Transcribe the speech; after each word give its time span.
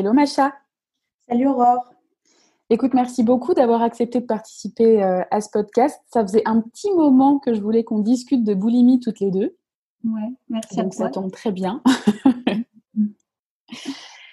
Hello 0.00 0.14
Macha. 0.14 0.54
Salut 1.28 1.48
Aurore. 1.48 1.92
Écoute, 2.70 2.94
merci 2.94 3.22
beaucoup 3.22 3.52
d'avoir 3.52 3.82
accepté 3.82 4.20
de 4.20 4.24
participer 4.24 5.02
euh, 5.02 5.20
à 5.30 5.42
ce 5.42 5.50
podcast. 5.50 6.00
Ça 6.06 6.22
faisait 6.22 6.40
un 6.46 6.62
petit 6.62 6.90
moment 6.94 7.38
que 7.38 7.52
je 7.52 7.60
voulais 7.60 7.84
qu'on 7.84 7.98
discute 7.98 8.42
de 8.42 8.54
boulimie 8.54 9.00
toutes 9.00 9.20
les 9.20 9.30
deux. 9.30 9.58
Ouais, 10.02 10.32
merci 10.48 10.76
Donc 10.76 10.94
ça 10.94 11.10
tombe 11.10 11.30
très 11.30 11.52
bien. 11.52 11.82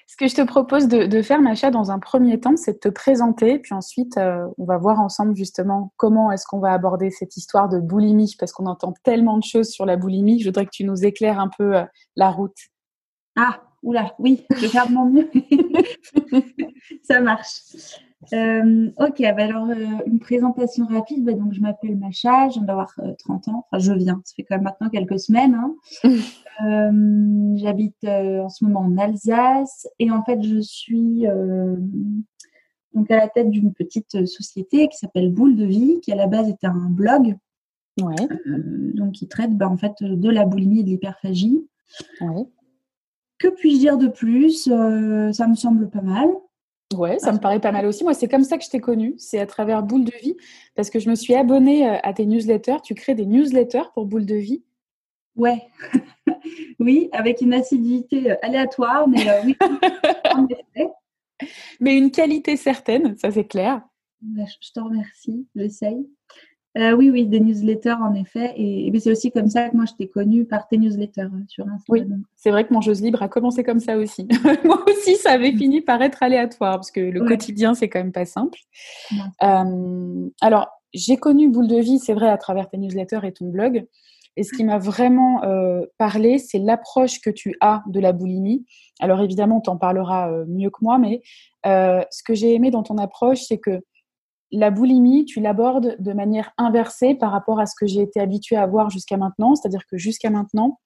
Ce 0.07 0.15
que 0.15 0.29
je 0.29 0.35
te 0.35 0.43
propose 0.43 0.87
de, 0.87 1.21
faire, 1.21 1.41
Macha, 1.41 1.69
dans 1.69 1.91
un 1.91 1.99
premier 1.99 2.39
temps, 2.39 2.55
c'est 2.55 2.75
de 2.75 2.79
te 2.79 2.87
présenter, 2.87 3.59
puis 3.59 3.73
ensuite, 3.73 4.15
euh, 4.17 4.47
on 4.57 4.63
va 4.63 4.77
voir 4.77 5.01
ensemble 5.01 5.35
justement 5.35 5.91
comment 5.97 6.31
est-ce 6.31 6.47
qu'on 6.47 6.59
va 6.59 6.71
aborder 6.71 7.11
cette 7.11 7.35
histoire 7.35 7.67
de 7.67 7.81
boulimie, 7.81 8.33
parce 8.39 8.53
qu'on 8.53 8.67
entend 8.67 8.93
tellement 9.03 9.37
de 9.37 9.43
choses 9.43 9.67
sur 9.67 9.85
la 9.85 9.97
boulimie. 9.97 10.39
Je 10.39 10.47
voudrais 10.47 10.63
que 10.63 10.71
tu 10.71 10.85
nous 10.85 11.03
éclaires 11.03 11.41
un 11.41 11.49
peu 11.49 11.75
euh, 11.75 11.83
la 12.15 12.31
route. 12.31 12.57
Ah, 13.35 13.59
oula, 13.87 14.13
oui, 14.19 14.45
je 14.55 14.61
vais 14.61 14.67
faire 14.67 14.87
de 14.87 14.93
mon 14.93 15.05
mieux. 15.05 15.29
Ça 17.03 17.21
marche. 17.21 17.61
Euh, 18.33 18.89
ok, 18.97 19.19
bah 19.19 19.43
alors 19.43 19.69
euh, 19.69 19.75
une 20.05 20.19
présentation 20.19 20.85
rapide. 20.87 21.23
Bah, 21.23 21.33
donc 21.33 21.53
je 21.53 21.61
m'appelle 21.61 21.97
Macha, 21.97 22.49
je 22.49 22.55
viens 22.55 22.63
d'avoir 22.63 22.93
30 23.19 23.47
euh, 23.47 23.51
ans. 23.51 23.65
Enfin, 23.71 23.79
je 23.79 23.93
viens, 23.93 24.21
ça 24.25 24.33
fait 24.35 24.43
quand 24.43 24.55
même 24.55 24.63
maintenant 24.63 24.89
quelques 24.89 25.19
semaines. 25.19 25.55
Hein. 25.55 25.75
J'habite 27.57 28.03
en 28.03 28.49
ce 28.49 28.65
moment 28.65 28.81
en 28.81 28.97
Alsace 28.97 29.87
et 29.99 30.09
en 30.09 30.23
fait 30.23 30.41
je 30.41 30.59
suis 30.59 31.25
donc 32.93 33.11
à 33.11 33.17
la 33.17 33.27
tête 33.27 33.51
d'une 33.51 33.73
petite 33.73 34.25
société 34.25 34.87
qui 34.87 34.97
s'appelle 34.97 35.31
Boule 35.31 35.55
de 35.55 35.65
Vie, 35.65 35.99
qui 36.01 36.11
à 36.11 36.15
la 36.15 36.27
base 36.27 36.49
était 36.49 36.67
un 36.67 36.89
blog. 36.89 37.35
Ouais. 37.99 38.27
donc 38.93 39.13
qui 39.13 39.27
traite 39.27 39.57
bah, 39.57 39.67
en 39.67 39.77
fait 39.77 39.95
de 40.01 40.29
la 40.29 40.45
boulimie 40.45 40.81
et 40.81 40.83
de 40.83 40.89
l'hyperphagie. 40.89 41.67
Ouais. 42.21 42.45
Que 43.39 43.49
puis-je 43.49 43.79
dire 43.79 43.97
de 43.97 44.07
plus 44.07 44.63
Ça 44.63 45.47
me 45.47 45.55
semble 45.55 45.89
pas 45.89 46.01
mal. 46.01 46.29
Ouais, 46.95 47.19
ça 47.19 47.33
me 47.33 47.37
paraît 47.37 47.59
pas 47.59 47.71
mal 47.71 47.85
aussi. 47.85 48.03
Moi, 48.03 48.13
c'est 48.13 48.29
comme 48.29 48.43
ça 48.43 48.57
que 48.57 48.63
je 48.63 48.69
t'ai 48.69 48.79
connue. 48.79 49.15
C'est 49.17 49.39
à 49.39 49.45
travers 49.45 49.83
Boule 49.83 50.05
de 50.05 50.13
Vie, 50.21 50.37
parce 50.75 50.89
que 50.89 50.99
je 50.99 51.09
me 51.09 51.15
suis 51.15 51.35
abonnée 51.35 51.87
euh, 51.87 51.97
à 52.03 52.13
tes 52.13 52.25
newsletters. 52.25 52.81
Tu 52.81 52.95
crées 52.95 53.15
des 53.15 53.25
newsletters 53.25 53.91
pour 53.93 54.05
Boule 54.05 54.25
de 54.25 54.35
Vie? 54.35 54.63
Ouais, 55.35 55.67
oui, 56.79 57.09
avec 57.11 57.41
une 57.41 57.53
assiduité 57.53 58.31
euh, 58.31 58.35
aléatoire, 58.41 59.07
mais 59.07 59.29
euh, 59.29 59.41
oui, 59.45 59.57
en 60.33 60.47
effet. 60.47 60.89
Mais 61.79 61.97
une 61.97 62.09
qualité 62.09 62.55
certaine, 62.55 63.17
ça 63.17 63.31
c'est 63.31 63.45
clair. 63.45 63.81
Bah, 64.21 64.45
je 64.61 64.71
te 64.71 64.79
remercie, 64.79 65.45
j'essaye. 65.55 66.09
Euh, 66.77 66.91
oui, 66.91 67.09
oui, 67.09 67.25
des 67.25 67.39
newsletters 67.39 67.95
en 68.01 68.13
effet. 68.13 68.53
Et, 68.55 68.91
c'est 68.99 69.11
aussi 69.11 69.31
comme 69.31 69.47
ça 69.47 69.69
que 69.69 69.75
moi 69.75 69.85
je 69.85 69.93
t'ai 69.93 70.07
connue 70.07 70.45
par 70.45 70.67
tes 70.67 70.77
newsletters 70.77 71.21
euh, 71.23 71.43
sur 71.47 71.67
Instagram. 71.67 72.07
Oui, 72.09 72.23
c'est 72.35 72.51
vrai 72.51 72.67
que 72.67 72.73
mon 72.73 72.81
Jeux 72.81 72.93
Libre 72.93 73.23
a 73.23 73.27
commencé 73.27 73.63
comme 73.63 73.79
ça 73.79 73.97
aussi. 73.97 74.27
moi 74.63 74.83
aussi, 74.87 75.15
ça 75.15 75.31
avait 75.31 75.51
mm. 75.51 75.57
fini 75.57 75.81
par 75.81 76.01
être 76.01 76.21
aléatoire 76.21 76.75
parce 76.75 76.91
que 76.91 76.99
le 76.99 77.25
quotidien, 77.25 77.73
c'est 77.73 77.89
quand 77.89 77.99
même 77.99 78.11
pas 78.11 78.25
simple. 78.25 78.59
Euh, 79.43 80.29
alors, 80.41 80.67
j'ai 80.93 81.17
connu 81.17 81.49
Boule 81.49 81.67
de 81.67 81.79
Vie, 81.79 81.99
c'est 81.99 82.13
vrai, 82.13 82.29
à 82.29 82.37
travers 82.37 82.69
tes 82.69 82.77
newsletters 82.77 83.21
et 83.23 83.31
ton 83.31 83.49
blog. 83.49 83.85
Et 84.35 84.43
ce 84.43 84.55
qui 84.55 84.63
m'a 84.63 84.77
vraiment 84.77 85.41
parlé, 85.97 86.37
c'est 86.37 86.59
l'approche 86.59 87.21
que 87.21 87.31
tu 87.31 87.55
as 87.59 87.83
de 87.87 87.99
la 87.99 88.13
boulimie. 88.13 88.65
Alors 88.99 89.19
évidemment, 89.21 89.61
tu 89.61 89.71
en 89.71 89.77
parleras 89.77 90.31
mieux 90.47 90.69
que 90.69 90.77
moi, 90.81 90.99
mais 90.99 91.21
ce 91.65 92.23
que 92.23 92.35
j'ai 92.35 92.53
aimé 92.53 92.69
dans 92.69 92.83
ton 92.83 92.99
approche, 92.99 93.41
c'est 93.41 93.57
que 93.57 93.81
la 94.51 94.71
boulimie, 94.71 95.25
tu 95.25 95.41
l'abordes 95.41 95.95
de 95.99 96.13
manière 96.13 96.51
inversée 96.57 97.15
par 97.15 97.31
rapport 97.31 97.59
à 97.59 97.65
ce 97.65 97.73
que 97.79 97.85
j'ai 97.85 98.01
été 98.01 98.19
habituée 98.19 98.55
à 98.55 98.65
voir 98.65 98.89
jusqu'à 98.89 99.17
maintenant. 99.17 99.55
C'est-à-dire 99.55 99.85
que 99.89 99.97
jusqu'à 99.97 100.29
maintenant, 100.29 100.79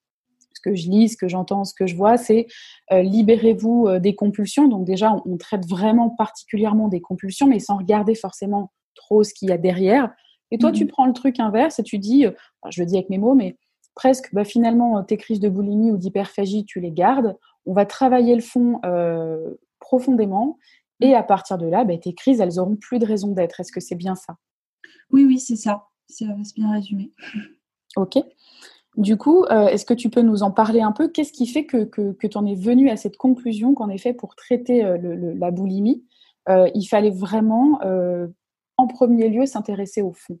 ce 0.54 0.60
que 0.60 0.74
je 0.74 0.90
lis, 0.90 1.10
ce 1.10 1.16
que 1.16 1.28
j'entends, 1.28 1.64
ce 1.64 1.74
que 1.74 1.86
je 1.86 1.96
vois, 1.96 2.16
c'est 2.16 2.46
euh, 2.92 3.02
libérez-vous 3.02 3.86
euh, 3.86 3.98
des 4.00 4.14
compulsions. 4.14 4.68
Donc 4.68 4.84
déjà, 4.84 5.14
on, 5.24 5.36
traite 5.36 5.66
vraiment 5.66 6.10
particulièrement 6.10 6.88
des 6.88 7.00
compulsions, 7.00 7.46
mais 7.46 7.60
sans 7.60 7.76
regarder 7.76 8.14
forcément 8.14 8.72
trop 8.94 9.22
ce 9.22 9.32
qu'il 9.32 9.48
y 9.48 9.52
a 9.52 9.58
derrière. 9.58 10.12
Et 10.50 10.58
toi, 10.58 10.70
tu 10.70 10.84
mmh 10.84 10.88
prends 10.88 11.06
le 11.06 11.14
truc 11.14 11.40
inverse 11.40 11.78
et 11.78 11.82
tu 11.82 11.98
dis, 11.98 12.26
euh, 12.26 12.32
je 12.68 12.82
le 12.82 12.86
dis 12.86 12.96
avec 12.96 13.10
mes 13.10 13.18
mots, 13.18 13.34
mais 13.34 13.56
presque, 13.94 14.28
bah, 14.34 14.44
finalement, 14.44 15.02
tes 15.04 15.16
crises 15.16 15.40
de 15.40 15.48
boulimie 15.48 15.90
ou 15.90 15.96
d'hyperphagie, 15.96 16.64
tu 16.64 16.80
les 16.80 16.92
gardes. 16.92 17.36
On 17.64 17.72
va 17.72 17.86
travailler 17.86 18.34
le 18.34 18.42
fond 18.42 18.80
profondément 19.78 20.58
et 21.02 21.14
à 21.14 21.22
partir 21.22 21.58
de 21.58 21.66
là, 21.66 21.84
bah, 21.84 21.98
tes 21.98 22.14
crises, 22.14 22.40
elles 22.40 22.54
n'auront 22.56 22.76
plus 22.76 22.98
de 22.98 23.06
raison 23.06 23.32
d'être. 23.32 23.58
Est-ce 23.60 23.72
que 23.72 23.80
c'est 23.80 23.96
bien 23.96 24.14
ça? 24.14 24.36
Oui, 25.10 25.24
oui, 25.24 25.40
c'est 25.40 25.56
ça. 25.56 25.88
C'est 26.08 26.26
bien 26.54 26.72
résumé. 26.72 27.12
Ok. 27.96 28.18
Du 28.96 29.16
coup, 29.16 29.44
euh, 29.44 29.66
est-ce 29.68 29.84
que 29.84 29.94
tu 29.94 30.10
peux 30.10 30.20
nous 30.20 30.42
en 30.42 30.50
parler 30.50 30.80
un 30.80 30.92
peu? 30.92 31.08
Qu'est-ce 31.08 31.32
qui 31.32 31.46
fait 31.46 31.64
que, 31.64 31.84
que, 31.84 32.26
tu 32.26 32.36
en 32.36 32.46
es 32.46 32.54
venu 32.54 32.88
à 32.88 32.96
cette 32.96 33.16
conclusion 33.16 33.74
qu'en 33.74 33.88
effet, 33.88 34.12
pour 34.12 34.36
traiter 34.36 34.84
euh, 34.84 35.34
la 35.36 35.50
boulimie, 35.50 36.04
euh, 36.48 36.68
il 36.74 36.84
fallait 36.84 37.10
vraiment, 37.10 37.80
en 38.76 38.86
premier 38.86 39.28
lieu, 39.28 39.46
s'intéresser 39.46 40.02
au 40.02 40.12
fond? 40.12 40.38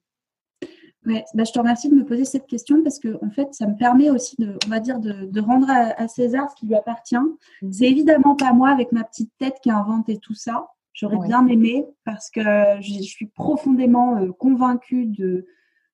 Ouais, 1.04 1.24
bah, 1.34 1.42
je 1.44 1.52
te 1.52 1.58
remercie 1.58 1.88
de 1.88 1.94
me 1.96 2.04
poser 2.04 2.24
cette 2.24 2.46
question 2.46 2.82
parce 2.82 3.00
que 3.00 3.18
en 3.24 3.30
fait, 3.30 3.52
ça 3.54 3.66
me 3.66 3.76
permet 3.76 4.08
aussi 4.08 4.36
de, 4.38 4.56
on 4.66 4.70
va 4.70 4.78
dire, 4.78 5.00
de, 5.00 5.40
rendre 5.40 5.68
à, 5.68 6.06
César 6.06 6.48
ce 6.50 6.56
qui 6.56 6.66
lui 6.66 6.76
appartient. 6.76 7.16
Mhm. 7.16 7.72
C'est 7.72 7.90
évidemment 7.90 8.36
pas 8.36 8.52
moi 8.52 8.70
avec 8.70 8.92
ma 8.92 9.02
petite 9.02 9.32
tête 9.38 9.56
qui 9.62 9.70
a 9.70 9.76
inventé 9.76 10.18
tout 10.18 10.34
ça. 10.34 10.68
J'aurais 10.92 11.26
bien 11.26 11.46
aimé 11.46 11.86
parce 12.04 12.30
que 12.30 12.42
je, 12.80 13.02
suis 13.02 13.26
profondément 13.26 14.18
euh, 14.18 14.30
convaincue 14.32 15.06
de. 15.06 15.46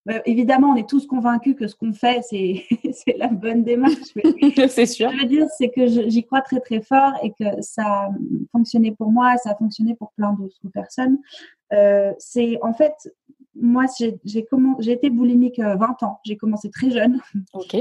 Bah, 0.05 0.21
évidemment, 0.27 0.71
on 0.71 0.77
est 0.77 0.89
tous 0.89 1.07
convaincus 1.07 1.55
que 1.55 1.69
ce 1.69 1.77
qu'on 1.77 1.93
fait, 1.93 2.21
c'est 2.23 2.65
la 3.17 3.29
bonne 3.29 3.63
démarche. 3.63 4.13
c'est 4.69 4.87
sûr. 4.87 5.11
Je 5.11 5.23
veux 5.23 5.29
dire, 5.29 5.47
c'est 5.57 5.71
que 5.71 5.87
j'y 5.87 6.25
crois 6.25 6.43
très 6.43 6.61
très 6.61 6.81
fort 6.83 7.13
et 7.23 7.31
que 7.31 7.63
ça 7.63 7.85
a 7.85 8.11
fonctionné 8.53 8.93
pour 8.93 9.11
moi, 9.11 9.37
ça 9.39 9.53
a 9.53 9.55
fonctionné 9.55 9.95
pour 9.95 10.13
plein 10.13 10.35
d'autres 10.35 10.69
personnes. 10.73 11.19
Euh, 11.73 12.13
c'est 12.19 12.59
en 12.63 12.73
fait 12.73 12.95
moi, 13.61 13.87
j'ai 13.99 14.93
été 14.93 15.11
boulimique 15.11 15.59
20 15.59 15.81
euh, 15.81 16.07
ans. 16.07 16.21
J'ai 16.25 16.37
commencé 16.37 16.71
très 16.71 16.91
jeune. 16.91 17.21
Ok. 17.53 17.77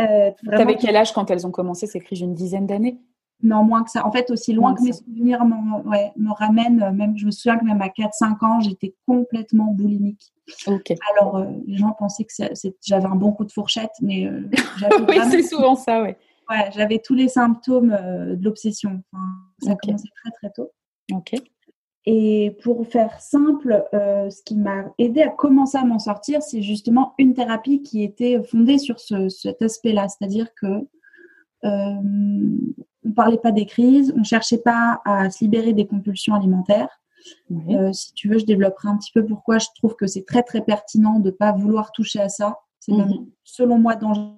Euh, 0.00 0.30
T'avais 0.50 0.76
quel 0.76 0.96
âge 0.96 1.12
quand 1.12 1.30
elles 1.30 1.46
ont 1.46 1.50
commencé? 1.50 1.86
C'est 1.86 1.98
écrit 1.98 2.20
une 2.20 2.34
dizaine 2.34 2.66
d'années 2.66 2.98
Non, 3.42 3.64
moins 3.64 3.82
que 3.84 3.90
ça. 3.90 4.06
En 4.06 4.12
fait, 4.12 4.30
aussi 4.30 4.52
loin 4.52 4.74
que, 4.74 4.82
mes 4.82 4.92
souvenirs 4.92 5.44
me 5.44 6.32
ramènent. 6.32 6.82
Euh, 6.82 6.92
même, 6.92 7.16
je 7.16 7.26
me 7.26 7.30
souviens 7.30 7.58
que 7.58 7.64
même 7.64 7.82
à 7.82 7.88
4-5 7.88 8.44
ans, 8.44 8.60
j'étais 8.60 8.94
complètement 9.06 9.72
boulimique. 9.72 10.32
Ok. 10.66 10.92
Alors, 11.14 11.36
euh, 11.36 11.46
les 11.66 11.76
gens 11.76 11.94
pensaient 11.98 12.24
que 12.24 12.32
j'avais 12.82 13.06
un 13.06 13.16
bon 13.16 13.32
coup 13.32 13.44
de 13.44 13.52
fourchette, 13.52 13.92
mais 14.00 14.28
oui, 15.08 15.18
c'est 15.30 15.42
souvent 15.42 15.76
ça, 15.76 16.02
ouais. 16.02 16.16
Ouais, 16.48 16.70
j'avais 16.74 16.98
tous 16.98 17.14
les 17.14 17.28
symptômes 17.28 17.90
de 17.90 18.42
l'obsession. 18.42 19.02
ça 19.62 19.72
a 19.72 19.76
commencé 19.76 20.08
très 20.22 20.30
très 20.32 20.50
tôt. 20.50 20.72
Ok. 21.12 21.34
Et 22.06 22.56
pour 22.62 22.86
faire 22.86 23.20
simple, 23.20 23.84
euh, 23.92 24.30
ce 24.30 24.42
qui 24.42 24.56
m'a 24.56 24.86
aidé 24.98 25.22
à 25.22 25.28
commencer 25.28 25.76
à 25.76 25.84
m'en 25.84 25.98
sortir, 25.98 26.42
c'est 26.42 26.62
justement 26.62 27.14
une 27.18 27.34
thérapie 27.34 27.82
qui 27.82 28.02
était 28.02 28.42
fondée 28.42 28.78
sur 28.78 28.98
cet 28.98 29.60
aspect-là, 29.60 30.08
c'est-à-dire 30.08 30.48
que 30.54 30.66
euh, 31.64 32.00
on 33.04 33.12
parlait 33.12 33.38
pas 33.38 33.52
des 33.52 33.66
crises, 33.66 34.14
on 34.16 34.24
cherchait 34.24 34.58
pas 34.58 35.02
à 35.04 35.30
se 35.30 35.44
libérer 35.44 35.74
des 35.74 35.86
compulsions 35.86 36.34
alimentaires. 36.34 36.88
Euh, 37.68 37.92
si 37.92 38.14
tu 38.14 38.28
veux, 38.28 38.38
je 38.38 38.46
développerai 38.46 38.88
un 38.88 38.96
petit 38.96 39.12
peu 39.12 39.24
pourquoi 39.26 39.58
je 39.58 39.66
trouve 39.76 39.94
que 39.94 40.06
c'est 40.06 40.24
très 40.24 40.42
très 40.42 40.62
pertinent 40.62 41.20
de 41.20 41.30
pas 41.30 41.52
vouloir 41.52 41.92
toucher 41.92 42.20
à 42.20 42.30
ça. 42.30 42.58
C'est 42.78 42.92
mmh 42.92 43.26
selon 43.44 43.78
moi 43.78 43.96
dangereux 43.96 44.36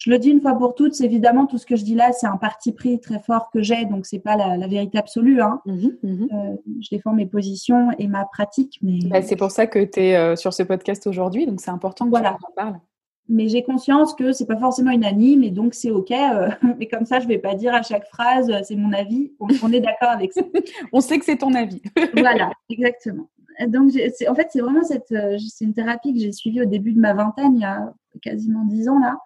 je 0.00 0.10
le 0.10 0.18
dis 0.18 0.30
une 0.30 0.40
fois 0.40 0.54
pour 0.54 0.74
toutes, 0.74 0.98
évidemment 1.02 1.46
tout 1.46 1.58
ce 1.58 1.66
que 1.66 1.76
je 1.76 1.84
dis 1.84 1.94
là, 1.94 2.10
c'est 2.12 2.26
un 2.26 2.38
parti 2.38 2.72
pris 2.72 2.98
très 3.00 3.18
fort 3.18 3.50
que 3.50 3.62
j'ai, 3.62 3.84
donc 3.84 4.06
c'est 4.06 4.18
pas 4.18 4.34
la, 4.34 4.66
vérité 4.66 4.96
absolue. 4.96 5.42
Hein. 5.42 5.60
Mmh 5.66 5.88
mmh 6.02 6.26
euh, 6.32 6.56
je 6.80 6.88
défends 6.90 7.12
mes 7.12 7.26
positions 7.26 7.90
et 7.98 8.08
ma 8.08 8.24
pratique, 8.24 8.78
mais 8.80 8.98
bah, 9.04 9.20
c'est 9.20 9.36
pour 9.36 9.50
ça 9.50 9.66
que 9.66 9.84
tu 9.84 10.00
es 10.00 10.16
euh, 10.16 10.36
sur 10.36 10.54
ce 10.54 10.62
podcast 10.62 11.06
aujourd'hui, 11.06 11.46
donc 11.46 11.60
c'est 11.60 11.70
important 11.70 12.06
que 12.06 12.10
voilà. 12.10 12.38
tu 12.38 12.46
en 12.46 12.54
parles. 12.54 12.80
Mais 13.28 13.48
j'ai 13.48 13.62
conscience 13.62 14.14
que 14.14 14.32
c'est 14.32 14.46
pas 14.46 14.56
forcément 14.56 14.90
unanime 14.90 15.44
et 15.44 15.50
donc 15.50 15.74
c'est 15.74 15.90
ok. 15.90 16.10
Euh, 16.12 16.48
mais 16.78 16.88
comme 16.88 17.04
ça, 17.04 17.20
je 17.20 17.28
vais 17.28 17.38
pas 17.38 17.54
dire 17.54 17.74
à 17.74 17.82
chaque 17.82 18.06
phrase 18.06 18.50
c'est 18.64 18.76
mon 18.76 18.94
avis. 18.94 19.32
On, 19.38 19.70
est 19.70 19.80
d'accord 19.80 20.08
avec 20.08 20.32
ça. 20.32 20.40
on 20.94 21.02
sait 21.02 21.18
que 21.18 21.26
c'est 21.26 21.36
ton 21.36 21.52
avis. 21.52 21.82
voilà, 22.14 22.50
exactement. 22.70 23.28
Donc 23.68 23.92
en 24.28 24.34
fait, 24.34 24.48
c'est 24.50 24.60
vraiment 24.60 24.82
cette, 24.82 25.14
c'est 25.38 25.66
une 25.66 25.74
thérapie 25.74 26.14
que 26.14 26.20
j'ai 26.20 26.32
suivie 26.32 26.62
au 26.62 26.64
début 26.64 26.92
de 26.92 27.00
ma 27.00 27.12
vingtaine, 27.12 27.56
il 27.56 27.60
y 27.60 27.64
a 27.64 27.92
quasiment 28.22 28.64
dix 28.64 28.88
ans 28.88 28.98
là. 28.98 29.18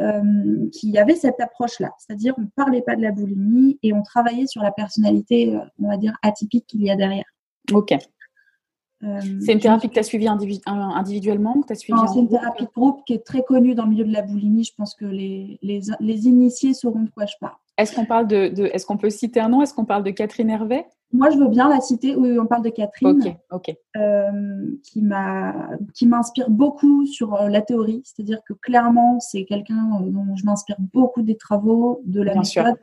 Euh, 0.00 0.68
qui 0.72 0.96
avait 0.96 1.14
cette 1.14 1.40
approche-là. 1.40 1.90
C'est-à-dire, 1.98 2.32
on 2.38 2.42
ne 2.42 2.46
parlait 2.56 2.80
pas 2.80 2.96
de 2.96 3.02
la 3.02 3.10
boulimie 3.10 3.78
et 3.82 3.92
on 3.92 4.02
travaillait 4.02 4.46
sur 4.46 4.62
la 4.62 4.72
personnalité, 4.72 5.54
euh, 5.54 5.58
on 5.78 5.88
va 5.88 5.98
dire, 5.98 6.16
atypique 6.22 6.66
qu'il 6.66 6.82
y 6.82 6.90
a 6.90 6.96
derrière. 6.96 7.26
Ok. 7.70 7.92
Euh, 9.02 9.20
c'est 9.44 9.52
une 9.52 9.58
thérapie 9.58 9.88
que 9.88 9.94
tu 9.94 9.98
as 9.98 10.04
suivie 10.04 10.28
individuellement 10.28 11.60
que 11.60 11.74
suivi 11.74 11.98
C'est 12.14 12.20
une 12.20 12.28
thérapie 12.28 12.64
de 12.64 12.70
groupe 12.74 13.04
qui 13.04 13.14
est 13.14 13.26
très 13.26 13.42
connue 13.42 13.74
dans 13.74 13.84
le 13.84 13.90
milieu 13.90 14.04
de 14.04 14.12
la 14.12 14.22
boulimie. 14.22 14.64
Je 14.64 14.74
pense 14.74 14.94
que 14.94 15.04
les, 15.04 15.58
les, 15.60 15.82
les 16.00 16.26
initiés 16.26 16.72
sauront 16.72 17.02
de 17.02 17.10
quoi 17.10 17.26
je 17.26 17.34
parle. 17.38 17.56
Est-ce 17.76 17.94
qu'on 17.94 18.06
parle 18.06 18.26
de, 18.26 18.48
de 18.48 18.70
est-ce 18.72 18.86
qu'on 18.86 18.96
peut 18.96 19.10
citer 19.10 19.40
un 19.40 19.50
nom? 19.50 19.60
Est-ce 19.60 19.74
qu'on 19.74 19.84
parle 19.84 20.04
de 20.04 20.12
Catherine 20.12 20.48
Hervé? 20.48 20.86
Moi, 21.12 21.30
je 21.30 21.38
veux 21.38 21.48
bien 21.48 21.68
la 21.68 21.80
citer. 21.80 22.14
Oui, 22.14 22.38
on 22.38 22.46
parle 22.46 22.62
de 22.62 22.70
Catherine, 22.70 23.36
euh, 23.96 24.76
qui 24.84 25.02
m'a, 25.02 25.70
qui 25.92 26.06
m'inspire 26.06 26.50
beaucoup 26.50 27.04
sur 27.06 27.34
euh, 27.34 27.48
la 27.48 27.62
théorie. 27.62 28.02
C'est-à-dire 28.04 28.40
que 28.44 28.52
clairement, 28.52 29.18
c'est 29.18 29.44
quelqu'un 29.44 29.90
euh, 30.00 30.04
dont 30.04 30.36
je 30.36 30.44
m'inspire 30.44 30.76
beaucoup 30.78 31.22
des 31.22 31.36
travaux, 31.36 32.00
de 32.04 32.22
la 32.22 32.34
méthode. 32.36 32.76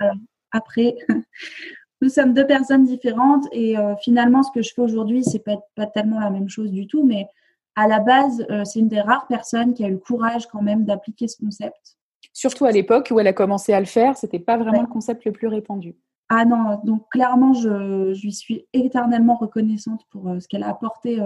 après, 0.51 0.95
nous 2.01 2.09
sommes 2.09 2.33
deux 2.33 2.45
personnes 2.45 2.83
différentes 2.83 3.45
et 3.53 3.75
finalement, 4.01 4.43
ce 4.43 4.51
que 4.51 4.61
je 4.61 4.73
fais 4.73 4.81
aujourd'hui, 4.81 5.23
c'est 5.23 5.39
pas, 5.39 5.57
pas 5.75 5.87
tellement 5.87 6.19
la 6.19 6.29
même 6.29 6.49
chose 6.49 6.71
du 6.71 6.85
tout, 6.85 7.03
mais 7.03 7.27
à 7.75 7.87
la 7.87 7.99
base, 7.99 8.45
c'est 8.65 8.79
une 8.79 8.87
des 8.87 9.01
rares 9.01 9.27
personnes 9.27 9.73
qui 9.73 9.83
a 9.83 9.87
eu 9.87 9.93
le 9.93 9.97
courage 9.97 10.47
quand 10.47 10.61
même 10.61 10.85
d'appliquer 10.85 11.27
ce 11.27 11.37
concept. 11.37 11.97
Surtout 12.33 12.65
à 12.65 12.71
l'époque 12.71 13.09
où 13.11 13.19
elle 13.19 13.25
a 13.25 13.33
commencé 13.33 13.73
à 13.73 13.79
le 13.79 13.87
faire, 13.87 14.15
c'était 14.15 14.37
pas 14.37 14.57
vraiment 14.57 14.81
le 14.81 14.87
concept 14.87 15.25
le 15.25 15.31
plus 15.31 15.47
répandu. 15.47 15.95
Ah 16.29 16.45
non, 16.45 16.79
donc 16.83 17.07
clairement, 17.09 17.53
je, 17.53 18.19
lui 18.21 18.33
suis 18.33 18.65
éternellement 18.73 19.35
reconnaissante 19.35 20.01
pour 20.09 20.29
ce 20.39 20.47
qu'elle 20.47 20.63
a 20.63 20.69
apporté 20.69 21.21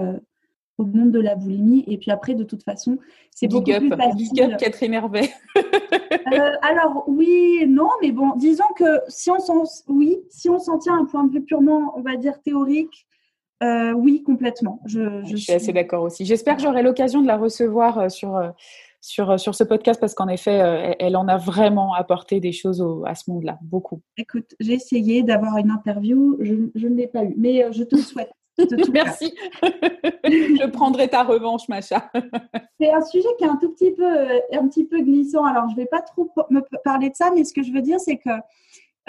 au 0.82 0.86
monde 0.86 1.12
de 1.12 1.20
la 1.20 1.36
boulimie. 1.36 1.84
Et 1.88 1.98
puis 1.98 2.12
après, 2.12 2.34
de 2.34 2.44
toute 2.44 2.64
façon, 2.64 2.98
c'est 3.32 3.48
beaucoup 3.48 3.72
plus 3.72 3.90
facile. 3.90 4.30
Big 4.34 4.42
up 4.42 4.58
Catherine 4.58 4.94
Hervé. 4.94 5.30
Euh, 6.34 6.52
alors 6.62 7.04
oui, 7.08 7.66
non, 7.68 7.90
mais 8.02 8.12
bon, 8.12 8.34
disons 8.36 8.68
que 8.78 9.02
si 9.08 9.30
on 9.32 9.40
s'en, 9.40 9.64
oui, 9.88 10.20
si 10.30 10.50
on 10.50 10.60
s'en 10.60 10.78
tient 10.78 10.96
à 10.96 11.02
un 11.02 11.06
point 11.06 11.24
de 11.24 11.32
vue 11.32 11.42
purement, 11.42 11.94
on 11.98 12.02
va 12.02 12.16
dire 12.16 12.42
théorique, 12.42 13.06
euh, 13.64 13.92
oui, 13.92 14.24
complètement. 14.24 14.82
Je, 14.86 15.24
je, 15.26 15.36
suis, 15.36 15.52
assez 15.52 15.74
d'accord 15.74 16.04
aussi. 16.04 16.26
J'espère 16.26 16.56
que 16.56 16.62
j'aurai 16.62 16.84
l'occasion 16.84 17.22
de 17.22 17.28
la 17.28 17.38
recevoir 17.38 17.98
euh, 17.98 18.10
sur, 18.10 18.40
sur, 19.02 19.40
sur 19.40 19.56
ce 19.56 19.64
podcast 19.64 20.00
parce 20.00 20.14
qu'en 20.14 20.28
effet, 20.28 20.96
elle 21.00 21.18
en 21.18 21.28
a 21.28 21.38
vraiment 21.38 21.94
apporté 21.94 22.40
des 22.40 22.52
choses 22.52 22.86
à 23.06 23.16
ce 23.16 23.30
monde-là, 23.32 23.58
beaucoup. 23.62 24.02
Écoute, 24.18 24.56
j'ai 24.60 24.74
essayé 24.74 25.24
d'avoir 25.24 25.58
une 25.58 25.72
interview, 25.72 26.38
je, 26.40 26.54
je 26.76 26.88
ne 26.88 26.96
l'ai 26.96 27.08
pas 27.08 27.24
eu, 27.24 27.34
mais 27.38 27.66
je 27.74 27.84
te 27.84 27.96
le 27.96 28.02
souhaite. 28.02 28.32
Merci. 28.94 29.34
je 29.62 30.68
prendrai 30.68 31.08
ta 31.08 31.24
revanche, 31.24 31.68
Macha. 31.70 32.10
c'est 32.80 32.92
un 32.92 33.02
sujet 33.02 33.30
qui 33.38 33.46
est 33.46 33.50
un 33.50 33.58
tout 33.58 33.70
petit 33.72 33.92
peu, 33.92 34.06
euh, 34.06 34.40
un 34.54 34.68
petit 34.68 34.86
peu 34.86 35.02
glissant. 35.02 35.46
Alors, 35.46 35.68
je 35.70 35.76
ne 35.76 35.78
vais 35.78 35.86
pas 35.86 36.02
trop 36.02 36.30
me 36.50 36.62
parler 36.84 37.10
de 37.10 37.16
ça, 37.16 37.32
mais 37.34 37.44
ce 37.44 37.54
que 37.54 37.64
je 37.64 37.72
veux 37.72 37.82
dire, 37.82 38.00
c'est 38.00 38.18
que, 38.18 38.30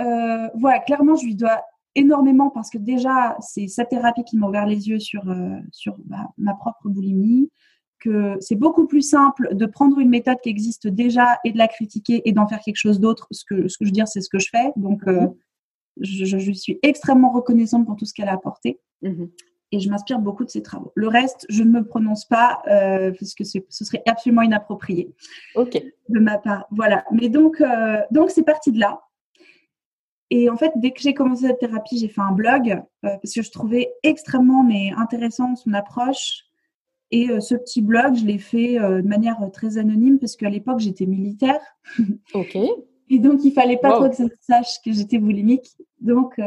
euh, 0.00 0.48
voilà, 0.54 0.80
clairement, 0.80 1.16
je 1.16 1.26
lui 1.26 1.34
dois 1.34 1.62
énormément 1.94 2.50
parce 2.50 2.70
que 2.70 2.78
déjà, 2.78 3.36
c'est 3.40 3.68
sa 3.68 3.84
thérapie 3.84 4.24
qui 4.24 4.38
m'a 4.38 4.48
ouvert 4.48 4.66
les 4.66 4.88
yeux 4.88 4.98
sur, 4.98 5.28
euh, 5.28 5.58
sur 5.72 5.96
bah, 6.04 6.28
ma 6.38 6.54
propre 6.54 6.88
boulimie. 6.88 7.50
Que 8.02 8.36
c'est 8.40 8.56
beaucoup 8.56 8.86
plus 8.86 9.02
simple 9.02 9.54
de 9.54 9.66
prendre 9.66 9.98
une 9.98 10.08
méthode 10.08 10.38
qui 10.42 10.48
existe 10.48 10.88
déjà 10.88 11.38
et 11.44 11.52
de 11.52 11.58
la 11.58 11.68
critiquer 11.68 12.22
et 12.24 12.32
d'en 12.32 12.48
faire 12.48 12.60
quelque 12.60 12.76
chose 12.76 12.98
d'autre. 12.98 13.28
Ce 13.30 13.44
que, 13.44 13.68
ce 13.68 13.78
que 13.78 13.84
je 13.84 13.90
veux 13.90 13.92
dire, 13.92 14.08
c'est 14.08 14.20
ce 14.20 14.28
que 14.28 14.38
je 14.38 14.48
fais. 14.50 14.72
Donc, 14.76 15.06
mhm. 15.06 15.32
je, 16.00 16.24
je, 16.24 16.52
suis 16.52 16.78
extrêmement 16.82 17.30
reconnaissante 17.30 17.86
pour 17.86 17.96
tout 17.96 18.04
ce 18.04 18.12
qu'elle 18.12 18.28
a 18.28 18.32
apporté. 18.32 18.80
Mhm. 19.02 19.30
Et 19.72 19.80
je 19.80 19.88
m'inspire 19.88 20.18
beaucoup 20.18 20.44
de 20.44 20.50
ses 20.50 20.62
travaux. 20.62 20.92
Le 20.94 21.08
reste, 21.08 21.46
je 21.48 21.62
ne 21.62 21.70
me 21.70 21.84
prononce 21.84 22.26
pas 22.26 22.62
euh, 22.68 23.10
parce 23.18 23.34
que 23.34 23.42
ce 23.42 23.84
serait 23.84 24.02
absolument 24.06 24.42
inapproprié. 24.42 25.14
Ok. 25.54 25.82
De 26.10 26.20
ma 26.20 26.36
part. 26.36 26.66
Voilà. 26.70 27.04
Mais 27.10 27.30
donc, 27.30 27.60
euh, 27.62 28.02
donc 28.10 28.30
c'est 28.30 28.42
parti 28.42 28.70
de 28.70 28.78
là. 28.78 29.00
Et 30.28 30.50
en 30.50 30.56
fait, 30.56 30.72
dès 30.76 30.92
que 30.92 31.00
j'ai 31.00 31.14
commencé 31.14 31.46
cette 31.46 31.58
thérapie, 31.58 31.98
j'ai 31.98 32.08
fait 32.08 32.20
un 32.20 32.32
blog 32.32 32.70
euh, 32.70 32.82
parce 33.00 33.34
que 33.34 33.42
je 33.42 33.50
trouvais 33.50 33.92
extrêmement 34.02 34.62
mais 34.62 34.92
intéressant 34.96 35.56
son 35.56 35.72
approche. 35.72 36.44
Et 37.12 37.28
ce 37.40 37.54
petit 37.54 37.82
blog, 37.82 38.14
je 38.16 38.24
l'ai 38.24 38.38
fait 38.38 38.78
de 38.78 39.06
manière 39.06 39.38
très 39.52 39.78
anonyme 39.78 40.18
parce 40.18 40.34
qu'à 40.34 40.48
l'époque, 40.48 40.80
j'étais 40.80 41.06
militaire. 41.06 41.60
Ok. 42.34 42.56
Et 43.10 43.18
donc, 43.18 43.44
il 43.44 43.52
fallait 43.52 43.76
pas 43.76 43.92
trop 43.92 44.08
que 44.08 44.16
ça 44.16 44.24
sache 44.40 44.80
que 44.82 44.90
j'étais 44.92 45.18
boulimique. 45.18 45.66
Donc, 46.00 46.40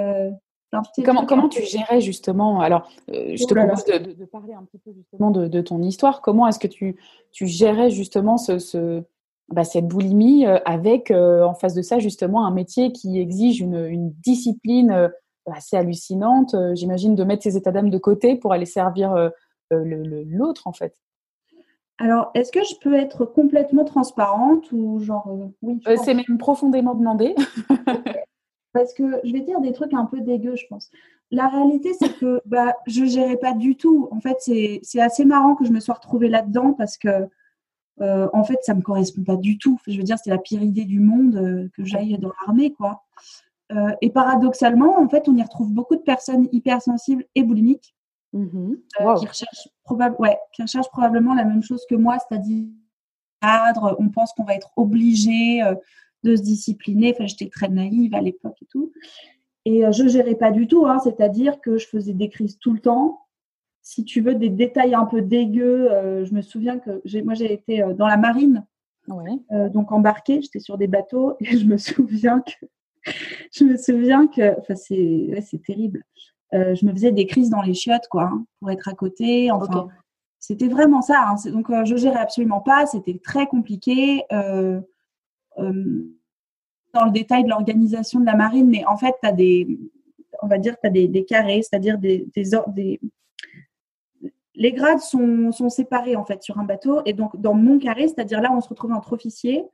Comment, 1.03 1.25
comment 1.25 1.50
tu 1.50 1.63
gérais 1.63 2.01
justement? 2.01 2.59
Alors, 2.62 2.89
euh, 3.09 3.35
je 3.35 3.45
te 3.45 3.53
propose 3.53 3.85
de, 3.85 4.25
parler 4.25 4.53
un 4.53 4.63
petit 4.63 4.77
peu 4.77 4.91
justement 4.94 5.31
de, 5.31 5.62
ton 5.62 5.81
histoire. 5.81 6.21
Comment 6.21 6.47
est-ce 6.47 6.59
que 6.59 6.67
tu, 6.67 6.97
tu 7.31 7.47
gérais 7.47 7.89
justement 7.89 8.38
ce, 8.38 9.03
bah, 9.50 9.63
cette 9.63 9.88
boulimie 9.88 10.45
euh, 10.45 10.57
avec 10.65 11.12
euh, 11.12 11.44
en 11.44 11.53
face 11.53 11.73
de 11.73 11.81
ça 11.81 12.00
justement 12.00 12.45
un 12.45 12.51
métier 12.51 12.91
qui 12.91 13.19
exige 13.19 13.62
une, 13.62 14.12
discipline 14.23 15.09
assez 15.45 15.77
hallucinante 15.77 16.56
J'imagine 16.73 17.15
de 17.15 17.23
mettre 17.23 17.44
ses 17.44 17.57
états 17.57 17.71
d'âme 17.71 17.89
de 17.89 17.97
côté 17.97 18.35
pour 18.35 18.53
aller 18.53 18.65
servir 18.65 19.31
l'autre 19.71 20.67
en 20.67 20.73
fait. 20.73 20.95
Alors, 21.97 22.31
est-ce 22.33 22.51
que 22.51 22.63
je 22.63 22.75
peux 22.81 22.95
être 22.95 23.25
complètement 23.25 23.85
transparente 23.85 24.69
ou 24.73 25.00
genre 25.00 25.29
oui 25.62 25.81
C'est 26.03 26.13
même 26.13 26.38
profondément 26.38 26.94
demandé. 26.94 27.35
Parce 28.73 28.94
que 28.94 29.21
je 29.23 29.31
vais 29.31 29.39
dire 29.39 29.62
des 29.62 29.71
trucs 29.71 29.94
un 29.94 30.03
peu 30.03 30.19
dégueux, 30.19 30.57
je 30.57 30.65
pense. 30.67 30.91
La 31.31 31.47
réalité, 31.47 31.94
c'est 31.97 32.13
que 32.19 32.41
bah, 32.45 32.75
je 32.88 33.03
ne 33.03 33.09
gérais 33.09 33.38
pas 33.38 33.53
du 33.53 33.77
tout. 33.77 34.09
En 34.12 34.19
fait, 34.19 34.35
c'est 34.39 35.00
assez 35.00 35.23
marrant 35.23 35.56
que 35.56 35.63
je 35.63 35.71
me 35.71 35.79
sois 35.79 35.95
retrouvée 35.95 36.27
là-dedans 36.27 36.73
parce 36.73 36.97
que, 36.97 37.29
euh, 38.01 38.27
en 38.33 38.44
fait, 38.44 38.59
ça 38.63 38.73
ne 38.73 38.79
me 38.79 38.83
correspond 38.83 39.23
pas 39.23 39.38
du 39.38 39.57
tout. 39.57 39.79
Je 39.88 39.95
veux 39.95 40.03
dire, 40.03 40.17
c'est 40.21 40.29
la 40.29 40.38
pire 40.38 40.62
idée 40.62 40.83
du 40.83 41.00
monde 41.00 41.38
euh, 41.38 41.69
que 41.73 41.85
j'aille 41.85 42.17
dans 42.17 42.33
l'armée, 42.41 42.73
quoi. 42.73 43.03
Euh, 43.71 43.95
et 44.01 44.09
paradoxalement, 44.09 45.00
en 45.00 45.07
fait, 45.07 45.29
on 45.29 45.35
y 45.38 45.41
retrouve 45.41 45.71
beaucoup 45.71 45.95
de 45.95 46.01
personnes 46.01 46.50
hypersensibles 46.51 47.25
et 47.33 47.44
boulimiques 47.44 47.95
mmh 48.37 48.75
qui, 48.97 49.03
recherchent 49.03 49.69
ouais, 50.19 50.37
qui 50.53 50.61
recherchent 50.61 50.89
probablement 50.89 51.33
la 51.33 51.45
même 51.45 51.63
chose 51.63 51.85
que 51.89 51.95
moi, 51.95 52.17
c'est-à-dire 52.19 52.65
cadre, 53.41 53.95
on 53.99 54.09
pense 54.09 54.33
qu'on 54.33 54.43
va 54.43 54.55
être 54.55 54.71
obligé 54.75 55.61
de 56.23 56.35
se 56.35 56.41
discipliner. 56.41 57.13
Enfin, 57.13 57.27
j'étais 57.27 57.49
très 57.49 57.69
naïve 57.69 58.13
à 58.13 58.21
l'époque 58.21 58.57
et 58.61 58.65
tout. 58.65 58.91
Et 59.65 59.85
euh, 59.85 59.91
je 59.91 60.07
gérais 60.07 60.35
pas 60.35 60.51
du 60.51 60.67
tout, 60.67 60.85
hein. 60.85 60.99
c'est-à-dire 61.03 61.59
que 61.59 61.77
je 61.77 61.87
faisais 61.87 62.13
des 62.13 62.29
crises 62.29 62.57
tout 62.59 62.71
le 62.71 62.79
temps. 62.79 63.21
Si 63.81 64.03
tu 64.03 64.21
veux 64.21 64.35
des 64.35 64.49
détails 64.49 64.95
un 64.95 65.05
peu 65.05 65.21
dégueux, 65.21 65.91
euh, 65.91 66.25
je 66.25 66.33
me 66.33 66.41
souviens 66.41 66.79
que 66.79 67.01
moi 67.23 67.33
j'ai 67.33 67.51
été 67.51 67.81
euh, 67.81 67.93
dans 67.93 68.07
la 68.07 68.17
marine, 68.17 68.65
donc 69.07 69.91
embarquée, 69.91 70.41
j'étais 70.41 70.59
sur 70.59 70.79
des 70.79 70.88
bateaux 70.88 71.35
et 71.39 71.45
je 71.57 71.65
me 71.65 71.77
souviens 71.77 72.41
que 72.41 72.65
je 73.51 73.63
me 73.63 73.77
souviens 73.77 74.25
que, 74.25 74.59
enfin 74.59 74.75
c'est 74.75 75.61
terrible. 75.63 76.03
Je 76.51 76.86
me 76.86 76.92
faisais 76.92 77.12
des 77.12 77.25
crises 77.25 77.50
dans 77.50 77.62
les 77.62 77.74
chiottes 77.74 78.07
quoi, 78.09 78.24
hein, 78.24 78.45
pour 78.59 78.71
être 78.71 78.88
à 78.88 78.94
côté. 78.94 79.51
Enfin, 79.51 79.88
c'était 80.39 80.68
vraiment 80.68 81.01
ça. 81.01 81.27
Hein. 81.27 81.36
Donc 81.51 81.68
je 81.86 81.95
gérais 81.95 82.19
absolument 82.19 82.62
pas, 82.62 82.86
c'était 82.86 83.19
très 83.24 83.47
compliqué 83.47 84.24
dans 86.95 87.06
le 87.06 87.12
détail 87.12 87.44
de 87.44 87.50
l'organisation 87.50 88.19
de 88.21 88.25
la 88.25 88.36
marine, 88.36 88.68
mais 88.68 88.86
en 88.86 88.97
fait, 88.97 89.13
tu 89.21 89.27
as 89.27 89.31
des, 89.31 89.77
on 90.42 90.47
va 90.47 90.57
dire, 90.57 90.75
tu 90.80 90.88
as 90.88 90.89
des, 90.89 91.25
carrés, 91.25 91.62
c'est-à-dire 91.62 91.97
des, 91.97 92.25
des, 92.33 93.00
les 94.56 94.71
grades 94.71 95.00
sont, 95.00 95.51
sont, 95.51 95.69
séparés 95.69 96.15
en 96.15 96.25
fait 96.25 96.41
sur 96.41 96.57
un 96.57 96.63
bateau. 96.63 97.01
Et 97.06 97.13
donc, 97.13 97.39
dans 97.39 97.53
mon 97.53 97.77
carré, 97.77 98.07
c'est-à-dire 98.07 98.41
là 98.41 98.51
on 98.51 98.62
se 98.62 98.69
retrouve 98.69 98.94
entre 98.94 99.13
officiers, 99.13 99.65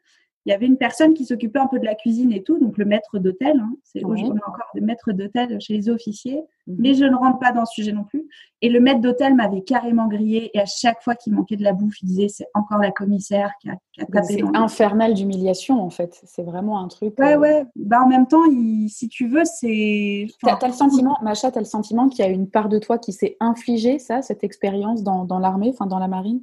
il 0.45 0.49
y 0.49 0.53
avait 0.53 0.65
une 0.65 0.77
personne 0.77 1.13
qui 1.13 1.25
s'occupait 1.25 1.59
un 1.59 1.67
peu 1.67 1.79
de 1.79 1.85
la 1.85 1.93
cuisine 1.93 2.31
et 2.31 2.41
tout, 2.41 2.57
donc 2.57 2.77
le 2.77 2.85
maître 2.85 3.19
d'hôtel. 3.19 3.59
Hein, 3.59 3.75
c'est 3.83 4.03
on 4.03 4.13
a 4.13 4.15
encore 4.15 4.71
des 4.73 4.81
maîtres 4.81 5.11
d'hôtel 5.11 5.59
chez 5.61 5.73
les 5.73 5.89
officiers, 5.89 6.41
mhm. 6.67 6.75
mais 6.79 6.93
je 6.95 7.05
ne 7.05 7.15
rentre 7.15 7.37
pas 7.37 7.51
dans 7.51 7.65
ce 7.65 7.75
sujet 7.75 7.91
non 7.91 8.03
plus. 8.03 8.27
Et 8.63 8.69
le 8.69 8.79
maître 8.79 9.01
d'hôtel 9.01 9.35
m'avait 9.35 9.61
carrément 9.61 10.07
grillé 10.07 10.49
et 10.53 10.59
à 10.59 10.65
chaque 10.65 11.01
fois 11.03 11.15
qu'il 11.15 11.33
manquait 11.33 11.57
de 11.57 11.63
la 11.63 11.73
bouffe, 11.73 12.01
il 12.01 12.07
disait 12.07 12.27
c'est 12.27 12.47
encore 12.55 12.79
la 12.79 12.91
commissaire 12.91 13.51
qui 13.61 13.69
a, 13.69 13.75
qui 13.93 14.01
a 14.01 14.05
tapé. 14.05 14.27
C'est 14.27 14.57
infernal 14.57 15.13
d'humiliation 15.13 15.79
en 15.79 15.89
fait. 15.91 16.19
C'est 16.25 16.43
vraiment 16.43 16.79
un 16.79 16.87
truc. 16.87 17.17
Ouais, 17.19 17.35
euh, 17.35 17.39
ouais. 17.39 17.65
Bah, 17.75 18.01
en 18.03 18.07
même 18.07 18.27
temps, 18.27 18.43
si 18.87 19.09
tu 19.09 19.27
veux, 19.27 19.45
c'est. 19.45 20.27
T'as 20.41 20.55
as 20.55 20.67
le 20.67 20.73
sentiment, 20.73 21.17
Macha, 21.21 21.51
t'as 21.51 21.59
le 21.59 21.65
sentiment 21.65 22.09
qu'il 22.09 22.25
y 22.25 22.27
a 22.27 22.31
une 22.31 22.49
part 22.49 22.69
de 22.69 22.79
toi 22.79 22.97
qui 22.97 23.13
s'est 23.13 23.37
infligée 23.39 23.99
ça, 23.99 24.21
cette 24.21 24.43
expérience 24.43 25.03
dans, 25.03 25.25
dans 25.25 25.39
l'armée, 25.39 25.69
enfin 25.69 25.85
dans 25.85 25.99
la 25.99 26.07
marine? 26.07 26.41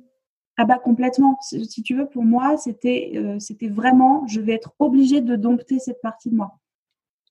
Ah 0.61 0.65
bah 0.65 0.79
complètement. 0.79 1.39
Si 1.41 1.83
tu 1.85 1.97
veux, 1.97 2.09
pour 2.09 2.25
moi, 2.25 2.57
c'était 2.57 3.13
euh, 3.15 3.39
c'était 3.39 3.69
vraiment, 3.69 4.27
je 4.27 4.41
vais 4.41 4.55
être 4.55 4.75
obligée 4.81 5.21
de 5.21 5.37
dompter 5.37 5.79
cette 5.79 6.03
partie 6.03 6.31
de 6.31 6.35
moi. 6.35 6.59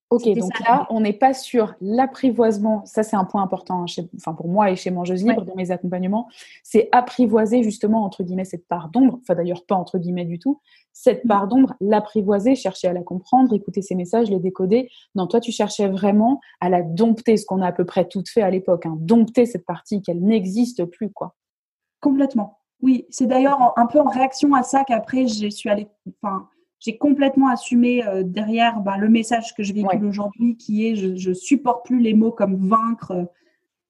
Ok, 0.10 0.24
donc 0.36 0.58
là, 0.62 0.88
on 0.90 1.02
n'est 1.02 1.12
pas 1.12 1.34
sur 1.34 1.76
l'apprivoisement. 1.82 2.86
Ça, 2.86 3.04
c'est 3.04 3.18
un 3.18 3.26
point 3.26 3.44
important 3.44 3.84
hein, 3.84 4.04
enfin, 4.16 4.34
pour 4.34 4.48
moi 4.48 4.72
et 4.72 4.78
chez 4.78 4.90
Mangeuse 4.90 5.26
Libre 5.26 5.44
dans 5.44 5.56
mes 5.56 5.70
accompagnements. 5.70 6.30
C'est 6.64 6.88
apprivoiser 6.94 7.62
justement, 7.62 8.06
entre 8.06 8.24
guillemets, 8.24 8.46
cette 8.46 8.66
part 8.70 8.88
d'ombre. 8.88 9.20
Enfin, 9.22 9.36
d'ailleurs, 9.36 9.66
pas 9.66 9.76
entre 9.76 9.98
guillemets 9.98 10.24
du 10.24 10.40
tout. 10.40 10.62
Cette 10.94 11.26
mmh. 11.26 11.28
part 11.28 11.48
d'ombre, 11.50 11.74
l'apprivoiser, 11.82 12.56
chercher 12.56 12.88
à 12.88 12.94
la 12.94 13.04
comprendre, 13.04 13.54
écouter 13.54 13.82
ses 13.82 13.96
messages, 13.96 14.30
les 14.30 14.40
décoder. 14.40 14.90
Non, 15.16 15.28
toi, 15.28 15.42
tu 15.42 15.52
cherchais 15.52 15.90
vraiment 15.90 16.40
à 16.62 16.70
la 16.70 16.84
dompter, 16.84 17.36
ce 17.36 17.46
qu'on 17.46 17.62
a 17.62 17.68
à 17.68 17.74
peu 17.74 17.84
près 17.84 18.08
tout 18.08 18.24
fait 18.26 18.42
à 18.42 18.50
l'époque. 18.50 18.86
Hein. 18.86 18.96
Dompter 19.02 19.46
cette 19.46 19.66
partie, 19.66 20.02
qu'elle 20.02 20.24
n'existe 20.24 20.86
plus, 20.86 21.12
quoi. 21.12 21.36
Complètement. 22.00 22.57
Oui, 22.82 23.06
c'est 23.10 23.26
d'ailleurs 23.26 23.74
un 23.76 23.86
peu 23.88 24.00
en 24.00 24.08
réaction 24.08 24.54
à 24.54 24.64
ça 24.64 24.84
qu'après, 24.84 25.28
je 25.28 25.50
suis 25.50 25.70
allée, 25.70 25.88
enfin, 26.22 26.48
j'ai 26.80 26.98
complètement 26.98 27.50
assumé 27.50 28.06
euh, 28.06 28.24
derrière 28.24 28.82
bah, 28.82 28.98
le 28.98 29.10
message 29.10 29.54
que 29.56 29.64
je 29.64 29.74
véhicule 29.74 30.06
aujourd'hui, 30.06 30.58
qui 30.58 30.88
est 30.88 30.96
je, 30.96 31.16
je 31.16 31.34
supporte 31.34 31.86
plus 31.86 32.00
les 32.00 32.14
mots 32.14 32.32
comme 32.32 32.68
vaincre, 32.68 33.28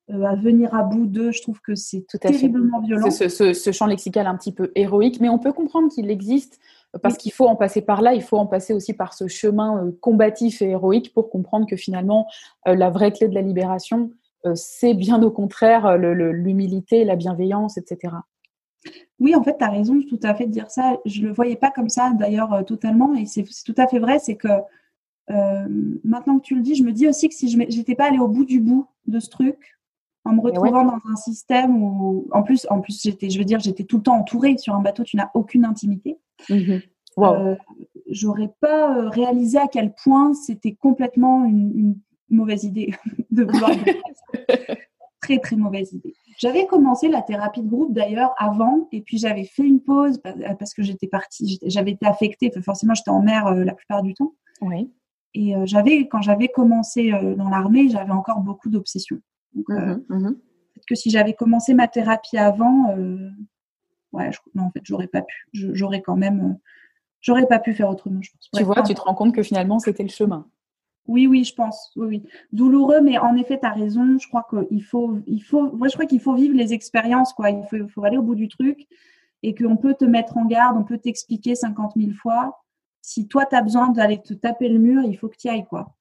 euh, 0.10 0.24
à 0.24 0.36
venir 0.36 0.74
à 0.74 0.84
bout 0.84 1.06
d'eux. 1.06 1.32
Je 1.32 1.42
trouve 1.42 1.60
que 1.60 1.76
c'est 1.76 2.06
terriblement 2.22 2.80
violent. 2.80 3.12
Ce, 3.12 3.28
ce, 3.28 3.52
ce, 3.52 3.72
champ 3.74 3.88
lexical 3.88 4.26
un 4.26 4.38
petit 4.38 4.54
peu 4.54 4.72
héroïque, 4.76 5.20
mais 5.20 5.28
on 5.28 5.38
peut 5.38 5.52
comprendre 5.52 5.90
qu'il 5.92 6.10
existe 6.10 6.60
parce 7.02 7.18
qu'il 7.18 7.34
faut 7.34 7.46
en 7.46 7.58
passer 7.58 7.82
par 7.82 8.02
là, 8.02 8.14
il 8.14 8.24
faut 8.24 8.38
en 8.38 8.48
passer 8.48 8.74
aussi 8.74 8.94
par 8.94 9.14
ce 9.14 9.28
chemin 9.28 9.84
euh, 9.84 9.92
combatif 10.00 10.62
et 10.62 10.70
héroïque 10.70 11.14
pour 11.14 11.30
comprendre 11.30 11.68
que 11.68 11.76
finalement, 11.76 12.26
la 12.66 12.90
vraie 12.90 13.12
clé 13.12 13.28
de 13.28 13.36
la 13.36 13.42
libération, 13.42 14.12
c'est 14.56 14.94
bien 14.94 15.22
au 15.22 15.30
contraire 15.30 15.98
l'humilité, 15.98 17.04
la 17.04 17.18
bienveillance, 17.18 17.78
etc. 17.78 18.14
Oui, 19.20 19.36
en 19.36 19.44
fait, 19.44 19.58
tu 19.58 19.64
as 19.64 19.70
raison 19.70 20.00
tout 20.08 20.20
à 20.24 20.36
fait 20.36 20.46
de 20.46 20.52
dire 20.52 20.70
ça. 20.70 20.98
Je 21.06 21.22
ne 21.22 21.28
le 21.28 21.34
voyais 21.34 21.56
pas 21.56 21.72
comme 21.72 21.90
ça, 21.90 22.12
d'ailleurs, 22.14 22.54
euh, 22.54 22.64
totalement. 22.64 23.16
Et 23.16 23.26
c'est 23.26 23.44
tout 23.66 23.76
à 23.78 23.88
fait 23.88 24.00
vrai. 24.00 24.20
C'est 24.20 24.36
que 24.36 24.48
maintenant 26.04 26.40
que 26.40 26.44
tu 26.44 26.56
le 26.56 26.62
dis, 26.62 26.76
je 26.76 26.84
me 26.84 26.92
dis 26.92 27.08
aussi 27.08 27.28
que 27.28 27.36
si 27.36 27.50
je 27.50 27.58
n'étais 27.58 27.96
pas 27.96 28.06
allée 28.06 28.20
au 28.20 28.30
bout 28.30 28.46
du 28.46 28.62
bout 28.62 28.88
de 29.08 29.20
ce 29.20 29.30
truc, 29.30 29.78
en 30.24 30.34
me 30.34 30.42
retrouvant 30.42 30.84
dans 30.86 31.00
un 31.10 31.16
système 31.16 31.82
où, 31.82 32.28
en 32.32 32.44
plus, 32.44 32.68
en 32.70 32.82
plus, 32.82 33.02
j'étais, 33.02 33.30
je 33.30 33.38
veux 33.38 33.46
dire, 33.46 33.60
j'étais 33.60 33.84
tout 33.84 33.98
le 33.98 34.04
temps 34.04 34.18
entourée. 34.18 34.58
Sur 34.58 34.76
un 34.76 34.82
bateau, 34.82 35.04
tu 35.04 35.18
n'as 35.18 35.30
aucune 35.34 35.66
intimité. 35.66 36.18
Mmh 36.50 36.78
j'aurais 38.10 38.52
pas 38.60 39.10
réalisé 39.10 39.58
à 39.58 39.68
quel 39.68 39.94
point 39.94 40.34
c'était 40.34 40.74
complètement 40.74 41.46
une, 41.46 41.96
mauvaise 42.30 42.64
idée 42.64 42.94
de 43.32 43.44
vouloir. 43.44 43.72
très 45.22 45.40
très 45.40 45.56
mauvaise 45.56 45.94
idée. 45.94 46.14
J'avais 46.38 46.68
commencé 46.68 47.08
la 47.08 47.22
thérapie 47.22 47.62
de 47.62 47.70
groupe 47.70 47.94
d'ailleurs 47.94 48.34
avant, 48.38 48.88
et 48.92 49.02
puis 49.02 49.18
j'avais 49.18 49.44
fait 49.44 49.64
une 49.64 49.82
pause 49.82 50.22
parce 50.60 50.74
que 50.74 50.84
j'étais 50.84 51.08
partie, 51.08 51.60
j'avais 51.66 51.92
été 51.92 52.06
affectée. 52.06 52.52
Forcément, 52.62 52.94
j'étais 52.94 53.10
en 53.10 53.22
mer 53.22 53.54
la 53.54 53.74
plupart 53.74 54.04
du 54.04 54.14
temps. 54.14 54.34
Oui. 54.62 54.92
Et 55.34 55.54
j'avais, 55.66 56.08
quand 56.08 56.22
j'avais 56.22 56.48
commencé 56.48 57.12
dans 57.12 57.50
l'armée, 57.50 57.90
j'avais 57.90 58.12
encore 58.12 58.42
beaucoup 58.42 58.70
d'obsessions. 58.70 59.20
Donc, 59.58 59.70
euh, 59.70 59.96
mhm, 60.10 60.20
mhm. 60.22 60.36
peut-être 60.36 60.86
que 60.88 60.96
si 60.96 61.10
j'avais 61.10 61.34
commencé 61.34 61.74
ma 61.74 61.88
thérapie 61.88 62.38
avant, 62.38 62.92
euh, 62.92 63.30
ouais, 64.14 64.30
non, 64.56 64.64
en 64.64 64.72
fait, 64.72 64.82
j'aurais 64.84 65.08
pas 65.08 65.22
pu. 65.22 65.48
J'aurais 65.54 66.02
quand 66.02 66.16
même, 66.16 66.40
euh, 66.40 66.54
j'aurais 67.22 67.48
pas 67.48 67.60
pu 67.60 67.74
faire 67.74 67.90
autrement, 67.90 68.22
je 68.22 68.32
pense. 68.32 68.50
tu 68.54 68.64
vois, 68.64 68.82
tu 68.84 68.94
te 68.94 69.02
rends 69.02 69.16
compte 69.16 69.34
que 69.34 69.44
finalement, 69.44 69.80
c'était 69.80 70.04
le 70.04 70.10
chemin. 70.10 70.48
Oui, 71.08 71.28
oui, 71.28 71.44
je 71.44 71.54
pense. 71.56 71.92
Oui, 71.96 72.08
oui. 72.08 72.24
Douloureux, 72.52 73.02
mais 73.02 73.18
en 73.18 73.36
effet, 73.36 73.60
tu 73.60 73.66
as 73.66 73.72
raison. 73.72 74.18
Je 74.20 74.28
crois 74.28 74.46
qu'il 74.50 74.84
faut, 74.84 75.18
il 75.26 75.42
faut, 75.42 75.72
moi, 75.72 75.88
je 75.88 75.94
crois 75.94 76.06
qu'il 76.06 76.20
faut 76.20 76.36
vivre 76.36 76.56
les 76.56 76.74
expériences, 76.74 77.34
quoi. 77.34 77.50
Il 77.50 77.64
faut, 77.70 77.78
il 77.78 77.90
faut 77.90 78.04
aller 78.04 78.18
au 78.18 78.22
bout 78.22 78.36
du 78.36 78.48
truc 78.48 78.88
et 79.44 79.56
qu'on 79.56 79.78
peut 79.78 79.94
te 79.94 80.06
mettre 80.06 80.38
en 80.38 80.46
garde, 80.46 80.78
on 80.78 80.84
peut 80.84 80.98
t'expliquer 80.98 81.56
50 81.56 81.94
000 81.96 82.12
fois. 82.12 82.64
Si 83.02 83.28
toi, 83.28 83.46
tu 83.46 83.56
as 83.56 83.62
besoin 83.62 83.90
d'aller 83.90 84.22
te 84.22 84.34
taper 84.34 84.68
le 84.68 84.80
mur, 84.80 85.04
il 85.04 85.18
faut 85.18 85.30
que 85.30 85.38
tu 85.38 85.48
y 85.48 85.50
ailles, 85.50 85.66
quoi. 85.66 85.94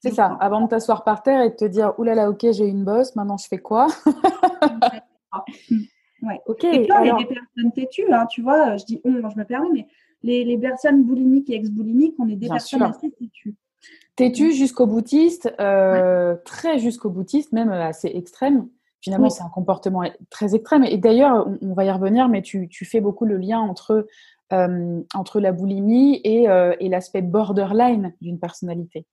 C'est 0.00 0.12
ça, 0.12 0.36
avant 0.40 0.62
de 0.62 0.68
t'asseoir 0.68 1.04
par 1.04 1.22
terre 1.22 1.42
et 1.42 1.50
de 1.50 1.54
te 1.54 1.64
dire 1.64 1.94
oulala, 1.98 2.28
ok, 2.28 2.46
j'ai 2.50 2.66
une 2.66 2.84
bosse, 2.84 3.14
maintenant 3.14 3.36
je 3.36 3.46
fais 3.46 3.58
quoi? 3.58 3.86
Ouais. 6.22 6.40
Ok. 6.46 6.62
Et 6.62 6.82
puis, 6.82 6.90
alors... 6.92 7.04
il 7.04 7.08
y 7.08 7.10
a 7.10 7.16
des 7.16 7.34
personnes 7.34 7.72
têtues, 7.72 8.12
hein, 8.12 8.26
tu 8.26 8.42
vois, 8.42 8.76
je 8.76 8.84
dis 8.84 9.00
on, 9.02 9.28
je 9.28 9.36
me 9.36 9.44
permets, 9.44 9.70
mais 9.72 9.88
les, 10.22 10.44
les 10.44 10.56
personnes 10.56 11.02
boulimiques 11.02 11.50
et 11.50 11.54
ex-boulimiques, 11.54 12.14
on 12.18 12.28
est 12.28 12.36
des 12.36 12.48
personnes 12.48 12.82
assez 12.82 13.10
têtues. 13.10 13.56
Têtues 14.16 14.52
jusqu'au 14.52 14.86
boutiste, 14.86 15.52
euh, 15.60 16.36
très 16.44 16.78
jusqu'au 16.78 17.08
boutiste, 17.08 17.52
même 17.52 17.70
assez 17.70 18.08
extrême. 18.08 18.68
Finalement, 19.00 19.30
c'est 19.30 19.42
un 19.42 19.48
comportement 19.48 20.02
très 20.30 20.54
extrême. 20.54 20.84
Et 20.84 20.96
d'ailleurs, 20.96 21.48
on, 21.60 21.72
va 21.74 21.84
y 21.84 21.90
revenir, 21.90 22.28
mais 22.28 22.40
tu, 22.40 22.68
tu, 22.68 22.84
fais 22.84 23.00
beaucoup 23.00 23.24
le 23.24 23.36
lien 23.36 23.58
entre, 23.58 24.06
euh, 24.52 25.00
entre 25.14 25.40
la 25.40 25.50
boulimie 25.50 26.20
et, 26.22 26.48
euh, 26.48 26.76
et 26.78 26.88
l'aspect 26.88 27.22
borderline 27.22 28.14
d'une 28.20 28.38
personnalité. 28.38 29.06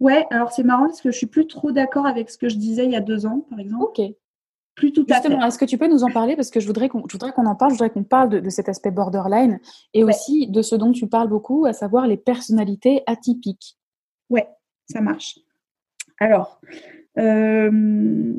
Ouais, 0.00 0.26
alors 0.30 0.52
c'est 0.52 0.62
marrant 0.62 0.86
parce 0.86 1.00
que 1.00 1.10
je 1.10 1.16
suis 1.16 1.26
plus 1.26 1.46
trop 1.46 1.72
d'accord 1.72 2.06
avec 2.06 2.30
ce 2.30 2.38
que 2.38 2.48
je 2.48 2.56
disais 2.56 2.84
il 2.84 2.92
y 2.92 2.96
a 2.96 3.00
deux 3.00 3.26
ans, 3.26 3.46
par 3.50 3.58
exemple. 3.58 3.84
Ok. 3.84 4.00
Plus 4.76 4.92
tout 4.92 5.06
à 5.10 5.14
Justement, 5.14 5.44
est-ce 5.46 5.58
que 5.58 5.64
tu 5.64 5.78
peux 5.78 5.88
nous 5.88 6.04
en 6.04 6.10
parler? 6.10 6.36
Parce 6.36 6.50
que 6.50 6.60
je 6.60 6.66
voudrais 6.66 6.90
qu'on 6.90 7.02
qu'on 7.02 7.46
en 7.46 7.54
parle, 7.54 7.70
je 7.70 7.76
voudrais 7.76 7.90
qu'on 7.90 8.04
parle 8.04 8.28
de, 8.28 8.50
cet 8.50 8.68
aspect 8.68 8.90
borderline 8.90 9.58
et 9.94 10.04
aussi 10.04 10.48
de 10.48 10.60
ce 10.60 10.76
dont 10.76 10.92
tu 10.92 11.06
parles 11.06 11.28
beaucoup, 11.28 11.64
à 11.64 11.72
savoir 11.72 12.06
les 12.06 12.18
personnalités 12.18 13.02
atypiques. 13.06 13.78
Ouais, 14.30 14.46
ça 14.88 15.00
marche. 15.00 15.38
Alors, 16.18 16.60
euh, 17.18 18.34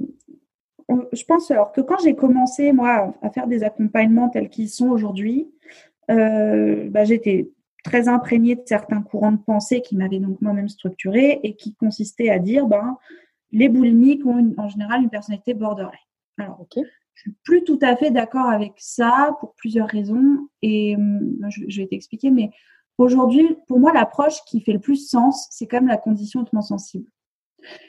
je 1.13 1.23
pense 1.25 1.51
alors 1.51 1.71
que 1.71 1.81
quand 1.81 1.97
j'ai 2.03 2.15
commencé, 2.15 2.71
moi, 2.71 3.13
à 3.21 3.29
faire 3.29 3.47
des 3.47 3.63
accompagnements 3.63 4.29
tels 4.29 4.49
qu'ils 4.49 4.69
sont 4.69 4.89
aujourd'hui, 4.89 5.51
euh, 6.09 6.89
bah, 6.89 7.03
j'étais 7.03 7.51
très 7.83 8.07
imprégnée 8.07 8.55
de 8.55 8.63
certains 8.65 9.01
courants 9.01 9.31
de 9.31 9.37
pensée 9.37 9.81
qui 9.81 9.95
m'avaient 9.95 10.19
donc 10.19 10.41
moi-même 10.41 10.69
structurée 10.69 11.39
et 11.43 11.55
qui 11.55 11.73
consistaient 11.75 12.29
à 12.29 12.39
dire 12.39 12.67
ben, 12.67 12.97
les 13.51 13.69
boulimiques 13.69 14.25
ont 14.25 14.53
en 14.57 14.67
général 14.67 15.01
une 15.03 15.09
personnalité 15.09 15.53
borderline. 15.53 15.99
Alors, 16.37 16.61
ok, 16.61 16.83
je 17.13 17.21
suis 17.21 17.35
plus 17.43 17.63
tout 17.63 17.79
à 17.81 17.95
fait 17.95 18.11
d'accord 18.11 18.49
avec 18.49 18.73
ça 18.77 19.35
pour 19.39 19.53
plusieurs 19.55 19.87
raisons 19.87 20.47
et 20.61 20.95
hum, 20.95 21.37
je, 21.49 21.81
vais 21.81 21.87
t'expliquer, 21.87 22.29
mais 22.29 22.51
aujourd'hui, 22.97 23.57
pour 23.67 23.79
moi, 23.79 23.93
l'approche 23.93 24.43
qui 24.45 24.61
fait 24.61 24.73
le 24.73 24.79
plus 24.79 25.07
sens, 25.07 25.47
c'est 25.51 25.67
quand 25.67 25.77
même 25.77 25.89
la 25.89 25.97
condition 25.97 26.41
hautement 26.41 26.61
sensible. 26.61 27.09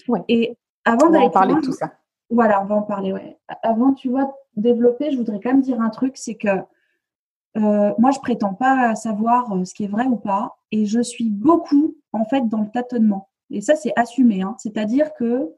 Ouais. 0.08 0.22
Et 0.28 0.56
avant 0.84 1.10
d'aller 1.10 1.30
parler 1.30 1.54
de 1.54 1.60
tout 1.60 1.72
ça. 1.72 1.92
Voilà, 2.30 2.62
on 2.62 2.66
va 2.66 2.74
en 2.74 2.82
parler. 2.82 3.12
Ouais. 3.12 3.38
Avant, 3.62 3.94
tu 3.94 4.10
vois, 4.10 4.34
développer, 4.56 5.10
je 5.10 5.16
voudrais 5.16 5.40
quand 5.40 5.50
même 5.50 5.62
dire 5.62 5.80
un 5.80 5.90
truc, 5.90 6.16
c'est 6.16 6.34
que 6.34 6.48
euh, 7.56 7.92
moi, 7.98 8.10
je 8.10 8.18
prétends 8.20 8.54
pas 8.54 8.94
savoir 8.94 9.52
euh, 9.52 9.64
ce 9.64 9.74
qui 9.74 9.84
est 9.84 9.88
vrai 9.88 10.06
ou 10.06 10.16
pas, 10.16 10.58
et 10.70 10.86
je 10.86 11.00
suis 11.00 11.30
beaucoup 11.30 11.96
en 12.12 12.24
fait 12.24 12.46
dans 12.48 12.60
le 12.60 12.70
tâtonnement. 12.70 13.28
Et 13.50 13.60
ça, 13.60 13.76
c'est 13.76 13.92
assumé. 13.96 14.42
Hein. 14.42 14.54
C'est-à-dire 14.58 15.14
que 15.14 15.50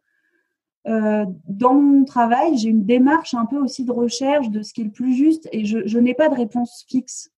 euh, 0.87 1.26
dans 1.47 1.75
mon 1.75 2.04
travail, 2.04 2.57
j'ai 2.57 2.71
une 2.71 2.85
démarche 2.85 3.35
un 3.35 3.45
peu 3.45 3.59
aussi 3.59 3.85
de 3.85 3.92
recherche 3.92 4.49
de 4.50 4.62
ce 4.62 4.73
qui 4.73 4.80
est 4.80 4.85
le 4.85 4.90
plus 4.90 5.14
juste, 5.14 5.49
et 5.52 5.64
je, 5.64 5.99
n'ai 5.99 6.14
pas 6.14 6.28
de 6.28 6.35
réponse 6.35 6.85
fixe. 6.88 7.30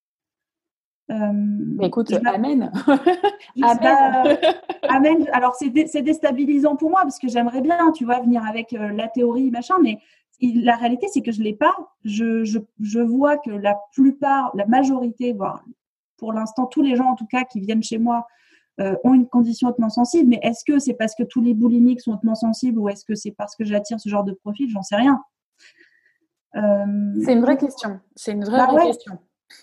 Mais 1.12 1.86
écoute, 1.86 2.12
amen. 2.26 2.72
amen. 3.62 4.38
amen. 4.88 5.28
Alors, 5.32 5.54
c'est 5.54 5.70
déstabilisant 5.70 6.76
pour 6.76 6.90
moi 6.90 7.02
parce 7.02 7.18
que 7.18 7.28
j'aimerais 7.28 7.60
bien, 7.60 7.92
tu 7.92 8.04
vois, 8.04 8.20
venir 8.20 8.44
avec 8.46 8.72
la 8.72 9.08
théorie, 9.08 9.50
machin, 9.50 9.76
mais 9.82 9.98
la 10.40 10.76
réalité, 10.76 11.06
c'est 11.12 11.22
que 11.22 11.32
je 11.32 11.38
ne 11.38 11.44
l'ai 11.44 11.54
pas. 11.54 11.74
Je, 12.04 12.44
je, 12.44 12.58
je, 12.80 13.00
vois 13.00 13.36
que 13.38 13.50
la 13.50 13.76
plupart, 13.92 14.50
la 14.54 14.66
majorité, 14.66 15.32
voire 15.32 15.64
pour 16.16 16.32
l'instant 16.32 16.66
tous 16.66 16.82
les 16.82 16.96
gens 16.96 17.06
en 17.06 17.14
tout 17.16 17.26
cas 17.26 17.44
qui 17.44 17.60
viennent 17.60 17.82
chez 17.82 17.98
moi 17.98 18.26
euh, 18.80 18.94
ont 19.04 19.12
une 19.12 19.28
condition 19.28 19.68
hautement 19.68 19.88
sensible. 19.88 20.30
Mais 20.30 20.40
est-ce 20.42 20.64
que 20.64 20.78
c'est 20.78 20.94
parce 20.94 21.14
que 21.14 21.24
tous 21.24 21.40
les 21.40 21.52
boulimiques 21.52 22.00
sont 22.00 22.12
hautement 22.12 22.34
sensibles 22.34 22.78
ou 22.78 22.88
est-ce 22.88 23.04
que 23.04 23.14
c'est 23.14 23.32
parce 23.32 23.54
que 23.56 23.64
j'attire 23.64 24.00
ce 24.00 24.08
genre 24.08 24.24
de 24.24 24.32
profil? 24.32 24.70
J'en 24.70 24.82
sais 24.82 24.96
rien. 24.96 25.20
Euh, 26.56 27.20
c'est 27.24 27.32
une 27.32 27.40
vraie 27.40 27.56
question. 27.56 28.00
C'est 28.14 28.32
une 28.32 28.44
vraie, 28.44 28.58
bah 28.58 28.86
question. 28.86 29.18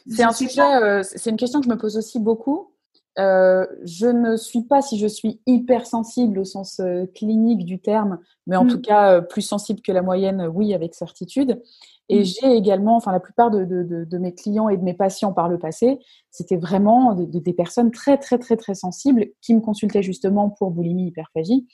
C'est 0.10 0.24
un 0.24 0.32
sujet. 0.32 0.62
Euh, 0.62 1.04
c'est 1.04 1.30
une 1.30 1.38
question 1.38 1.60
que 1.60 1.66
je 1.66 1.72
me 1.72 1.78
pose 1.78 1.98
aussi 1.98 2.20
beaucoup. 2.20 2.72
Euh, 3.20 3.66
je 3.84 4.08
ne 4.08 4.38
suis 4.38 4.62
pas, 4.62 4.82
si 4.82 4.98
je 4.98 5.08
suis 5.08 5.42
hypersensible 5.46 6.40
au 6.40 6.46
sens 6.46 6.80
euh, 6.80 7.06
clinique 7.16 7.66
du 7.66 7.80
terme, 7.80 8.20
mais 8.48 8.56
en 8.56 8.64
mm. 8.64 8.70
tout 8.70 8.82
cas 8.82 9.16
euh, 9.16 9.22
plus 9.22 9.42
sensible 9.42 9.82
que 9.82 9.92
la 9.92 10.02
moyenne, 10.02 10.48
oui, 10.54 10.74
avec 10.74 10.94
certitude. 10.94 11.62
Et 12.08 12.22
mm. 12.22 12.24
j'ai 12.24 12.56
également, 12.56 12.96
enfin 12.96 13.12
la 13.12 13.20
plupart 13.20 13.52
de, 13.52 13.66
de, 13.66 14.18
mes 14.18 14.34
clients 14.34 14.70
et 14.70 14.78
de 14.78 14.84
mes 14.84 14.94
patients 14.94 15.34
par 15.34 15.50
le 15.50 15.58
passé, 15.58 16.00
c'était 16.32 16.56
vraiment 16.56 17.14
des 17.14 17.54
personnes 17.54 17.92
très 17.92 18.18
très 18.18 18.38
très 18.38 18.56
très 18.56 18.76
sensibles 18.76 19.28
qui 19.42 19.54
me 19.54 19.60
consultaient 19.60 20.04
justement 20.04 20.50
pour 20.50 20.72
boulimie, 20.72 21.08
hyperphagie. 21.08 21.68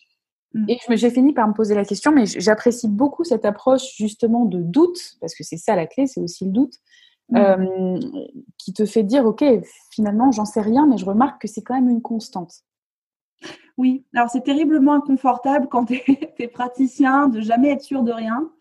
Mm. 0.54 0.66
Et 0.70 0.80
j'ai 0.98 1.12
fini 1.12 1.34
par 1.34 1.48
me 1.48 1.54
poser 1.54 1.76
la 1.76 1.86
question, 1.86 2.12
mais 2.12 2.26
j'apprécie 2.26 2.88
beaucoup 2.88 3.24
cette 3.24 3.46
approche 3.46 3.96
justement 3.98 4.46
de 4.46 4.62
doute, 4.62 5.00
parce 5.22 5.36
que 5.36 5.44
c'est 5.44 5.58
ça 5.58 5.76
la 5.76 5.86
clé, 5.86 6.08
c'est 6.08 6.22
aussi 6.22 6.46
le 6.46 6.52
doute, 6.52 6.74
Mmh. 7.30 7.38
Euh, 7.38 8.00
qui 8.60 8.72
te 8.74 8.86
fait 8.86 9.04
dire, 9.04 9.26
OK, 9.26 9.44
finalement, 9.90 10.32
j'en 10.32 10.46
sais 10.46 10.62
rien, 10.62 10.86
mais 10.86 10.98
je 10.98 11.06
remarque 11.06 11.42
que 11.42 11.48
c'est 11.48 11.64
quand 11.64 11.74
même 11.74 11.90
une 11.90 12.02
constante. 12.02 12.64
Oui, 13.78 14.06
alors 14.14 14.30
c'est 14.30 14.44
terriblement 14.44 14.94
inconfortable 14.94 15.68
quand 15.68 15.86
tu 15.86 16.02
es, 16.38 16.48
praticien 16.54 17.28
de 17.28 17.42
jamais 17.42 17.72
être 17.72 17.82
sûr 17.82 18.04
de 18.04 18.12
rien, 18.12 18.52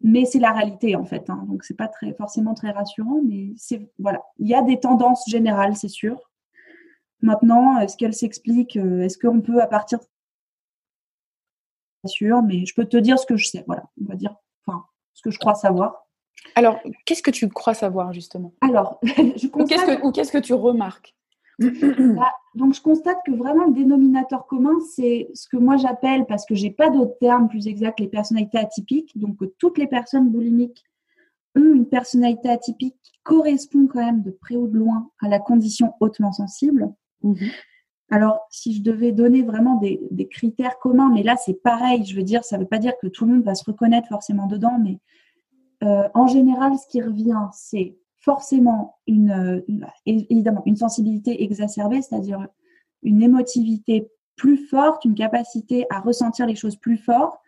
mais 0.00 0.24
c'est 0.24 0.38
la 0.38 0.52
réalité 0.52 0.96
en 0.96 1.04
fait. 1.04 1.28
Hein. 1.28 1.44
donc 1.48 1.64
c'est 1.64 1.76
pas 1.76 1.88
très, 1.88 2.14
forcément 2.14 2.54
très 2.54 2.70
rassurant, 2.70 3.20
mais 3.24 3.52
c'est 3.56 3.90
voilà, 3.98 4.22
il 4.38 4.48
y 4.48 4.54
a 4.54 4.62
des 4.62 4.80
tendances 4.80 5.24
générales, 5.28 5.76
c'est 5.76 5.88
sûr. 5.88 6.18
Maintenant, 7.22 7.78
est-ce 7.80 7.96
qu'elles 7.96 8.14
s'expliquent 8.14 8.76
euh, 8.76 9.02
Est-ce 9.02 9.18
qu'on 9.18 9.40
peut 9.40 9.60
à 9.60 9.66
partir 9.66 9.98
sûr, 12.06 12.42
mais 12.42 12.64
je 12.66 12.74
peux 12.74 12.86
te 12.86 12.96
dire 12.96 13.18
ce 13.18 13.26
que 13.26 13.36
je 13.36 13.46
sais. 13.46 13.64
Voilà, 13.66 13.84
on 14.00 14.06
va 14.06 14.14
dire, 14.14 14.34
enfin, 14.64 14.84
ce 15.12 15.22
que 15.22 15.30
je 15.30 15.38
crois 15.38 15.54
savoir. 15.54 16.05
Alors, 16.54 16.80
qu'est-ce 17.04 17.22
que 17.22 17.30
tu 17.30 17.48
crois 17.48 17.74
savoir 17.74 18.12
justement? 18.12 18.52
Alors, 18.60 19.00
je 19.02 19.46
constate... 19.48 20.02
Ou 20.02 20.12
qu'est-ce 20.12 20.32
que, 20.32 20.38
tu 20.38 20.54
remarques? 20.54 21.14
Bah, 21.58 22.32
Donc, 22.54 22.74
je 22.74 22.80
constate 22.80 23.18
que 23.26 23.32
vraiment 23.32 23.66
le 23.66 23.72
dénominateur 23.72 24.46
commun, 24.46 24.74
c'est 24.94 25.28
ce 25.34 25.48
que 25.48 25.56
moi 25.56 25.76
j'appelle, 25.76 26.26
parce 26.26 26.46
que 26.46 26.54
j'ai 26.54 26.70
pas 26.70 26.90
d'autres 26.90 27.18
termes 27.18 27.48
plus 27.48 27.66
exacts, 27.66 28.00
les 28.00 28.08
personnalités 28.08 28.58
atypiques. 28.58 29.16
Donc, 29.18 29.36
toutes 29.58 29.78
les 29.78 29.86
personnes 29.86 30.30
boulimiques 30.30 30.84
ont 31.56 31.74
une 31.74 31.86
personnalité 31.86 32.48
atypique 32.48 32.96
qui 33.02 33.12
correspond 33.22 33.86
quand 33.86 34.04
même 34.04 34.22
de 34.22 34.30
près 34.30 34.56
ou 34.56 34.66
de 34.66 34.78
loin 34.78 35.10
à 35.20 35.28
la 35.28 35.38
condition 35.38 35.94
hautement 36.00 36.32
sensible. 36.32 36.92
Mhm. 37.22 37.48
Alors, 38.10 38.40
si 38.50 38.74
je 38.74 38.82
devais 38.82 39.10
donner 39.10 39.42
vraiment 39.42 39.76
des, 39.76 40.00
des 40.10 40.28
critères 40.28 40.78
communs, 40.78 41.10
mais 41.12 41.24
là 41.24 41.36
c'est 41.36 41.60
pareil, 41.60 42.04
je 42.04 42.14
veux 42.14 42.22
dire, 42.22 42.44
ça 42.44 42.56
ne 42.56 42.62
veut 42.62 42.68
pas 42.68 42.78
dire 42.78 42.92
que 43.02 43.08
tout 43.08 43.24
le 43.24 43.32
monde 43.32 43.42
va 43.42 43.56
se 43.56 43.64
reconnaître 43.64 44.08
forcément 44.08 44.46
dedans, 44.46 44.78
mais 44.78 45.00
euh, 45.82 46.08
en 46.14 46.26
général, 46.26 46.72
ce 46.78 46.86
qui 46.88 47.02
revient, 47.02 47.48
c'est 47.52 47.96
forcément 48.18 48.98
une, 49.06 49.62
évidemment 50.06 50.62
une 50.66 50.76
sensibilité 50.76 51.44
exacerbée, 51.44 52.02
c'est-à-dire 52.02 52.46
une 53.02 53.22
émotivité 53.22 54.10
plus 54.36 54.56
forte, 54.56 55.04
une 55.04 55.14
capacité 55.14 55.86
à 55.90 56.00
ressentir 56.00 56.46
les 56.46 56.56
choses 56.56 56.76
plus 56.76 56.96
fort, 56.96 57.40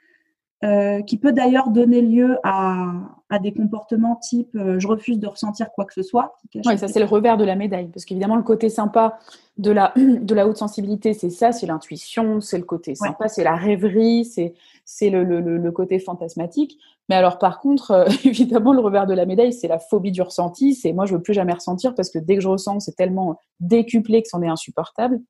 euh, 0.65 1.03
qui 1.03 1.19
peut 1.19 1.33
d'ailleurs 1.33 1.71
donner 1.71 2.01
lieu 2.03 2.39
à, 2.45 2.93
à 3.31 3.39
des 3.39 3.53
comportements 3.53 4.17
type 4.17 4.51
je 4.55 4.87
refuse 4.87 5.19
de 5.19 5.27
ressentir 5.27 5.71
quoi 5.73 5.85
que 5.85 5.95
ce 5.95 6.03
soit. 6.03 6.37
Oui, 6.55 6.79
ça 6.79 6.89
c'est 6.89 6.99
le 6.99 7.05
revers 7.05 7.37
de 7.37 7.45
la 7.45 7.57
médaille, 7.57 7.89
parce 7.89 8.05
qu'évidemment 8.05 8.37
le 8.37 8.43
côté 8.43 8.69
sympa 8.69 9.19
de 9.59 9.71
la, 9.71 9.93
de 9.97 10.35
la 10.35 10.47
haute 10.47 10.57
sensibilité, 10.57 11.13
c'est 11.13 11.31
ça, 11.31 11.53
c'est 11.53 11.67
l'intuition, 11.67 12.41
c'est 12.41 12.59
le 12.59 12.65
côté 12.65 12.95
sympa, 12.95 13.29
c'est 13.29 13.45
la 13.45 13.57
rêverie, 13.57 14.25
c'est 14.25 14.55
c'est 14.85 15.11
le, 15.11 15.23
le, 15.23 15.41
le, 15.41 15.73
côté 15.73 15.99
fantasmatique. 15.99 16.79
Mais 17.11 17.15
alors 17.15 17.39
par 17.39 17.61
contre, 17.61 18.07
évidemment, 18.25 18.73
le 18.73 18.81
revers 18.81 19.07
de 19.07 19.15
la 19.15 19.27
médaille, 19.27 19.53
c'est 19.53 19.69
la 19.69 19.79
phobie 19.79 20.13
du 20.13 20.23
ressenti, 20.23 20.75
c'est 20.75 20.93
moi 20.93 21.05
je 21.05 21.15
veux 21.15 21.23
plus 21.23 21.35
jamais 21.35 21.53
ressentir 21.53 21.95
parce 21.95 22.11
que 22.11 22.19
dès 22.19 22.37
que 22.37 22.43
je 22.43 22.49
ressens, 22.49 22.81
c'est 22.81 22.97
tellement 22.97 23.39
décuplé 23.61 24.23
que 24.23 24.29
c'en 24.29 24.43
est 24.43 24.49
insupportable. 24.49 25.21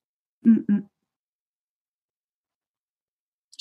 Mmh, 0.45 0.59
mmh. 0.69 0.81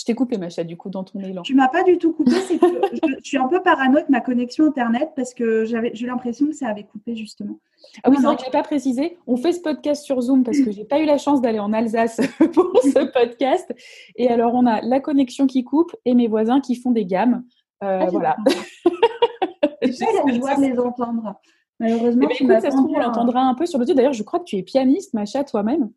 T'ai 0.08 0.16
coupé, 0.16 0.38
Macha, 0.38 0.64
du 0.64 0.78
coup, 0.78 0.90
dans 0.90 1.04
ton 1.04 1.20
élan. 1.20 1.42
Tu 1.42 1.54
m'as 1.54 1.68
pas 1.68 1.84
du 1.84 1.98
tout 1.98 2.14
coupé, 2.14 2.32
c'est 2.32 2.58
que 2.58 2.66
je, 2.94 3.24
suis 3.24 3.36
un 3.36 3.50
peu 3.50 3.62
parano 3.62 4.00
de 4.00 4.06
ma 4.08 4.22
connexion 4.22 4.64
Internet 4.64 5.10
parce 5.18 5.34
que 5.34 5.66
j'avais, 5.66 5.92
j'ai 5.94 6.08
l'impression 6.08 6.46
que 6.46 6.54
ça 6.54 6.70
avait 6.70 6.86
coupé, 6.86 7.14
justement. 7.14 7.60
Ah 8.06 8.10
oui, 8.10 8.16
c'est 8.16 8.24
vrai 8.24 8.38
que 8.38 8.44
je 8.44 8.46
n'ai 8.46 8.52
pas 8.54 8.64
précisé. 8.64 9.18
On 9.28 9.36
fait 9.36 9.52
ce 9.52 9.60
podcast 9.60 10.06
sur 10.06 10.22
Zoom 10.22 10.46
parce 10.46 10.62
que 10.62 10.72
j'ai 10.72 10.86
pas 10.86 11.02
eu 11.02 11.06
la 11.06 11.18
chance 11.18 11.42
d'aller 11.42 11.60
en 11.60 11.74
Alsace 11.74 12.22
pour 12.54 12.72
ce 12.84 13.12
podcast. 13.12 13.70
Et 14.16 14.30
alors, 14.30 14.54
on 14.54 14.66
a 14.66 14.80
la 14.80 15.02
connexion 15.02 15.46
qui 15.46 15.66
coupe 15.66 15.94
et 16.06 16.14
mes 16.14 16.30
voisins 16.30 16.62
qui 16.62 16.76
font 16.76 16.92
des 16.92 17.06
gammes. 17.06 17.44
Euh, 17.84 18.04
ah, 18.04 18.08
voilà. 18.10 18.38
J'ai 19.82 20.06
la 20.26 20.34
joie 20.34 20.56
de 20.56 20.62
les 20.62 20.80
entendre. 20.80 21.36
Malheureusement, 21.82 22.30
eh 22.40 22.46
ben, 22.46 22.62
ça 22.62 22.72
se 22.72 22.78
trouve, 22.78 22.92
on 22.96 23.00
l'entendra 23.00 23.42
un 23.42 23.56
peu 23.56 23.66
sur 23.66 23.78
le 23.78 23.84
dessus. 23.84 23.94
D'ailleurs, 23.94 24.14
je 24.14 24.24
crois 24.24 24.40
que 24.40 24.46
tu 24.46 24.56
es 24.56 24.64
pianiste, 24.64 25.14
Macha, 25.14 25.44
toi-même. 25.44 25.90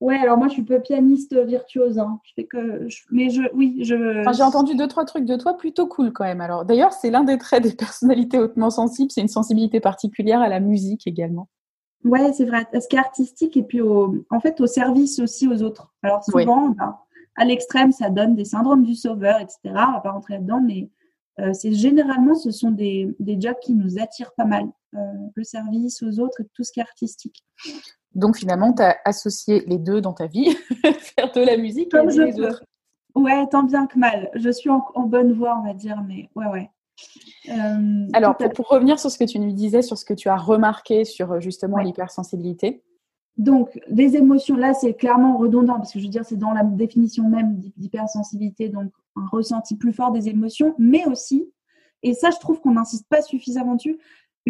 Ouais, 0.00 0.16
alors 0.16 0.38
moi 0.38 0.48
je 0.48 0.54
suis 0.54 0.62
peu 0.62 0.80
pianiste 0.80 1.36
virtuose. 1.36 1.98
Hein. 1.98 2.20
Je 2.24 2.32
fais 2.34 2.44
que, 2.44 2.88
mais 3.10 3.28
je, 3.28 3.42
oui, 3.52 3.80
je. 3.82 4.22
j'ai 4.34 4.42
entendu 4.42 4.74
deux 4.74 4.88
trois 4.88 5.04
trucs 5.04 5.26
de 5.26 5.36
toi 5.36 5.56
plutôt 5.58 5.86
cool 5.86 6.12
quand 6.12 6.24
même. 6.24 6.40
Alors 6.40 6.64
d'ailleurs, 6.64 6.92
c'est 6.92 7.10
l'un 7.10 7.22
des 7.22 7.36
traits 7.36 7.62
des 7.62 7.72
personnalités 7.74 8.38
hautement 8.38 8.70
sensibles, 8.70 9.10
c'est 9.10 9.20
une 9.20 9.28
sensibilité 9.28 9.78
particulière 9.78 10.40
à 10.40 10.48
la 10.48 10.60
musique 10.60 11.06
également. 11.06 11.48
Ouais, 12.04 12.32
c'est 12.32 12.46
vrai. 12.46 12.66
Ce 12.72 12.88
qui 12.88 12.96
est 12.96 13.00
artistique 13.00 13.58
et 13.58 13.62
puis 13.62 13.82
au, 13.82 14.24
en 14.30 14.40
fait 14.40 14.58
au 14.62 14.66
service 14.66 15.18
aussi 15.18 15.46
aux 15.46 15.62
autres. 15.62 15.92
Alors 16.02 16.24
souvent, 16.24 16.70
ben, 16.70 16.96
à 17.36 17.44
l'extrême, 17.44 17.92
ça 17.92 18.08
donne 18.08 18.34
des 18.34 18.46
syndromes 18.46 18.84
du 18.84 18.94
sauveur, 18.94 19.38
etc. 19.38 19.58
On 19.64 19.92
va 19.92 20.00
pas 20.00 20.12
rentrer 20.12 20.34
là-dedans, 20.34 20.62
mais 20.64 20.88
euh, 21.40 21.52
c'est 21.52 21.72
généralement 21.74 22.34
ce 22.34 22.50
sont 22.50 22.70
des, 22.70 23.14
des 23.18 23.38
jobs 23.38 23.58
qui 23.62 23.74
nous 23.74 23.98
attirent 23.98 24.32
pas 24.34 24.46
mal. 24.46 24.66
Euh, 24.96 24.98
le 25.36 25.44
service 25.44 26.02
aux 26.02 26.18
autres 26.18 26.40
et 26.40 26.46
tout 26.52 26.64
ce 26.64 26.72
qui 26.72 26.80
est 26.80 26.82
artistique. 26.82 27.44
Donc 28.14 28.36
finalement, 28.36 28.72
tu 28.72 28.82
as 28.82 28.98
associé 29.04 29.64
les 29.66 29.78
deux 29.78 30.00
dans 30.00 30.12
ta 30.12 30.26
vie, 30.26 30.56
faire 30.82 31.32
de 31.32 31.40
la 31.40 31.56
musique 31.56 31.90
Comme 31.90 32.10
et 32.10 32.12
je 32.12 32.22
les 32.22 32.40
autres. 32.40 32.64
Ouais, 33.14 33.46
tant 33.48 33.62
bien 33.62 33.86
que 33.86 33.98
mal. 33.98 34.30
Je 34.34 34.50
suis 34.50 34.70
en, 34.70 34.82
bonne 35.06 35.32
voie, 35.32 35.58
on 35.60 35.66
va 35.66 35.74
dire, 35.74 36.02
mais 36.06 36.28
ouais, 36.34 36.46
ouais. 36.46 36.70
Euh, 37.48 38.08
Alors, 38.12 38.36
pour, 38.36 38.68
revenir 38.68 38.98
sur 38.98 39.10
ce 39.10 39.18
que 39.18 39.24
tu 39.24 39.38
nous 39.38 39.52
disais, 39.52 39.82
sur 39.82 39.96
ce 39.96 40.04
que 40.04 40.14
tu 40.14 40.28
as 40.28 40.36
remarqué 40.36 41.04
sur 41.04 41.32
euh, 41.32 41.40
justement 41.40 41.78
l'hypersensibilité. 41.78 42.82
Donc, 43.36 43.80
des 43.88 44.16
émotions, 44.16 44.56
là, 44.56 44.74
c'est 44.74 44.94
clairement 44.94 45.38
redondant, 45.38 45.76
parce 45.76 45.92
que 45.92 45.98
je 45.98 46.04
veux 46.04 46.10
dire, 46.10 46.24
c'est 46.24 46.36
dans 46.36 46.52
la 46.52 46.62
définition 46.62 47.28
même 47.28 47.56
d'hypersensibilité, 47.76 48.68
donc 48.68 48.92
un 49.16 49.26
ressenti 49.28 49.76
plus 49.76 49.92
fort 49.92 50.12
des 50.12 50.28
émotions, 50.28 50.74
mais 50.78 51.06
aussi, 51.06 51.50
et 52.02 52.14
ça, 52.14 52.30
je 52.30 52.38
trouve 52.38 52.60
qu'on 52.60 52.72
n'insiste 52.72 53.08
pas 53.08 53.22
suffisamment 53.22 53.76
dessus, 53.76 53.98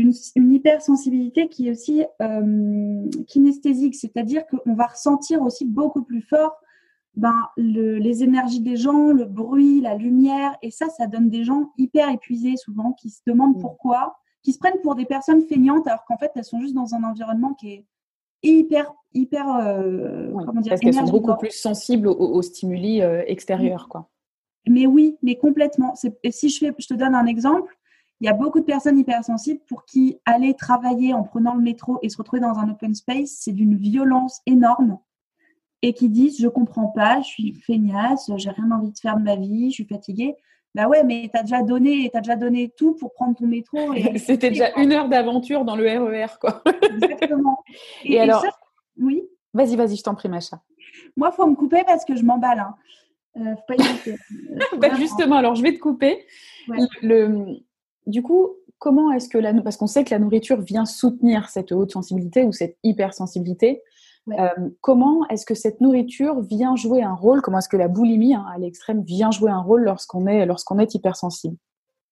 une, 0.01 0.53
hypersensibilité 0.53 1.49
qui 1.49 1.69
est 1.69 1.71
aussi 1.71 2.05
euh, 2.23 3.09
kinesthésique, 3.27 3.95
c'est-à-dire 3.95 4.43
qu'on 4.47 4.75
va 4.75 4.87
ressentir 4.87 5.43
aussi 5.43 5.65
beaucoup 5.65 6.03
plus 6.03 6.23
fort 6.23 6.57
ben, 7.15 7.35
les 7.57 8.23
énergies 8.23 8.61
des 8.61 8.77
gens, 8.77 9.13
le 9.13 9.25
bruit, 9.25 9.81
la 9.81 9.97
lumière, 9.97 10.57
et 10.63 10.71
ça, 10.71 10.89
ça 10.89 11.07
donne 11.07 11.29
des 11.29 11.45
gens 11.45 11.73
hyper 11.77 12.09
épuisés 12.09 12.57
souvent, 12.57 12.93
qui 12.93 13.11
se 13.11 13.21
demandent 13.27 13.57
mmh. 13.57 13.61
pourquoi, 13.61 14.17
qui 14.43 14.53
se 14.53 14.59
prennent 14.59 14.81
pour 14.83 14.95
des 14.95 15.05
personnes 15.05 15.43
feignantes, 15.43 15.87
alors 15.87 16.05
qu'en 16.05 16.17
fait, 16.17 16.31
elles 16.37 16.45
sont 16.45 16.61
juste 16.61 16.75
dans 16.75 16.95
un 16.95 17.03
environnement 17.03 17.55
qui 17.55 17.73
est 17.73 17.87
hyper, 18.43 18.93
hyper, 19.13 19.49
euh, 19.57 20.33
comment 20.47 20.61
dire, 20.61 20.71
parce 20.71 20.81
qu'elles 20.81 20.95
sont 20.95 21.05
beaucoup 21.05 21.37
plus 21.37 21.51
sensibles 21.51 22.09
aux, 22.09 22.43
stimuli 22.43 23.03
euh, 23.03 23.23
extérieurs, 23.27 23.89
quoi. 23.89 24.09
Mais 24.69 24.87
oui, 24.87 25.17
mais 25.23 25.37
complètement. 25.37 25.95
Et 26.23 26.31
si 26.31 26.49
je, 26.51 26.59
fais, 26.59 26.73
je 26.79 26.87
te 26.87 26.95
donne 26.95 27.15
un 27.15 27.27
exemple, 27.27 27.75
il 28.21 28.27
y 28.27 28.29
a 28.29 28.35
beaucoup 28.35 28.61
de 28.61 28.65
personnes 28.65 28.99
hypersensibles 28.99 29.61
pour 29.67 29.85
qui 29.85 30.19
aller 30.27 30.55
travailler 30.55 31.15
en 31.15 31.23
prenant 31.23 31.55
le 31.55 31.63
métro 31.63 31.99
et 32.03 32.09
se 32.09 32.19
retrouver 32.19 32.41
dans 32.41 32.59
un 32.59 32.69
open 32.71 32.95
space, 32.95 33.39
c'est 33.41 33.53
d'une 33.53 33.77
violence 33.77 34.41
énorme 34.47 34.99
et 35.83 35.95
qui 35.95 36.09
disent 36.09 36.41
je 36.41 36.49
comprends 36.49 36.89
pas, 36.89 37.21
je 37.23 37.29
suis 37.29 37.55
feignasse, 37.55 38.31
j'ai 38.37 38.51
rien 38.51 38.71
envie 38.71 38.93
de 38.93 38.99
faire 38.99 39.17
de 39.17 39.23
ma 39.23 39.37
vie, 39.37 39.71
je 39.71 39.75
suis 39.75 39.87
fatiguée. 39.87 40.37
Bah 40.75 40.87
ouais, 40.87 41.03
mais 41.03 41.29
tu 41.33 41.39
as 41.39 41.43
déjà 41.43 41.63
donné, 41.63 42.11
as 42.15 42.21
déjà 42.21 42.37
donné 42.37 42.73
tout 42.77 42.95
pour 42.95 43.13
prendre 43.13 43.37
ton 43.37 43.47
métro. 43.47 43.77
C'était 44.19 44.51
déjà 44.51 44.71
une 44.77 44.93
heure 44.93 45.09
d'aventure 45.09 45.65
dans 45.65 45.75
le 45.75 45.85
RER, 45.85 46.27
e 46.27 46.39
quoi. 46.41 46.63
Exactement. 46.83 47.65
Et, 48.05 48.21
alors, 48.21 48.45
oui. 48.99 49.23
Vas-y, 49.53 49.75
vas-y, 49.75 49.97
je 49.97 50.03
t'en 50.05 50.15
prie, 50.15 50.29
Macha. 50.29 50.61
Moi, 51.17 51.33
faut 51.33 51.47
me 51.47 51.57
couper 51.57 51.83
parce 51.85 52.05
que 52.05 52.15
je 52.15 52.23
m'emballe. 52.23 52.61
Hein. 52.61 52.75
Euh, 53.37 53.57
faut 53.57 53.75
pas 53.75 54.77
bah, 54.77 54.95
justement, 54.97 55.37
alors 55.37 55.57
je 55.57 55.63
vais 55.63 55.73
te 55.73 55.79
couper. 55.79 56.25
Le, 57.03 57.61
du 58.07 58.23
coup, 58.23 58.51
comment 58.81 59.13
est-ce 59.13 59.29
que 59.29 59.39
la 59.39 59.53
parce 59.63 59.77
qu'on 59.77 59.87
sait 59.87 60.05
que 60.05 60.11
la 60.11 60.19
nourriture 60.19 60.61
vient 60.61 60.87
soutenir 60.87 61.49
cette 61.49 61.71
haute 61.71 61.93
sensibilité 61.93 62.45
ou 62.45 62.53
cette 62.53 62.77
hypersensibilité. 62.83 63.83
Euh, 64.29 64.49
comment 64.81 65.27
est-ce 65.29 65.47
que 65.47 65.55
cette 65.55 65.81
nourriture 65.81 66.41
vient 66.41 66.77
jouer 66.77 67.03
un 67.03 67.15
rôle 67.15 67.41
Comment 67.41 67.59
est-ce 67.59 67.69
que 67.69 67.77
la 67.77 67.89
boulimie 67.89 68.35
hein, 68.35 68.45
à 68.53 68.59
l'extrême 68.59 69.03
vient 69.03 69.31
jouer 69.31 69.51
un 69.51 69.61
rôle 69.61 69.83
lorsqu'on 69.83 70.27
est 70.27 70.47
lorsqu'on 70.47 70.79
est 70.79 70.95
hypersensible? 70.95 71.57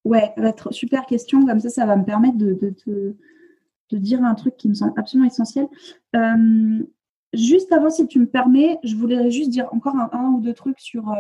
Ouais, 0.05 0.35
super 0.71 1.07
question. 1.07 1.45
Comme 1.45 1.61
ça, 1.61 1.69
ça 1.69 1.87
va 1.87 1.97
me 1.97 2.05
permettre 2.05 2.39
de, 2.39 2.55
de, 2.55 3.17
dire 3.93 4.23
un 4.25 4.35
truc 4.35 4.57
qui 4.57 4.69
me 4.69 4.75
semble 4.75 4.95
absolument 4.97 5.29
essentiel. 5.29 5.69
Euh, 6.17 6.83
juste 7.33 7.73
avant, 7.73 7.91
si 7.91 8.07
tu 8.07 8.19
me 8.19 8.27
permets, 8.27 8.79
je 8.85 8.95
voulais 8.97 9.31
juste 9.31 9.51
dire 9.51 9.69
encore 9.73 9.95
un, 9.97 10.33
ou 10.33 10.41
deux 10.41 10.55
trucs 10.55 10.81
sur 10.81 11.13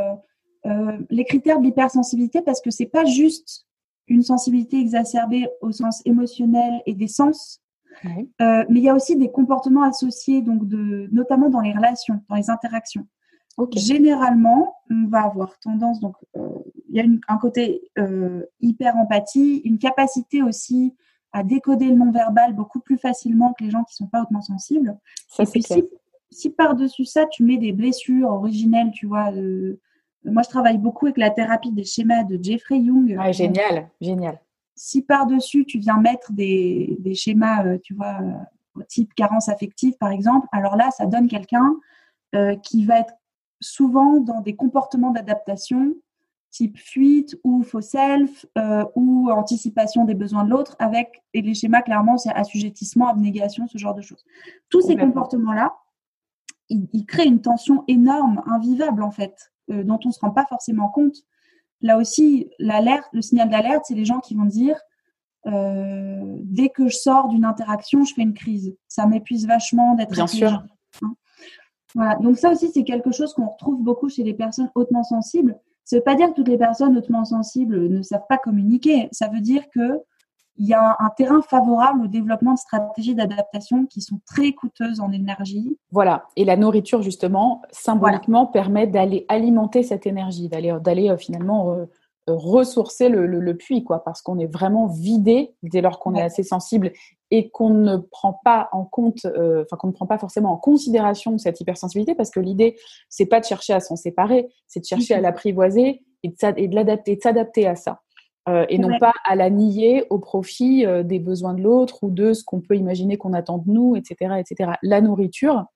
euh, 0.66 0.98
les 1.10 1.24
critères 1.24 1.60
d'hypersensibilité 1.60 2.40
parce 2.42 2.60
que 2.60 2.70
c'est 2.70 2.86
pas 2.86 3.04
juste 3.04 3.67
une 4.08 4.22
sensibilité 4.22 4.78
exacerbée 4.78 5.48
au 5.60 5.72
sens 5.72 6.02
émotionnel 6.04 6.82
et 6.86 6.94
des 6.94 7.08
sens. 7.08 7.60
Euh, 8.04 8.64
mais 8.68 8.80
il 8.80 8.84
y 8.84 8.88
a 8.88 8.94
aussi 8.94 9.16
des 9.16 9.30
comportements 9.30 9.82
associés, 9.82 10.42
donc 10.42 10.68
de, 10.68 11.08
notamment 11.10 11.50
dans 11.50 11.60
les 11.60 11.72
relations, 11.72 12.20
dans 12.28 12.36
les 12.36 12.50
interactions. 12.50 13.06
Généralement, 13.72 14.76
on 14.88 15.08
va 15.08 15.22
avoir 15.22 15.58
tendance, 15.58 15.98
donc 15.98 16.14
euh, 16.36 16.48
il 16.88 16.94
y 16.94 17.00
a 17.00 17.04
un 17.26 17.38
côté 17.38 17.90
euh, 17.98 18.44
hyper 18.60 18.96
empathie, 18.96 19.62
une 19.64 19.78
capacité 19.78 20.44
aussi 20.44 20.94
à 21.32 21.42
décoder 21.42 21.86
le 21.86 21.96
non-verbal 21.96 22.54
beaucoup 22.54 22.78
plus 22.78 22.98
facilement 22.98 23.52
que 23.52 23.64
les 23.64 23.70
gens 23.70 23.82
qui 23.82 23.96
sont 23.96 24.06
pas 24.06 24.22
hautement 24.22 24.42
sensibles. 24.42 24.96
Ça, 25.28 25.42
Et 25.42 25.60
si, 25.60 25.84
si 26.30 26.50
par-dessus 26.50 27.04
ça, 27.04 27.26
tu 27.26 27.42
mets 27.42 27.58
des 27.58 27.72
blessures 27.72 28.30
originelles, 28.30 28.92
tu 28.92 29.06
vois, 29.06 29.32
moi, 30.30 30.42
je 30.42 30.48
travaille 30.48 30.78
beaucoup 30.78 31.06
avec 31.06 31.18
la 31.18 31.30
thérapie 31.30 31.72
des 31.72 31.84
schémas 31.84 32.24
de 32.24 32.38
Jeffrey 32.42 32.78
Young. 32.78 33.16
Ah, 33.18 33.32
génial, 33.32 33.88
génial. 34.00 34.40
Si 34.74 35.02
par-dessus, 35.02 35.64
tu 35.64 35.78
viens 35.78 35.98
mettre 35.98 36.32
des, 36.32 36.96
des 37.00 37.14
schémas, 37.14 37.64
euh, 37.64 37.78
tu 37.82 37.94
vois, 37.94 38.18
euh, 38.22 38.82
type 38.88 39.12
carence 39.14 39.48
affective, 39.48 39.94
par 39.98 40.10
exemple, 40.10 40.46
alors 40.52 40.76
là, 40.76 40.90
ça 40.90 41.06
donne 41.06 41.28
quelqu'un 41.28 41.74
euh, 42.34 42.54
qui 42.56 42.84
va 42.84 43.00
être 43.00 43.14
souvent 43.60 44.20
dans 44.20 44.40
des 44.40 44.54
comportements 44.54 45.10
d'adaptation, 45.10 45.94
type 46.50 46.78
fuite 46.78 47.36
ou 47.42 47.62
faux 47.62 47.80
self, 47.80 48.46
ou 48.94 49.30
anticipation 49.30 50.04
des 50.04 50.14
besoins 50.14 50.44
de 50.44 50.50
l'autre, 50.50 50.76
avec, 50.78 51.22
et 51.34 51.42
les 51.42 51.54
schémas, 51.54 51.82
clairement, 51.82 52.16
c'est 52.16 52.30
assujettissement, 52.30 53.08
abnégation, 53.08 53.66
ce 53.66 53.76
genre 53.78 53.94
de 53.94 54.00
choses. 54.00 54.24
Tous 54.70 54.80
ces 54.80 54.96
comportements-là, 54.96 55.74
ils 56.70 57.04
créent 57.04 57.26
une 57.26 57.42
tension 57.42 57.84
énorme, 57.88 58.42
invivable, 58.46 59.02
en 59.02 59.10
fait. 59.10 59.52
Euh, 59.70 59.82
dont 59.82 59.98
on 60.04 60.08
ne 60.08 60.12
se 60.12 60.20
rend 60.20 60.30
pas 60.30 60.46
forcément 60.46 60.88
compte. 60.88 61.16
Là 61.82 61.98
aussi, 61.98 62.50
l'alerte, 62.58 63.06
le 63.12 63.20
signal 63.20 63.50
d'alerte, 63.50 63.84
c'est 63.86 63.94
les 63.94 64.06
gens 64.06 64.20
qui 64.20 64.34
vont 64.34 64.46
dire 64.46 64.76
euh, 65.46 66.36
dès 66.42 66.70
que 66.70 66.88
je 66.88 66.96
sors 66.96 67.28
d'une 67.28 67.44
interaction, 67.44 68.04
je 68.04 68.14
fais 68.14 68.22
une 68.22 68.34
crise. 68.34 68.74
Ça 68.88 69.06
m'épuise 69.06 69.46
vachement 69.46 69.94
d'être 69.94 70.12
bien 70.12 70.26
sûr. 70.26 70.64
Hein. 71.02 71.14
voilà. 71.94 72.16
Donc 72.16 72.38
ça 72.38 72.50
aussi, 72.50 72.70
c'est 72.72 72.84
quelque 72.84 73.12
chose 73.12 73.34
qu'on 73.34 73.48
retrouve 73.48 73.82
beaucoup 73.82 74.08
chez 74.08 74.24
les 74.24 74.34
personnes 74.34 74.70
hautement 74.74 75.04
sensibles. 75.04 75.58
Ça 75.84 75.96
ne 75.96 76.00
veut 76.00 76.04
pas 76.04 76.14
dire 76.14 76.28
que 76.30 76.34
toutes 76.34 76.48
les 76.48 76.58
personnes 76.58 76.96
hautement 76.96 77.24
sensibles 77.24 77.88
ne 77.88 78.02
savent 78.02 78.26
pas 78.28 78.38
communiquer. 78.38 79.08
Ça 79.12 79.28
veut 79.28 79.40
dire 79.40 79.64
que 79.70 80.00
il 80.58 80.66
y 80.66 80.74
a 80.74 80.96
un 80.98 81.10
terrain 81.16 81.40
favorable 81.40 82.04
au 82.04 82.06
développement 82.08 82.54
de 82.54 82.58
stratégies 82.58 83.14
d'adaptation 83.14 83.86
qui 83.86 84.00
sont 84.00 84.20
très 84.26 84.52
coûteuses 84.52 85.00
en 85.00 85.12
énergie. 85.12 85.78
Voilà, 85.92 86.26
et 86.36 86.44
la 86.44 86.56
nourriture 86.56 87.00
justement, 87.02 87.62
symboliquement, 87.70 88.46
permet 88.46 88.86
d'aller 88.86 89.24
alimenter 89.28 89.82
cette 89.84 90.06
énergie, 90.06 90.48
d'aller 90.48 90.76
d'aller 90.82 91.10
euh, 91.10 91.16
finalement 91.16 91.72
euh, 91.72 91.84
euh, 92.28 92.34
ressourcer 92.34 93.08
le, 93.08 93.56
puits, 93.56 93.84
quoi, 93.84 94.02
parce 94.02 94.20
qu'on 94.20 94.38
est 94.38 94.52
vraiment 94.52 94.86
vidé 94.86 95.54
dès 95.62 95.80
lors 95.80 96.00
qu'on 96.00 96.14
est 96.14 96.22
assez 96.22 96.42
sensible 96.42 96.92
et 97.30 97.50
qu'on 97.50 97.70
ne 97.70 97.96
prend 97.96 98.40
pas 98.44 98.68
en 98.72 98.84
compte, 98.84 99.26
enfin 99.26 99.76
qu'on 99.76 99.88
ne 99.88 99.92
prend 99.92 100.06
pas 100.06 100.18
forcément 100.18 100.52
en 100.52 100.56
considération 100.56 101.38
cette 101.38 101.60
hypersensibilité, 101.60 102.14
parce 102.14 102.30
que 102.30 102.40
l'idée 102.40 102.76
c'est 103.08 103.26
pas 103.26 103.40
de 103.40 103.44
chercher 103.44 103.74
à 103.74 103.80
s'en 103.80 103.96
séparer, 103.96 104.48
c'est 104.66 104.80
de 104.80 104.86
chercher 104.86 105.14
à 105.14 105.20
l'apprivoiser 105.20 106.02
et 106.22 106.28
de, 106.28 106.34
et 106.56 106.68
de 106.68 106.74
l'adapter, 106.74 107.16
de 107.16 107.20
s'adapter 107.20 107.66
à 107.66 107.76
ça. 107.76 108.00
Euh, 108.48 108.64
et 108.68 108.78
non 108.78 108.98
pas 108.98 109.12
à 109.24 109.36
la 109.36 109.50
nier 109.50 110.04
au 110.10 110.18
profit 110.18 110.86
euh, 110.86 111.02
des 111.02 111.18
besoins 111.18 111.54
de 111.54 111.62
l'autre 111.62 112.02
ou 112.02 112.10
de 112.10 112.32
ce 112.32 112.42
qu'on 112.44 112.60
peut 112.60 112.76
imaginer 112.76 113.18
qu'on 113.18 113.34
attend 113.34 113.58
de 113.58 113.70
nous, 113.70 113.94
etc., 113.94 114.36
etc. 114.38 114.72
La 114.82 115.00
nourriture 115.00 115.66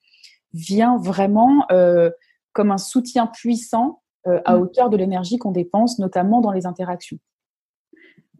vient 0.55 0.97
vraiment 0.97 1.67
euh, 1.71 2.11
comme 2.53 2.71
un 2.71 2.79
soutien 2.79 3.27
puissant 3.27 4.01
à 4.25 4.57
mm. 4.57 4.61
hauteur 4.61 4.89
de 4.91 4.97
l'énergie 4.97 5.37
qu'on 5.37 5.51
dépense, 5.51 5.99
notamment 5.99 6.41
dans 6.41 6.53
les 6.53 6.65
interactions. 6.65 7.19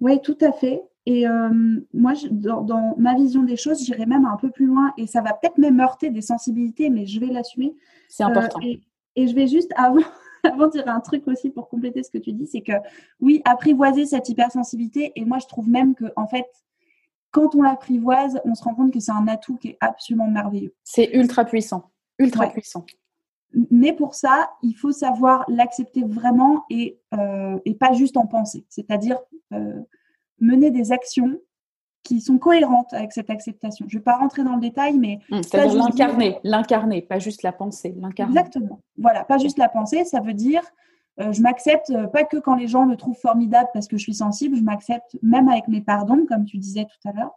Oui, 0.01 0.21
tout 0.23 0.39
à 0.41 0.53
fait. 0.53 0.81
Et 1.07 1.25
moi, 1.93 2.13
dans, 2.31 2.95
ma 2.97 3.17
vision 3.17 3.43
des 3.43 3.57
choses, 3.57 3.85
j'irai 3.85 4.07
même 4.07 4.25
un 4.25 4.37
peu 4.37 4.51
plus 4.51 4.67
loin 4.67 4.93
et 4.97 5.09
ça 5.09 5.23
va 5.23 5.33
peut-être 5.33 5.59
même 5.59 5.81
heurter 5.81 6.11
des 6.11 6.21
sensibilités, 6.21 6.89
mais 6.89 7.05
je 7.05 7.19
vais 7.19 7.27
l'assumer. 7.27 7.75
C'est 8.09 8.23
important. 8.23 8.61
Et, 8.63 8.81
et, 9.17 9.27
je 9.27 9.35
vais 9.35 9.49
juste, 9.49 9.73
avant, 9.75 10.03
avant 10.53 10.67
de 10.67 10.73
dire 10.73 10.89
un 10.89 11.01
truc 11.01 11.27
aussi 11.29 11.51
pour 11.51 11.69
compléter 11.69 12.03
ce 12.03 12.11
que 12.11 12.19
tu 12.19 12.33
dis, 12.33 12.47
c'est 12.47 12.63
que 12.63 12.73
oui, 13.21 13.43
apprivoiser 13.45 14.07
cette 14.07 14.29
hypersensibilité, 14.29 15.13
et 15.17 15.25
moi 15.25 15.39
je 15.39 15.47
trouve 15.47 15.69
même 15.69 15.95
que 15.95 16.07
en 16.17 16.27
fait, 16.27 16.47
quand 17.31 17.55
on 17.55 17.63
l'apprivoise, 17.63 18.41
on 18.45 18.55
se 18.55 18.63
rend 18.63 18.75
compte 18.75 18.93
que 18.93 19.01
c'est 19.01 19.13
un 19.13 19.27
atout 19.27 19.57
qui 19.57 19.69
est 19.69 19.79
absolument 19.81 20.29
merveilleux. 20.29 20.75
C'est 20.85 21.11
ultra 21.15 21.45
puissant, 21.45 21.91
ultra 22.19 22.49
puissant. 22.49 22.85
Mais 23.71 23.93
pour 23.93 24.15
ça, 24.15 24.51
il 24.63 24.75
faut 24.75 24.93
savoir 24.93 25.45
l'accepter 25.49 26.05
vraiment 26.05 26.65
et, 26.71 27.01
euh, 27.15 27.59
et 27.65 27.75
pas 27.75 27.93
juste 27.93 28.17
en 28.17 28.27
penser, 28.27 28.65
c'est-à-dire 28.69 29.19
euh, 29.53 29.81
mener 30.41 30.71
des 30.71 30.93
actions 30.93 31.39
qui 32.03 32.21
sont 32.21 32.39
cohérentes 32.39 32.93
avec 32.93 33.13
cette 33.13 33.31
acceptation. 33.31 33.87
Je 33.89 33.97
ne 33.97 34.01
vais 34.01 34.05
pas 34.05 34.17
rentrer 34.17 34.43
dans 34.45 34.55
le 34.55 34.61
détail, 34.61 34.99
mais... 34.99 35.21
Mmh, 35.31 35.43
c'est-à-dire 35.43 35.75
l'incarner, 35.75 36.39
l'incarner, 36.43 37.03
pas 37.03 37.19
juste 37.19 37.43
la 37.43 37.53
pensée, 37.53 37.95
l'incarner. 37.99 38.39
Exactement. 38.39 38.81
Voilà, 38.99 39.25
pas 39.25 39.39
juste 39.39 39.59
la 39.59 39.69
pensée, 39.69 40.05
ça 40.05 40.21
veut 40.21 40.35
dire 40.35 40.63
euh, 41.21 41.33
je 41.33 41.43
m'accepte 41.43 41.91
euh, 41.91 42.07
pas 42.07 42.25
que 42.25 42.39
quand 42.39 42.55
les 42.55 42.67
gens 42.67 42.87
me 42.87 42.97
trouvent 42.97 43.19
formidable 43.19 43.69
parce 43.75 43.87
que 43.87 43.97
je 43.99 44.03
suis 44.03 44.15
sensible, 44.15 44.57
je 44.57 44.63
m'accepte 44.63 45.19
même 45.23 45.49
avec 45.49 45.69
mes 45.69 45.83
pardons, 45.83 46.25
comme 46.27 46.45
tu 46.45 46.57
disais 46.57 46.87
tout 46.87 47.09
à 47.09 47.13
l'heure. 47.13 47.33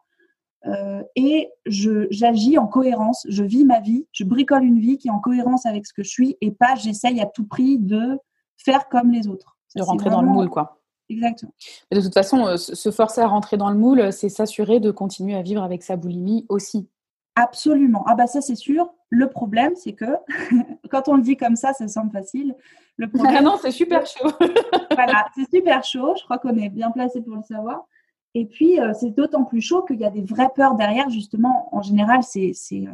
Euh, 0.68 1.04
et 1.16 1.52
j'agis 1.66 2.58
en 2.58 2.68
cohérence, 2.68 3.26
je 3.30 3.44
vis 3.44 3.66
ma 3.66 3.82
vie, 3.82 4.08
je 4.12 4.24
bricole 4.24 4.64
une 4.64 4.80
vie 4.80 4.98
qui 4.98 5.10
est 5.10 5.12
en 5.12 5.20
cohérence 5.20 5.66
avec 5.66 5.86
ce 5.86 5.94
que 5.94 6.04
je 6.04 6.10
suis 6.10 6.38
et 6.42 6.52
pas 6.52 6.76
j'essaye 6.76 7.22
à 7.22 7.28
tout 7.28 7.46
prix 7.46 7.78
de 7.78 8.18
faire 8.58 8.88
comme 8.90 9.12
les 9.12 9.28
autres. 9.28 9.58
de 9.76 9.84
rentrer 9.84 10.10
dans 10.10 10.22
le 10.22 10.30
moule, 10.30 10.50
quoi. 10.50 10.80
Exactement. 11.10 11.54
de 11.92 12.02
toute 12.02 12.14
façon, 12.14 12.48
euh, 12.48 12.58
se 12.58 12.92
forcer 12.92 13.22
à 13.22 13.28
rentrer 13.28 13.58
dans 13.58 13.70
le 13.70 13.78
moule, 13.78 14.12
c'est 14.12 14.30
s'assurer 14.30 14.80
de 14.80 14.92
continuer 14.92 15.36
à 15.36 15.42
vivre 15.42 15.64
avec 15.64 15.84
sa 15.84 15.98
boulimie 15.98 16.46
aussi. 16.50 16.90
Absolument. 17.36 18.04
Ah 18.08 18.16
bah 18.16 18.28
ça 18.28 18.42
c'est 18.42 18.56
sûr. 18.56 18.90
Le 19.10 19.30
problème 19.30 19.74
c'est 19.76 19.94
que 19.94 20.06
quand 20.90 21.08
on 21.08 21.16
le 21.16 21.22
dit 21.22 21.38
comme 21.38 21.56
ça, 21.56 21.74
ça 21.74 21.88
semble 21.88 22.12
facile. 22.12 22.56
Le 22.98 23.10
problème, 23.12 23.36
ah 23.38 23.42
non, 23.42 23.58
c'est 23.62 23.72
super 23.72 24.06
chaud. 24.06 24.32
voilà, 24.92 25.28
c'est 25.36 25.50
super 25.50 25.84
chaud. 25.84 26.14
Je 26.18 26.24
crois 26.24 26.40
qu'on 26.40 26.56
est 26.58 26.70
bien 26.70 26.92
placé 26.92 27.22
pour 27.22 27.36
le 27.36 27.44
savoir. 27.44 27.86
Et 28.34 28.46
puis 28.46 28.80
euh, 28.80 28.94
c'est 29.00 29.12
d'autant 29.12 29.44
plus 29.44 29.62
chaud 29.62 29.84
qu'il 29.84 30.00
y 30.00 30.06
a 30.06 30.10
des 30.10 30.24
vraies 30.24 30.52
peurs 30.56 30.76
derrière. 30.76 31.10
Justement, 31.10 31.70
en 31.72 31.82
général, 31.82 32.24
c'est 32.24 32.54
euh, 32.74 32.88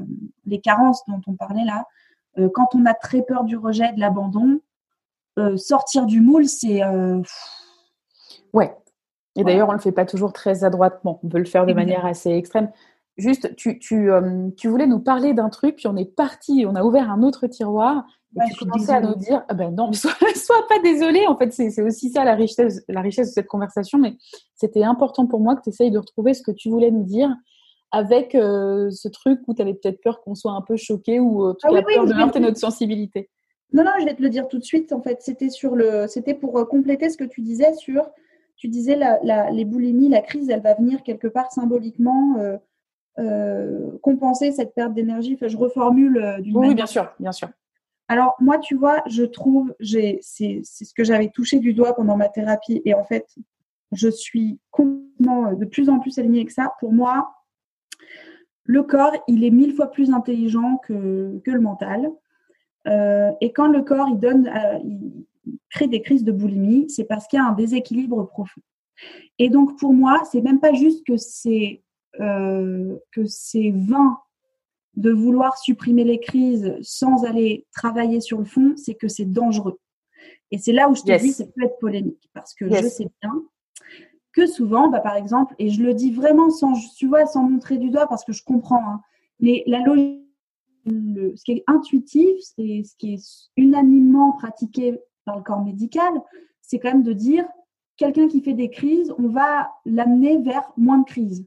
les 0.46 0.60
carences 0.60 1.06
dont 1.08 1.22
on 1.28 1.34
parlait 1.34 1.66
là. 1.66 1.86
quand 2.54 2.76
on 2.76 2.86
a 2.86 2.94
très 2.94 3.22
peur 3.22 3.44
du 3.46 3.56
rejet, 3.56 3.94
de 3.94 4.00
l'abandon, 4.00 4.60
sortir 5.56 6.06
du 6.06 6.20
moule, 6.20 6.48
c'est 6.48 6.82
Ouais. 8.54 8.76
Et 9.36 9.44
d'ailleurs, 9.44 9.70
on 9.70 9.72
ne 9.72 9.78
le 9.78 9.82
fait 9.82 9.92
pas 9.92 10.06
toujours 10.06 10.34
très 10.34 10.64
adroitement. 10.64 11.20
On 11.24 11.30
peut 11.30 11.38
le 11.38 11.46
faire 11.46 11.66
de 11.66 11.74
manière 11.74 12.06
assez 12.06 12.32
extrême. 12.32 12.70
Juste, 13.18 13.56
tu, 13.56 13.80
tu, 13.80 14.12
euh, 14.12 14.50
tu 14.58 14.68
voulais 14.68 14.88
nous 14.88 15.00
parler 15.00 15.34
d'un 15.34 15.50
truc, 15.50 15.76
puis 15.78 15.88
on 15.88 15.96
est 15.96 16.06
parti, 16.16 16.66
on 16.68 16.76
a 16.76 16.84
ouvert 16.84 17.10
un 17.12 17.24
autre 17.24 17.48
tiroir, 17.48 18.06
et 18.38 18.50
tu 18.50 18.66
commençais 18.66 18.94
à 18.94 19.02
nous 19.02 19.16
dire, 19.16 19.44
ah 19.50 19.54
ben 19.54 19.72
non, 19.72 19.92
sois, 19.94 20.14
sois 20.36 20.66
pas 20.70 20.80
désolé, 20.80 21.28
en 21.28 21.38
fait, 21.38 21.52
c'est 21.52 21.82
aussi 21.82 22.10
ça 22.10 22.24
la 22.24 22.36
richesse, 22.36 22.84
la 22.88 23.02
richesse 23.02 23.28
de 23.28 23.34
cette 23.34 23.48
conversation, 23.48 24.00
mais 24.00 24.16
c'était 24.56 24.84
important 24.84 25.28
pour 25.28 25.42
moi 25.42 25.56
que 25.56 25.62
tu 25.64 25.70
essayes 25.70 25.92
de 25.92 26.00
retrouver 26.00 26.34
ce 26.34 26.42
que 26.42 26.52
tu 26.52 26.70
voulais 26.70 26.92
nous 26.92 27.04
dire 27.04 27.30
avec 27.92 28.34
euh, 28.36 28.90
ce 28.90 29.10
truc 29.10 29.42
où 29.48 29.54
tu 29.54 29.62
avais 29.62 29.74
peut-être 29.74 30.02
peur 30.02 30.22
qu'on 30.22 30.34
soit 30.34 30.54
un 30.54 30.62
peu 30.62 30.78
choqué 30.78 31.20
ou 31.20 31.46
euh, 31.46 31.54
tu 31.60 31.68
ah, 31.68 31.82
peur 31.82 32.06
de 32.06 32.14
heurter 32.14 32.40
notre 32.40 32.58
sensibilité. 32.58 33.30
Non, 33.74 33.84
non, 33.84 33.92
je 34.00 34.06
vais 34.06 34.16
te 34.16 34.22
le 34.22 34.30
dire 34.30 34.48
tout 34.48 34.58
de 34.58 34.64
suite, 34.64 34.94
en 34.94 35.02
fait, 35.02 35.22
c'était 35.22 35.50
sur 35.50 35.76
le, 35.76 36.08
c'était 36.08 36.34
pour 36.34 36.68
compléter 36.70 37.10
ce 37.10 37.18
que 37.18 37.26
tu 37.26 37.42
disais 37.42 37.74
sur 37.74 38.10
tu 38.62 38.68
disais 38.68 38.96
la, 38.96 39.50
les 39.50 39.66
boulimies, 39.66 40.08
la 40.08 40.22
crise, 40.22 40.52
elle 40.52 40.62
va 40.62 40.76
venir 40.76 41.02
quelque 41.02 41.28
part 41.28 41.52
symboliquement 41.52 42.38
euh, 42.38 42.58
euh, 43.18 43.98
compenser 44.04 44.52
cette 44.52 44.76
perte 44.76 44.94
d'énergie. 44.94 45.34
Enfin, 45.34 45.48
je 45.48 45.58
reformule 45.58 46.18
euh, 46.18 46.40
d'une 46.42 46.56
oui, 46.56 46.76
bien 46.76 46.86
sûr, 46.86 47.12
bien 47.20 47.32
sûr. 47.32 47.50
Alors 48.08 48.36
moi, 48.40 48.60
tu 48.60 48.76
vois, 48.76 49.02
je 49.08 49.24
trouve, 49.24 49.74
c'est 49.80 50.20
ce 50.22 50.94
que 50.94 51.04
j'avais 51.04 51.30
touché 51.30 51.58
du 51.58 51.74
doigt 51.74 51.96
pendant 51.96 52.18
ma 52.18 52.30
thérapie, 52.30 52.84
et 52.86 52.94
en 52.94 53.04
fait, 53.04 53.26
je 53.94 54.10
suis 54.10 54.60
complètement 54.70 55.54
de 55.54 55.66
plus 55.66 55.90
en 55.90 55.98
plus 55.98 56.20
alignée 56.20 56.42
avec 56.42 56.52
ça. 56.52 56.72
Pour 56.80 56.94
moi, 56.94 57.34
le 58.66 58.84
corps, 58.84 59.16
il 59.28 59.44
est 59.44 59.50
mille 59.50 59.74
fois 59.74 59.88
plus 59.88 60.14
intelligent 60.14 60.78
que, 60.86 61.42
que 61.44 61.50
le 61.50 61.62
mental. 61.62 62.12
et 62.86 63.54
quand 63.54 63.70
le 63.70 63.82
corps, 63.82 64.08
il 64.08 64.20
donne, 64.20 64.52
crée 65.72 65.88
des 65.88 66.02
crises 66.02 66.24
de 66.24 66.32
boulimie, 66.32 66.90
c'est 66.90 67.06
parce 67.06 67.28
qu'il 67.28 67.38
y 67.38 67.42
a 67.42 67.46
un 67.46 67.54
déséquilibre 67.54 68.28
profond. 68.28 68.62
Et 69.40 69.50
donc 69.50 69.80
pour 69.80 69.94
moi, 69.94 70.22
c'est 70.32 70.42
même 70.42 70.60
pas 70.60 70.74
juste 70.74 71.06
que 71.06 71.18
c'est 71.18 71.82
euh, 72.20 72.98
que 73.12 73.26
c'est 73.26 73.74
vain 73.74 74.18
de 74.96 75.12
vouloir 75.12 75.58
supprimer 75.58 76.04
les 76.04 76.20
crises 76.20 76.76
sans 76.82 77.24
aller 77.24 77.66
travailler 77.74 78.20
sur 78.20 78.40
le 78.40 78.46
fond, 78.46 78.74
c'est 78.76 78.96
que 78.96 79.08
c'est 79.08 79.26
dangereux. 79.26 79.80
Et 80.52 80.58
c'est 80.58 80.74
là 80.74 80.90
où 80.90 80.96
je 80.96 81.02
te 81.02 81.18
dis, 81.18 81.32
ça 81.32 81.46
peut 81.46 81.64
être 81.64 81.80
polémique, 81.80 82.30
parce 82.34 82.54
que 82.54 82.70
je 82.70 82.88
sais 82.88 83.08
bien 83.22 83.44
que 84.34 84.48
souvent, 84.48 84.90
bah, 84.90 85.00
par 85.00 85.16
exemple, 85.16 85.56
et 85.60 85.70
je 85.70 85.82
le 85.82 85.94
dis 85.94 86.12
vraiment 86.12 86.50
sans, 86.50 86.74
tu 86.96 87.08
vois, 87.08 87.26
sans 87.26 87.44
montrer 87.44 87.78
du 87.78 87.90
doigt, 87.90 88.08
parce 88.08 88.24
que 88.24 88.34
je 88.34 88.44
comprends, 88.44 88.86
hein, 88.86 89.02
mais 89.40 89.64
la 89.68 89.80
logique, 89.80 90.22
ce 90.86 91.44
qui 91.44 91.52
est 91.52 91.64
intuitif, 91.68 92.30
c'est 92.42 92.84
ce 92.84 92.96
qui 92.98 93.14
est 93.14 93.50
unanimement 93.58 94.34
pratiqué 94.34 95.00
dans 95.26 95.36
le 95.36 95.44
corps 95.44 95.64
médical, 95.64 96.14
c'est 96.62 96.80
quand 96.80 96.90
même 96.90 97.04
de 97.04 97.14
dire 97.14 97.46
quelqu'un 97.98 98.28
qui 98.28 98.42
fait 98.42 98.54
des 98.54 98.70
crises, 98.70 99.14
on 99.18 99.28
va 99.28 99.72
l'amener 99.86 100.38
vers 100.38 100.72
moins 100.78 101.00
de 101.00 101.06
crises. 101.06 101.46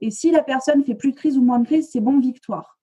Et 0.00 0.10
si 0.10 0.30
la 0.30 0.42
personne 0.42 0.84
fait 0.84 0.94
plus 0.94 1.12
de 1.12 1.16
crises 1.16 1.38
ou 1.38 1.42
moins 1.42 1.58
de 1.58 1.66
crises, 1.66 1.90
c'est 1.90 2.00
bon, 2.00 2.18
victoire. 2.18 2.78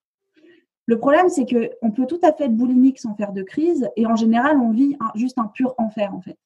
Le 0.86 0.98
problème, 0.98 1.30
c'est 1.30 1.46
qu'on 1.46 1.92
peut 1.92 2.08
tout 2.08 2.20
à 2.24 2.34
fait 2.34 2.46
être 2.46 2.56
boulimique 2.56 3.00
sans 3.00 3.16
faire 3.16 3.34
de 3.34 3.44
crise, 3.44 3.90
et 3.96 4.06
en 4.06 4.16
général, 4.16 4.58
on 4.60 4.72
vit 4.72 4.98
juste 5.16 5.38
un 5.38 5.48
pur 5.48 5.76
enfer, 5.78 6.14
en 6.14 6.22
fait. 6.22 6.38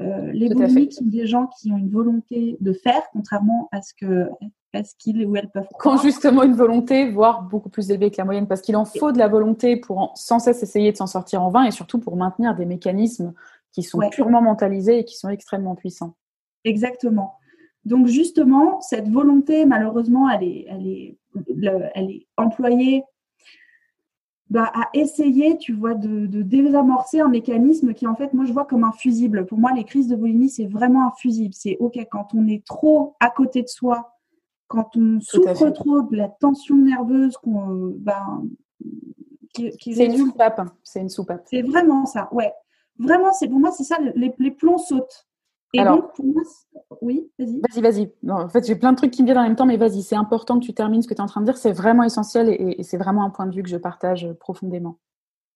Euh, 0.00 0.32
les 0.32 0.48
boulimiques 0.48 0.94
sont 0.94 1.04
des 1.04 1.26
gens 1.26 1.46
qui 1.46 1.70
ont 1.70 1.76
une 1.76 1.90
volonté 1.90 2.56
de 2.60 2.72
faire, 2.72 3.02
contrairement 3.12 3.68
à 3.72 3.80
ce 3.80 3.94
que 3.94 4.28
ce 4.82 4.92
qu'ils 4.98 5.24
ou 5.24 5.36
elles 5.36 5.50
peuvent 5.50 5.68
Quand 5.78 5.98
justement 5.98 6.42
une 6.42 6.54
volonté, 6.54 7.08
voire 7.08 7.42
beaucoup 7.42 7.68
plus 7.68 7.90
élevée 7.90 8.10
que 8.10 8.16
la 8.18 8.24
moyenne, 8.24 8.48
parce 8.48 8.60
qu'il 8.60 8.76
en 8.76 8.84
faut 8.84 9.12
de 9.12 9.18
la 9.18 9.28
volonté 9.28 9.76
pour 9.76 10.12
sans 10.16 10.40
cesse 10.40 10.64
essayer 10.64 10.90
de 10.90 10.96
s'en 10.96 11.06
sortir 11.06 11.42
en 11.42 11.50
vain 11.50 11.62
et 11.64 11.70
surtout 11.70 12.00
pour 12.00 12.16
maintenir 12.16 12.56
des 12.56 12.66
mécanismes 12.66 13.34
qui 13.70 13.84
sont 13.84 14.00
purement 14.10 14.42
mentalisés 14.42 14.98
et 14.98 15.04
qui 15.04 15.16
sont 15.16 15.28
extrêmement 15.28 15.76
puissants. 15.76 16.16
Exactement. 16.64 17.34
Donc 17.84 18.06
justement, 18.06 18.80
cette 18.80 19.08
volonté, 19.08 19.66
malheureusement, 19.66 20.28
elle 20.30 20.42
est, 20.42 20.66
elle 20.68 20.86
est, 20.86 21.18
elle 21.94 22.10
est 22.10 22.26
employée 22.36 23.04
bah, 24.54 24.70
à 24.72 24.88
essayer, 24.94 25.58
tu 25.58 25.72
vois, 25.72 25.94
de, 25.94 26.26
de, 26.26 26.42
désamorcer 26.42 27.18
un 27.18 27.26
mécanisme 27.26 27.92
qui, 27.92 28.06
en 28.06 28.14
fait, 28.14 28.32
moi, 28.34 28.44
je 28.44 28.52
vois 28.52 28.64
comme 28.64 28.84
un 28.84 28.92
fusible. 28.92 29.46
Pour 29.46 29.58
moi, 29.58 29.72
les 29.74 29.82
crises 29.82 30.06
de 30.06 30.14
boulimie, 30.14 30.48
c'est 30.48 30.66
vraiment 30.66 31.08
un 31.08 31.10
fusible. 31.18 31.52
C'est 31.52 31.76
OK, 31.80 31.98
quand 32.08 32.28
on 32.34 32.46
est 32.46 32.64
trop 32.64 33.16
à 33.18 33.30
côté 33.30 33.62
de 33.62 33.66
soi, 33.66 34.14
quand 34.68 34.96
on 34.96 35.18
souffre 35.20 35.70
trop 35.70 36.02
de 36.02 36.16
la 36.16 36.28
tension 36.28 36.76
nerveuse, 36.76 37.36
qu'on, 37.36 37.94
ben, 37.96 38.44
c'est 39.56 40.04
une 40.04 40.18
soupape. 40.18 40.60
C'est 40.84 41.00
une 41.00 41.08
soupape. 41.08 41.42
C'est 41.50 41.62
vraiment 41.62 42.06
ça, 42.06 42.28
ouais. 42.30 42.52
Vraiment, 43.00 43.32
c'est 43.32 43.48
pour 43.48 43.58
moi, 43.58 43.72
c'est 43.72 43.82
ça, 43.82 43.98
les, 44.14 44.32
les, 44.38 44.50
plombs 44.52 44.78
sautent. 44.78 45.26
Et 45.74 45.84
donc, 45.84 46.14
pour 46.14 46.24
moi, 46.24 46.42
oui, 47.02 47.28
vas-y. 47.38 47.60
Vas-y, 47.60 47.80
vas-y. 47.82 48.30
En 48.30 48.48
fait, 48.48 48.66
j'ai 48.66 48.76
plein 48.76 48.92
de 48.92 48.96
trucs 48.96 49.10
qui 49.10 49.22
me 49.22 49.26
viennent 49.26 49.38
en 49.38 49.42
même 49.42 49.56
temps, 49.56 49.66
mais 49.66 49.76
vas-y, 49.76 50.02
c'est 50.02 50.16
important 50.16 50.58
que 50.58 50.64
tu 50.64 50.72
termines 50.72 51.02
ce 51.02 51.08
que 51.08 51.14
tu 51.14 51.18
es 51.18 51.22
en 51.22 51.26
train 51.26 51.40
de 51.40 51.46
dire. 51.46 51.56
C'est 51.56 51.72
vraiment 51.72 52.04
essentiel 52.04 52.48
et 52.48 52.82
c'est 52.82 52.96
vraiment 52.96 53.24
un 53.24 53.30
point 53.30 53.46
de 53.46 53.54
vue 53.54 53.62
que 53.62 53.68
je 53.68 53.76
partage 53.76 54.32
profondément. 54.40 54.98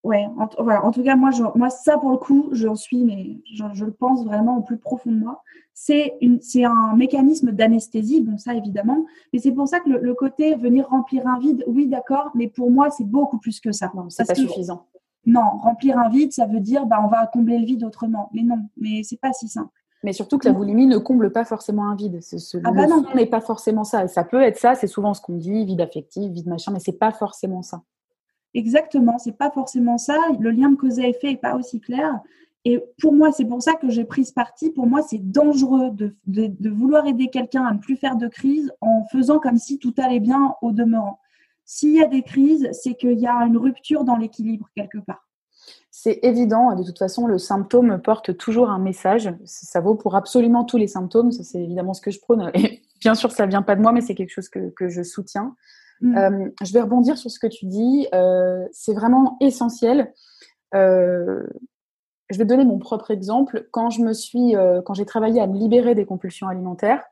Ouais, 0.05 0.27
en, 0.39 0.49
voilà. 0.63 0.85
en 0.85 0.93
tout 0.93 1.03
cas, 1.03 1.17
moi, 1.17 1.31
je, 1.31 1.43
moi, 1.57 1.71
ça, 1.71 1.99
pour 1.99 2.11
le 2.11 2.19
coup, 2.19 2.49
j'en 2.53 2.77
suis, 2.77 3.05
mais 3.05 3.41
je, 3.53 3.85
le 3.85 3.91
pense 3.91 4.25
vraiment 4.25 4.59
au 4.59 4.63
plus 4.63 4.79
profond 4.79 5.11
de 5.11 5.19
moi. 5.19 5.43
C'est 5.75 6.19
un 6.65 6.97
mécanisme 6.97 7.53
d'anesthésie, 7.53 8.21
bon, 8.21 8.39
ça, 8.39 8.55
évidemment. 8.55 9.07
Mais 9.33 9.39
c'est 9.39 9.53
pour 9.53 9.69
ça 9.69 9.81
que 9.81 9.91
le, 9.91 10.15
côté 10.15 10.55
venir 10.55 10.89
remplir 10.89 11.27
un 11.27 11.39
vide, 11.39 11.65
oui, 11.67 11.89
d'accord, 11.89 12.31
mais 12.35 12.49
pour 12.49 12.71
moi, 12.71 12.91
c'est 12.91 13.05
beaucoup 13.05 13.39
plus 13.39 13.61
que 13.61 13.73
ça. 13.73 13.91
Non, 13.95 14.09
c'est 14.09 14.27
pas 14.27 14.35
suffisant. 14.35 14.87
Non, 15.27 15.59
remplir 15.61 15.99
un 15.99 16.09
vide, 16.09 16.33
ça 16.33 16.47
veut 16.47 16.61
dire, 16.61 16.87
bah, 16.87 17.01
on 17.05 17.09
va 17.09 17.27
combler 17.27 17.59
le 17.59 17.67
vide 17.67 17.85
autrement. 17.85 18.31
Mais 18.33 18.43
non, 18.43 18.61
mais 18.77 19.03
c'est 19.03 19.21
pas 19.21 19.33
si 19.33 19.49
simple. 19.49 19.78
Mais 20.05 20.13
surtout 20.13 20.39
que 20.39 20.47
la 20.47 20.53
boulimie 20.53 20.87
ne 20.87 20.99
comble 20.99 21.33
pas 21.33 21.45
forcément 21.45 21.89
un 21.89 21.97
vide. 21.97 22.23
Ce, 22.23 22.37
ah 22.63 22.71
bah 22.71 22.87
non. 22.87 23.05
n'est 23.15 23.27
pas 23.27 23.41
forcément 23.41 23.85
ça. 23.85 24.07
Ça 24.07 24.23
peut 24.23 24.41
être 24.43 24.59
ça, 24.59 24.75
c'est 24.75 24.87
souvent 24.87 25.13
ce 25.13 25.21
qu'on 25.21 25.37
dit, 25.37 25.65
vide 25.65 25.81
affectif, 25.81 26.31
vide 26.31 26.47
machin, 26.47 26.73
mais 26.73 26.79
c'est 26.79 26.93
pas 26.93 27.11
forcément 27.11 27.63
ça. 27.63 27.83
Exactement, 28.55 29.19
c'est 29.19 29.37
pas 29.37 29.51
forcément 29.51 29.99
ça. 29.99 30.17
Le 30.39 30.51
lien 30.51 30.71
de 30.71 30.77
cause 30.77 31.01
à 31.01 31.07
effet 31.07 31.33
est 31.33 31.37
pas 31.37 31.57
aussi 31.57 31.81
clair. 31.81 32.21
Et 32.65 32.83
pour 33.01 33.13
moi, 33.13 33.33
c'est 33.33 33.45
pour 33.45 33.63
ça 33.63 33.75
que 33.75 33.89
j'ai 33.89 34.05
pris 34.05 34.25
ce 34.25 34.33
parti. 34.33 34.71
Pour 34.71 34.87
moi, 34.87 35.03
c'est 35.03 35.19
dangereux 35.19 35.91
de, 35.91 36.15
de, 36.27 36.71
vouloir 36.71 37.07
aider 37.07 37.29
quelqu'un 37.29 37.65
à 37.65 37.73
ne 37.73 37.79
plus 37.79 37.97
faire 37.97 38.17
de 38.17 38.29
crise 38.29 38.73
en 38.81 39.05
faisant 39.11 39.39
comme 39.39 39.59
si 39.59 39.79
tout 39.79 39.95
allait 39.97 40.21
bien 40.21 40.55
au 40.63 40.73
demeurant. 40.73 41.19
S'il 41.65 41.95
y 41.95 42.03
a 42.03 42.07
des 42.07 42.23
crises, 42.23 42.69
c'est 42.73 42.95
qu'il 42.95 43.19
y 43.19 43.27
a 43.27 43.35
une 43.47 43.57
rupture 43.57 44.05
dans 44.05 44.17
l'équilibre 44.17 44.69
quelque 44.75 44.99
part. 44.99 45.28
C'est 46.01 46.21
évident, 46.23 46.77
de 46.77 46.85
toute 46.85 46.97
façon, 46.97 47.27
le 47.27 47.39
symptôme 47.39 48.01
porte 48.01 48.37
toujours 48.37 48.71
un 48.71 48.79
message. 48.79 49.35
Ça 49.45 49.81
vaut 49.81 49.97
pour 49.97 50.15
absolument 50.15 50.63
tous 50.63 50.77
les 50.77 50.87
symptômes, 50.87 51.33
c'est 51.33 51.59
évidemment 51.59 51.93
ce 51.93 52.01
que 52.01 52.13
je 52.13 52.21
prône. 52.21 52.53
Et 52.55 52.85
bien 53.01 53.17
sûr, 53.17 53.33
ça 53.33 53.47
ne 53.47 53.51
vient 53.51 53.63
pas 53.63 53.75
de 53.75 53.83
moi, 53.83 53.91
mais 53.91 54.01
c'est 54.01 54.15
quelque 54.15 54.31
chose 54.31 54.49
que, 54.49 54.71
que 54.77 54.89
je 54.89 55.03
soutiens. 55.03 55.57
Mm. 56.01 56.17
Euh, 56.17 56.49
je 56.63 56.73
vais 56.73 56.83
rebondir 56.83 57.19
sur 57.19 57.33
ce 57.33 57.41
que 57.41 57.49
tu 57.49 57.67
dis. 57.67 58.07
Euh, 58.15 58.65
c'est 58.71 58.95
vraiment 58.95 59.39
essentiel. 59.41 60.15
Euh, 60.73 61.43
je 62.31 62.39
vais 62.39 62.45
donner 62.45 62.65
mon 62.65 62.79
propre 62.79 63.11
exemple. 63.11 63.67
Quand 63.73 63.91
je 63.91 64.01
me 64.03 64.13
suis, 64.13 64.55
quand 64.85 64.95
j'ai 64.95 65.05
travaillé 65.05 65.41
à 65.41 65.49
me 65.49 65.59
libérer 65.59 65.97
des 65.97 66.05
compulsions 66.05 66.47
alimentaires, 66.47 67.03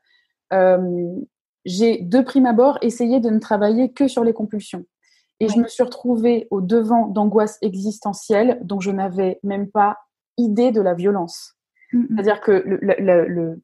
j'ai 1.65 1.97
de 1.97 2.21
prime 2.21 2.45
abord 2.45 2.77
essayé 2.81 3.19
de 3.19 3.29
ne 3.29 3.39
travailler 3.39 3.91
que 3.91 4.07
sur 4.07 4.23
les 4.23 4.31
compulsions. 4.31 4.85
Et 5.39 5.49
je 5.49 5.59
me 5.59 5.67
suis 5.67 5.83
retrouvée 5.83 6.47
au 6.49 6.61
devant 6.61 7.07
d'angoisses 7.07 7.57
existentielles 7.61 8.59
dont 8.63 8.79
je 8.79 8.91
n'avais 8.91 9.39
même 9.43 9.69
pas 9.69 9.97
idée 10.37 10.71
de 10.71 10.81
la 10.81 10.93
violence. 10.93 11.55
C'est-à-dire 11.91 12.41
que 12.41 12.51
le, 12.51 12.79
le, 13.27 13.61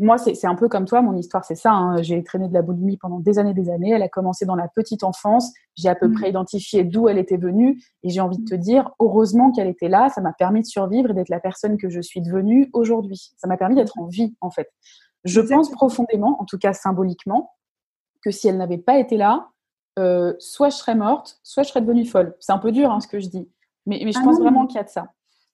moi, 0.00 0.18
c'est 0.18 0.46
un 0.46 0.56
peu 0.56 0.68
comme 0.68 0.86
toi, 0.86 1.02
mon 1.02 1.16
histoire, 1.16 1.44
c'est 1.44 1.54
ça. 1.54 1.72
Hein. 1.72 2.02
J'ai 2.02 2.22
traîné 2.24 2.48
de 2.48 2.54
la 2.54 2.62
boulimie 2.62 2.96
pendant 2.96 3.20
des 3.20 3.38
années 3.38 3.54
des 3.54 3.70
années. 3.70 3.90
Elle 3.90 4.02
a 4.02 4.08
commencé 4.08 4.44
dans 4.44 4.56
la 4.56 4.66
petite 4.66 5.04
enfance. 5.04 5.52
J'ai 5.76 5.88
à 5.88 5.94
peu 5.94 6.08
mm. 6.08 6.14
près 6.14 6.30
identifié 6.30 6.82
d'où 6.82 7.08
elle 7.08 7.18
était 7.18 7.36
venue. 7.36 7.80
Et 8.02 8.10
j'ai 8.10 8.20
envie 8.20 8.38
de 8.38 8.44
te 8.44 8.56
dire, 8.56 8.90
heureusement 8.98 9.52
qu'elle 9.52 9.68
était 9.68 9.88
là. 9.88 10.08
Ça 10.08 10.20
m'a 10.20 10.32
permis 10.32 10.62
de 10.62 10.66
survivre 10.66 11.10
et 11.10 11.14
d'être 11.14 11.28
la 11.28 11.38
personne 11.38 11.76
que 11.76 11.88
je 11.88 12.00
suis 12.00 12.20
devenue 12.20 12.70
aujourd'hui. 12.72 13.30
Ça 13.36 13.46
m'a 13.46 13.56
permis 13.56 13.76
d'être 13.76 13.96
en 13.98 14.06
vie, 14.06 14.34
en 14.40 14.50
fait. 14.50 14.68
Je 15.22 15.40
pense 15.40 15.70
profondément, 15.70 16.40
en 16.40 16.44
tout 16.44 16.58
cas 16.58 16.72
symboliquement, 16.72 17.52
que 18.22 18.32
si 18.32 18.48
elle 18.48 18.56
n'avait 18.56 18.78
pas 18.78 18.98
été 18.98 19.16
là, 19.16 19.48
euh, 19.98 20.34
soit 20.38 20.70
je 20.70 20.76
serais 20.76 20.94
morte, 20.94 21.38
soit 21.42 21.62
je 21.62 21.68
serais 21.68 21.80
devenue 21.80 22.04
folle. 22.04 22.34
C'est 22.40 22.52
un 22.52 22.58
peu 22.58 22.72
dur 22.72 22.90
hein, 22.90 23.00
ce 23.00 23.08
que 23.08 23.20
je 23.20 23.28
dis. 23.28 23.48
Mais, 23.86 24.00
mais 24.04 24.12
je 24.12 24.18
ah 24.20 24.24
pense 24.24 24.38
vraiment 24.38 24.66
qu'il 24.66 24.76
y 24.76 24.80
a 24.80 24.84
de 24.84 24.88
ça. 24.88 25.08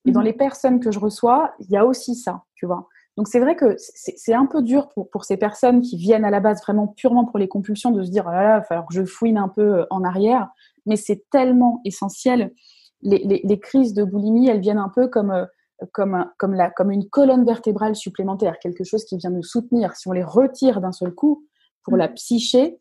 Et 0.07 0.13
dans 0.13 0.21
mm. 0.21 0.25
les 0.25 0.33
personnes 0.33 0.81
que 0.81 0.91
je 0.91 0.99
reçois, 0.99 1.53
il 1.59 1.71
y 1.71 1.77
a 1.77 1.85
aussi 1.85 2.15
ça, 2.15 2.45
tu 2.55 2.67
vois. 2.67 2.89
Donc 3.17 3.29
c'est 3.29 3.41
vrai 3.41 3.55
que 3.55 3.77
c'est 3.77 4.33
un 4.33 4.47
peu 4.47 4.63
dur 4.63 4.89
pour, 4.89 5.11
pour, 5.11 5.25
ces 5.25 5.37
personnes 5.37 5.83
qui 5.83 5.97
viennent 5.97 6.25
à 6.25 6.31
la 6.31 6.41
base 6.41 6.63
vraiment 6.63 6.87
purement 6.87 7.27
pour 7.27 7.39
les 7.39 7.49
compulsions 7.49 7.91
de 7.91 8.03
se 8.03 8.11
dire, 8.11 8.25
oh 8.27 8.31
là 8.31 8.43
là, 8.43 8.55
il 8.55 8.59
va 8.61 8.63
falloir 8.63 8.87
que 8.87 8.95
je 8.95 9.05
fouine 9.05 9.37
un 9.37 9.49
peu 9.49 9.81
euh, 9.81 9.87
en 9.91 10.05
arrière. 10.05 10.49
Mais 10.87 10.97
c'est 10.97 11.29
tellement 11.31 11.83
essentiel. 11.85 12.55
Les, 13.03 13.19
les, 13.19 13.43
les, 13.45 13.61
crises 13.61 13.93
de 13.93 14.05
boulimie, 14.05 14.49
elles 14.49 14.61
viennent 14.61 14.79
un 14.79 14.89
peu 14.89 15.09
comme, 15.09 15.33
euh, 15.33 15.45
comme, 15.93 16.31
comme, 16.39 16.55
la, 16.55 16.71
comme 16.71 16.91
une 16.91 17.09
colonne 17.11 17.45
vertébrale 17.45 17.95
supplémentaire, 17.95 18.59
quelque 18.59 18.85
chose 18.85 19.05
qui 19.05 19.19
vient 19.19 19.31
nous 19.31 19.43
soutenir. 19.43 19.97
Si 19.97 20.09
on 20.09 20.13
les 20.13 20.25
retire 20.25 20.81
d'un 20.81 20.93
seul 20.93 21.13
coup, 21.13 21.45
pour 21.83 21.97
la 21.97 22.09
mm. 22.09 22.15
psyché, 22.15 22.79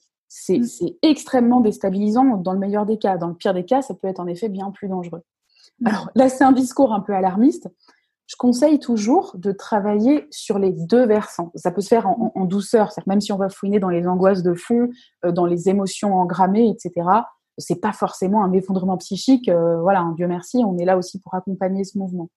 mm. 0.49 0.63
c'est 0.63 0.97
extrêmement 1.01 1.59
déstabilisant 1.59 2.37
dans 2.37 2.53
le 2.53 2.59
meilleur 2.59 2.85
des 2.85 2.97
cas. 2.97 3.17
Dans 3.17 3.27
le 3.27 3.35
pire 3.35 3.53
des 3.53 3.65
cas, 3.65 3.81
ça 3.81 3.93
peut 3.93 4.07
être 4.07 4.19
en 4.19 4.27
effet 4.27 4.49
bien 4.49 4.71
plus 4.71 4.87
dangereux. 4.87 5.23
Mm. 5.79 5.87
Alors 5.87 6.09
là, 6.15 6.29
c'est 6.29 6.43
un 6.43 6.51
discours 6.51 6.93
un 6.93 7.01
peu 7.01 7.13
alarmiste 7.13 7.69
je 8.29 8.35
conseille 8.35 8.77
toujours 8.79 9.31
de 9.35 9.51
travailler 9.51 10.27
sur 10.29 10.59
les 10.59 10.71
deux 10.71 11.07
versants. 11.07 11.51
Ça 11.55 11.71
peut 11.71 11.81
se 11.81 11.87
faire 11.87 12.05
en, 12.07 12.45
douceur, 12.45 12.91
même 13.07 13.21
si 13.21 13.33
on 13.33 13.37
va 13.37 13.49
fouiner 13.49 13.79
dans 13.79 13.89
les 13.89 14.07
angoisses 14.07 14.43
de 14.43 14.53
fond, 14.53 14.89
euh, 15.25 15.31
dans 15.31 15.47
les 15.47 15.67
émotions 15.67 16.13
engrammées, 16.13 16.69
etc. 16.69 17.09
C'est 17.57 17.81
pas 17.81 17.91
forcément 17.91 18.43
un 18.43 18.53
effondrement 18.53 18.97
psychique. 18.97 19.49
Euh, 19.49 19.81
voilà, 19.81 20.05
Dieu 20.15 20.27
merci, 20.27 20.57
on 20.63 20.77
est 20.77 20.85
là 20.85 20.95
aussi 20.95 21.19
pour 21.19 21.33
accompagner 21.33 21.83
ce 21.83 21.97
mouvement. 21.97 22.29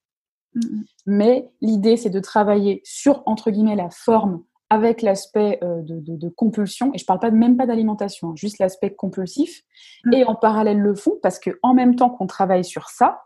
Mm-hmm. 0.57 0.85
Mais 1.09 1.51
l'idée, 1.61 1.99
c'est 1.99 2.11
de 2.11 2.21
travailler 2.21 2.81
sur 2.85 3.23
entre 3.27 3.51
guillemets 3.51 3.77
la 3.77 3.91
forme 3.91 4.43
avec 4.73 5.03
l'aspect 5.03 5.59
euh, 5.63 5.83
de, 5.83 6.29
compulsion, 6.31 6.93
et 6.95 6.99
je 6.99 7.05
parle 7.05 7.19
pas 7.19 7.31
même 7.31 7.59
pas 7.59 7.67
d'alimentation, 7.67 8.31
hein, 8.31 8.37
juste 8.37 8.59
l'aspect 8.59 8.95
compulsif, 8.95 9.65
mm. 10.07 10.15
et 10.15 10.25
en 10.25 10.35
parallèle 10.35 10.79
le 10.79 10.95
fond, 10.95 11.19
parce 11.23 11.39
que 11.39 11.59
en 11.63 11.75
même 11.75 11.95
temps 11.95 12.09
qu'on 12.09 12.27
travaille 12.27 12.65
sur 12.65 12.89
ça, 12.89 13.21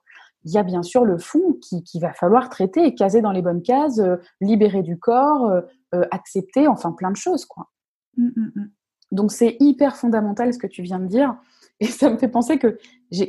il 0.44 0.52
y 0.52 0.58
a 0.58 0.64
bien 0.64 0.82
sûr 0.82 1.04
le 1.04 1.18
fond 1.18 1.56
qui, 1.60 2.00
va 2.00 2.12
falloir 2.12 2.48
traiter 2.48 2.84
et 2.84 2.94
caser 2.96 3.20
dans 3.20 3.30
les 3.30 3.42
bonnes 3.42 3.62
cases, 3.62 4.00
euh, 4.00 4.16
libérer 4.40 4.82
du 4.82 4.98
corps, 4.98 5.46
euh, 5.46 5.60
euh, 5.94 6.04
accepter, 6.10 6.66
enfin 6.66 6.90
plein 6.90 7.12
de 7.12 7.16
choses. 7.16 7.44
quoi. 7.44 7.70
Mmh, 8.16 8.30
mmh. 8.36 8.70
Donc 9.12 9.30
c'est 9.30 9.56
hyper 9.60 9.96
fondamental 9.96 10.52
ce 10.52 10.58
que 10.58 10.66
tu 10.66 10.82
viens 10.82 10.98
de 10.98 11.06
dire. 11.06 11.36
Et 11.80 11.86
ça 11.86 12.10
me 12.10 12.16
fait 12.16 12.28
penser 12.28 12.58
que 12.58 12.78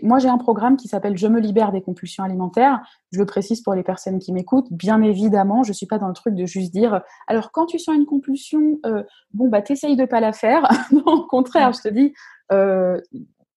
moi 0.03 0.19
j'ai 0.19 0.29
un 0.29 0.37
programme 0.37 0.77
qui 0.77 0.87
s'appelle 0.87 1.17
Je 1.17 1.27
me 1.27 1.39
libère 1.39 1.71
des 1.71 1.81
compulsions 1.81 2.23
alimentaires. 2.23 2.79
Je 3.11 3.19
le 3.19 3.25
précise 3.25 3.61
pour 3.61 3.73
les 3.73 3.83
personnes 3.83 4.19
qui 4.19 4.33
m'écoutent. 4.33 4.71
Bien 4.71 5.01
évidemment, 5.01 5.63
je 5.63 5.73
suis 5.73 5.85
pas 5.85 5.99
dans 5.99 6.07
le 6.07 6.13
truc 6.13 6.35
de 6.35 6.45
juste 6.45 6.73
dire 6.73 7.01
alors 7.27 7.51
quand 7.51 7.65
tu 7.65 7.79
sens 7.79 7.95
une 7.95 8.05
compulsion, 8.05 8.79
bon 9.33 9.49
bah 9.49 9.61
t'essayes 9.61 9.95
de 9.95 10.05
pas 10.05 10.19
la 10.19 10.33
faire. 10.33 10.69
non, 10.91 11.03
au 11.05 11.27
contraire, 11.27 11.73
je 11.73 11.81
te 11.81 11.89
dis 11.89 12.13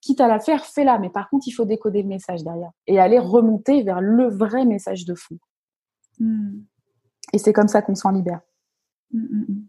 quitte 0.01 0.21
à 0.21 0.29
la 0.29 0.41
faire, 0.41 0.65
fais-la. 0.65 0.99
Mais 0.99 1.11
par 1.11 1.29
contre, 1.29 1.47
il 1.49 1.53
faut 1.53 1.65
décoder 1.65 2.03
le 2.03 2.09
message 2.09 2.43
derrière 2.43 2.71
et 2.87 2.99
aller 2.99 3.19
remonter 3.19 3.83
vers 3.83 4.01
le 4.01 4.29
vrai 4.29 4.65
message 4.65 5.05
de 5.05 5.15
fond. 5.15 5.39
Hmm. 6.19 6.61
Et 7.33 7.39
c'est 7.39 7.53
comme 7.53 7.69
ça 7.69 7.83
qu'on 7.83 7.95
s'en 7.95 8.11
libère. 8.11 8.41
Hmm, 9.13 9.25
hmm, 9.25 9.67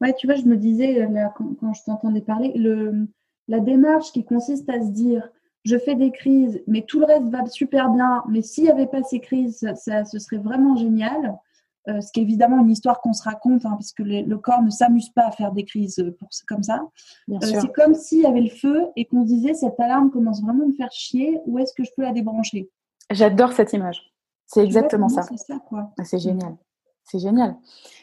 ouais, 0.00 0.14
tu 0.14 0.26
vois, 0.26 0.36
je 0.36 0.44
me 0.44 0.56
disais, 0.56 1.02
euh, 1.02 1.28
quand, 1.36 1.72
je 1.72 1.82
t'entendais 1.84 2.20
parler, 2.20 2.52
le, 2.54 3.08
la 3.46 3.60
démarche 3.60 4.12
qui 4.12 4.24
consiste 4.24 4.68
à 4.68 4.80
se 4.80 4.90
dire, 4.90 5.28
je 5.64 5.78
fais 5.78 5.94
des 5.94 6.10
crises, 6.10 6.62
mais 6.66 6.82
tout 6.82 7.00
le 7.00 7.06
reste 7.06 7.28
va 7.28 7.46
super 7.46 7.90
bien, 7.90 8.22
mais 8.28 8.42
s'il 8.42 8.64
n'y 8.64 8.70
avait 8.70 8.86
pas 8.86 9.02
ces 9.02 9.20
crises, 9.20 9.66
ça, 9.74 10.04
ce 10.04 10.18
serait 10.18 10.38
vraiment 10.38 10.76
génial. 10.76 11.38
Euh, 11.88 12.02
ce 12.02 12.12
qui 12.12 12.20
est 12.20 12.22
évidemment 12.22 12.60
une 12.60 12.70
histoire 12.70 13.00
qu'on 13.00 13.14
se 13.14 13.22
raconte, 13.22 13.64
hein, 13.64 13.72
parce 13.72 13.92
que 13.92 14.02
le 14.02 14.38
corps 14.38 14.62
ne 14.62 14.68
s'amuse 14.68 15.08
pas 15.10 15.26
à 15.26 15.30
faire 15.30 15.52
des 15.52 15.64
crises 15.64 15.98
euh, 16.00 16.14
pour, 16.18 16.28
comme 16.46 16.62
ça. 16.62 16.82
Euh, 17.30 17.36
c'est 17.40 17.72
comme 17.72 17.94
s'il 17.94 18.22
y 18.22 18.26
avait 18.26 18.42
le 18.42 18.50
feu 18.50 18.88
et 18.94 19.06
qu'on 19.06 19.22
disait 19.22 19.54
cette 19.54 19.78
alarme 19.80 20.10
commence 20.10 20.42
vraiment 20.42 20.64
à 20.64 20.66
me 20.66 20.74
faire 20.74 20.92
chier, 20.92 21.40
où 21.46 21.58
est-ce 21.58 21.72
que 21.72 21.84
je 21.84 21.90
peux 21.96 22.02
la 22.02 22.12
débrancher? 22.12 22.68
J'adore 23.10 23.52
cette 23.52 23.72
image. 23.72 24.02
C'est 24.44 24.62
exactement 24.62 25.08
ça. 25.08 25.22
C'est 25.22 25.38
ça, 25.38 25.58
quoi? 25.66 25.90
Ah, 25.98 26.04
c'est 26.04 26.18
génial. 26.18 26.56
C'est 27.04 27.20
génial. 27.20 27.56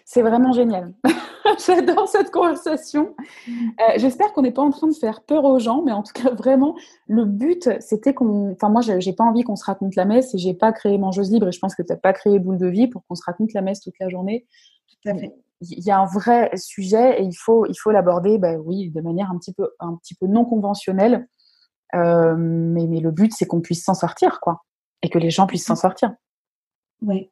C'est 0.03 0.23
vraiment 0.23 0.51
génial. 0.51 0.93
J'adore 1.65 2.07
cette 2.07 2.31
conversation. 2.31 3.15
Euh, 3.47 3.93
j'espère 3.97 4.33
qu'on 4.33 4.41
n'est 4.41 4.51
pas 4.51 4.61
en 4.61 4.71
train 4.71 4.87
de 4.87 4.95
faire 4.95 5.21
peur 5.21 5.43
aux 5.43 5.59
gens, 5.59 5.83
mais 5.83 5.91
en 5.91 6.03
tout 6.03 6.13
cas, 6.13 6.31
vraiment, 6.31 6.75
le 7.07 7.25
but, 7.25 7.69
c'était 7.79 8.13
qu'on. 8.13 8.51
Enfin, 8.53 8.69
moi, 8.69 8.81
j'ai 8.81 9.13
pas 9.13 9.23
envie 9.23 9.43
qu'on 9.43 9.55
se 9.55 9.65
raconte 9.65 9.95
la 9.95 10.05
messe 10.05 10.33
et 10.33 10.37
j'ai 10.37 10.53
pas 10.53 10.71
créé 10.71 10.97
Mangeuse 10.97 11.31
Libre 11.31 11.47
et 11.47 11.51
je 11.51 11.59
pense 11.59 11.75
que 11.75 11.83
tu 11.83 11.91
n'as 11.91 11.97
pas 11.97 12.13
créé 12.13 12.39
Boule 12.39 12.57
de 12.57 12.67
Vie 12.67 12.87
pour 12.87 13.05
qu'on 13.05 13.15
se 13.15 13.23
raconte 13.23 13.53
la 13.53 13.61
messe 13.61 13.81
toute 13.81 13.95
la 13.99 14.09
journée. 14.09 14.47
Tout 14.87 15.09
à 15.09 15.15
fait. 15.15 15.35
Il 15.61 15.85
y 15.85 15.91
a 15.91 15.99
un 15.99 16.05
vrai 16.05 16.51
sujet 16.55 17.21
et 17.21 17.23
il 17.23 17.35
faut 17.35 17.65
il 17.65 17.75
faut 17.75 17.91
l'aborder, 17.91 18.37
bah, 18.37 18.55
oui, 18.57 18.89
de 18.89 19.01
manière 19.01 19.31
un 19.31 19.37
petit 19.37 19.53
peu 19.53 19.69
un 19.79 19.95
petit 19.95 20.15
peu 20.15 20.27
non 20.27 20.45
conventionnelle. 20.45 21.27
Euh, 21.93 22.35
mais, 22.37 22.87
mais 22.87 22.99
le 22.99 23.11
but, 23.11 23.31
c'est 23.33 23.45
qu'on 23.45 23.61
puisse 23.61 23.83
s'en 23.83 23.93
sortir, 23.93 24.39
quoi, 24.41 24.65
et 25.01 25.09
que 25.09 25.19
les 25.19 25.29
gens 25.29 25.47
puissent 25.47 25.65
s'en 25.65 25.75
sortir. 25.75 26.13
Ouais, 27.01 27.31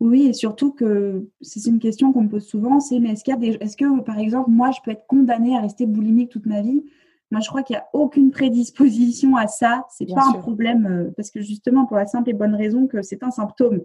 oui, 0.00 0.26
et 0.26 0.32
surtout 0.32 0.72
que 0.72 1.28
c'est 1.40 1.64
une 1.66 1.78
question 1.78 2.12
qu'on 2.12 2.22
me 2.22 2.28
pose 2.28 2.46
souvent, 2.46 2.80
c'est 2.80 2.98
mais 2.98 3.10
est-ce 3.10 3.24
qu'il 3.24 3.34
y 3.34 3.50
a 3.50 3.56
est-ce 3.60 3.76
que 3.76 4.00
par 4.02 4.18
exemple 4.18 4.50
moi 4.50 4.70
je 4.70 4.80
peux 4.84 4.90
être 4.90 5.06
condamnée 5.06 5.56
à 5.56 5.60
rester 5.60 5.86
boulimique 5.86 6.30
toute 6.30 6.46
ma 6.46 6.62
vie? 6.62 6.84
Moi 7.30 7.40
je 7.40 7.48
crois 7.48 7.62
qu'il 7.62 7.74
n'y 7.74 7.80
a 7.80 7.88
aucune 7.92 8.30
prédisposition 8.30 9.36
à 9.36 9.46
ça. 9.46 9.86
C'est 9.90 10.06
pas 10.12 10.26
un 10.26 10.34
problème 10.34 10.86
euh, 10.86 11.10
parce 11.16 11.30
que 11.30 11.40
justement 11.40 11.86
pour 11.86 11.96
la 11.96 12.06
simple 12.06 12.30
et 12.30 12.32
bonne 12.32 12.54
raison 12.54 12.86
que 12.86 13.02
c'est 13.02 13.22
un 13.22 13.30
symptôme. 13.30 13.82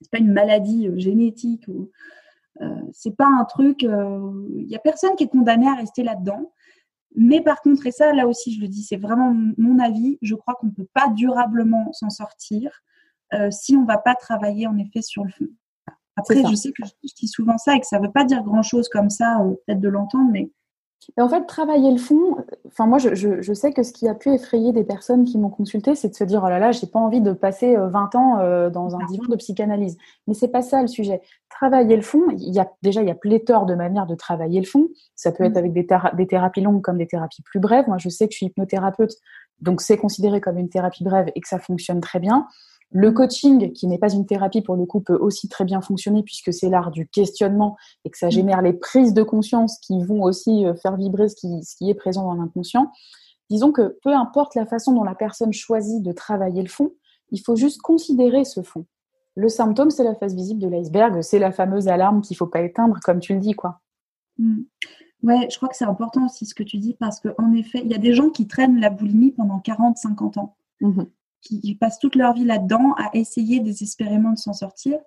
C'est 0.00 0.10
pas 0.10 0.18
une 0.18 0.32
maladie 0.32 0.88
euh, 0.88 0.98
génétique 0.98 1.68
ou 1.68 1.90
euh, 2.62 2.80
c'est 2.92 3.16
pas 3.16 3.28
un 3.28 3.44
truc. 3.44 3.82
Il 3.82 4.66
y 4.68 4.76
a 4.76 4.78
personne 4.78 5.14
qui 5.16 5.24
est 5.24 5.28
condamné 5.28 5.68
à 5.68 5.74
rester 5.74 6.02
là-dedans. 6.02 6.52
Mais 7.16 7.40
par 7.40 7.60
contre, 7.60 7.86
et 7.86 7.92
ça 7.92 8.12
là 8.12 8.26
aussi 8.26 8.54
je 8.54 8.60
le 8.60 8.68
dis, 8.68 8.82
c'est 8.82 8.96
vraiment 8.96 9.36
mon 9.56 9.78
avis. 9.78 10.18
Je 10.22 10.34
crois 10.34 10.54
qu'on 10.54 10.66
ne 10.68 10.72
peut 10.72 10.88
pas 10.94 11.08
durablement 11.08 11.92
s'en 11.92 12.10
sortir 12.10 12.82
euh, 13.34 13.50
si 13.50 13.76
on 13.76 13.82
ne 13.82 13.86
va 13.86 13.98
pas 13.98 14.14
travailler 14.14 14.66
en 14.66 14.76
effet 14.78 15.02
sur 15.02 15.24
le 15.24 15.30
fond. 15.30 15.46
Après, 16.16 16.36
je 16.36 16.54
sais 16.54 16.70
que 16.70 16.86
je 16.86 17.14
dis 17.18 17.26
souvent 17.26 17.58
ça 17.58 17.74
et 17.74 17.80
que 17.80 17.86
ça 17.86 17.98
ne 17.98 18.06
veut 18.06 18.12
pas 18.12 18.24
dire 18.24 18.42
grand-chose 18.42 18.88
comme 18.88 19.10
ça, 19.10 19.40
euh, 19.40 19.54
peut-être 19.66 19.80
de 19.80 19.88
l'entendre, 19.88 20.30
mais... 20.32 20.50
En 21.18 21.28
fait, 21.28 21.44
travailler 21.44 21.90
le 21.90 21.98
fond, 21.98 22.38
enfin 22.66 22.86
moi, 22.86 22.96
je, 22.96 23.52
sais 23.52 23.74
que 23.74 23.82
ce 23.82 23.92
qui 23.92 24.08
a 24.08 24.14
pu 24.14 24.32
effrayer 24.32 24.72
des 24.72 24.84
personnes 24.84 25.26
qui 25.26 25.36
m'ont 25.36 25.50
consulté, 25.50 25.94
c'est 25.94 26.08
de 26.08 26.14
se 26.14 26.24
dire 26.24 26.42
oh 26.42 26.48
là 26.48 26.58
là, 26.58 26.72
j'ai 26.72 26.86
pas 26.86 26.98
envie 26.98 27.20
de 27.20 27.34
passer 27.34 27.76
20 27.76 28.14
euh, 28.14 28.18
ans 28.18 28.70
dans 28.70 28.96
un 28.96 29.04
divan 29.04 29.26
de 29.28 29.36
psychanalyse. 29.36 29.98
Mais 30.26 30.32
c'est 30.32 30.48
pas 30.48 30.62
ça 30.62 30.80
le 30.80 30.88
sujet. 30.88 31.20
Travailler 31.50 31.94
le 31.94 32.00
fond, 32.00 32.22
il 32.30 32.54
y 32.54 32.58
a 32.58 32.72
déjà 32.80 33.02
il 33.02 33.08
y 33.08 33.10
a 33.10 33.14
pléthore 33.14 33.66
de 33.66 33.74
manières 33.74 34.06
de 34.06 34.14
travailler 34.14 34.60
le 34.60 34.66
fond. 34.66 34.88
Ça 35.14 35.30
peut 35.30 35.44
être 35.44 35.56
mm. 35.56 35.58
avec 35.58 35.72
des, 35.74 35.86
des 36.14 36.26
thérapies 36.26 36.62
longues 36.62 36.80
comme 36.80 36.96
des 36.96 37.06
thérapies 37.06 37.42
plus 37.42 37.60
brèves. 37.60 37.84
Moi, 37.86 37.98
je 37.98 38.08
sais 38.08 38.26
que 38.26 38.32
je 38.32 38.38
suis 38.38 38.46
hypnothérapeute, 38.46 39.12
donc 39.60 39.80
c'est 39.80 39.96
considéré 39.96 40.40
comme 40.40 40.58
une 40.58 40.68
thérapie 40.68 41.04
brève 41.04 41.30
et 41.34 41.40
que 41.40 41.48
ça 41.48 41.58
fonctionne 41.58 42.00
très 42.00 42.20
bien. 42.20 42.46
Le 42.96 43.10
coaching, 43.10 43.72
qui 43.72 43.88
n'est 43.88 43.98
pas 43.98 44.12
une 44.12 44.24
thérapie 44.24 44.62
pour 44.62 44.76
le 44.76 44.86
coup, 44.86 45.00
peut 45.00 45.16
aussi 45.16 45.48
très 45.48 45.64
bien 45.64 45.80
fonctionner 45.80 46.22
puisque 46.22 46.52
c'est 46.52 46.68
l'art 46.68 46.92
du 46.92 47.08
questionnement 47.08 47.76
et 48.04 48.10
que 48.10 48.16
ça 48.16 48.28
mm. 48.28 48.30
génère 48.30 48.62
les 48.62 48.72
prises 48.72 49.12
de 49.12 49.24
conscience 49.24 49.78
qui 49.80 50.00
vont 50.04 50.22
aussi 50.22 50.64
euh, 50.64 50.74
faire 50.76 50.96
vibrer 50.96 51.28
ce 51.28 51.34
qui, 51.34 51.64
ce 51.64 51.74
qui 51.74 51.90
est 51.90 51.94
présent 51.94 52.22
dans 52.22 52.34
l'inconscient. 52.34 52.92
Disons 53.50 53.72
que 53.72 53.98
peu 54.04 54.14
importe 54.14 54.54
la 54.54 54.64
façon 54.64 54.92
dont 54.92 55.02
la 55.02 55.16
personne 55.16 55.52
choisit 55.52 56.04
de 56.04 56.12
travailler 56.12 56.62
le 56.62 56.68
fond, 56.68 56.92
il 57.32 57.40
faut 57.40 57.56
juste 57.56 57.82
considérer 57.82 58.44
ce 58.44 58.62
fond. 58.62 58.86
le 59.34 59.48
symptôme, 59.48 59.90
c'est 59.90 60.04
la 60.04 60.14
face 60.14 60.34
visible 60.34 60.60
de 60.60 60.68
l'iceberg, 60.68 61.20
c'est 61.20 61.40
la 61.40 61.50
fameuse 61.50 61.88
alarme 61.88 62.20
qu'il 62.20 62.36
faut 62.36 62.46
pas 62.46 62.62
éteindre, 62.62 63.00
comme 63.02 63.18
tu 63.18 63.34
le 63.34 63.40
dis, 63.40 63.54
quoi. 63.54 63.80
Mmh. 64.38 64.62
Ouais, 65.24 65.48
je 65.50 65.56
crois 65.56 65.68
que 65.68 65.76
c'est 65.76 65.84
important 65.84 66.26
aussi 66.26 66.46
ce 66.46 66.54
que 66.54 66.62
tu 66.62 66.78
dis 66.78 66.94
parce 66.94 67.18
qu'en 67.18 67.52
effet, 67.54 67.80
il 67.84 67.90
y 67.90 67.94
a 67.94 67.98
des 67.98 68.12
gens 68.12 68.30
qui 68.30 68.46
traînent 68.46 68.78
la 68.78 68.90
boulimie 68.90 69.32
pendant 69.32 69.58
40, 69.58 69.96
50 69.96 70.38
ans, 70.38 70.54
mmh 70.80 71.02
qui, 71.44 71.74
passent 71.74 71.98
toute 71.98 72.14
leur 72.14 72.32
vie 72.32 72.44
là-dedans 72.44 72.94
à 72.96 73.10
essayer 73.14 73.60
désespérément 73.60 74.32
de 74.32 74.38
s'en 74.38 74.52
sortir. 74.52 74.98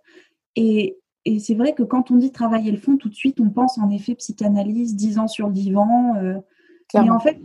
Et, 0.55 0.97
et 1.25 1.39
c'est 1.39 1.55
vrai 1.55 1.73
que 1.73 1.83
quand 1.83 2.11
on 2.11 2.15
dit 2.15 2.31
travailler 2.31 2.71
le 2.71 2.77
fond, 2.77 2.97
tout 2.97 3.09
de 3.09 3.15
suite, 3.15 3.39
on 3.39 3.49
pense 3.49 3.77
en 3.77 3.89
effet 3.89 4.15
psychanalyse, 4.15 4.95
10 4.95 5.19
ans 5.19 5.27
sur 5.27 5.47
le 5.47 5.53
divan. 5.53 6.15
Euh, 6.15 6.37
mais 6.93 7.09
en 7.09 7.19
fait, 7.19 7.37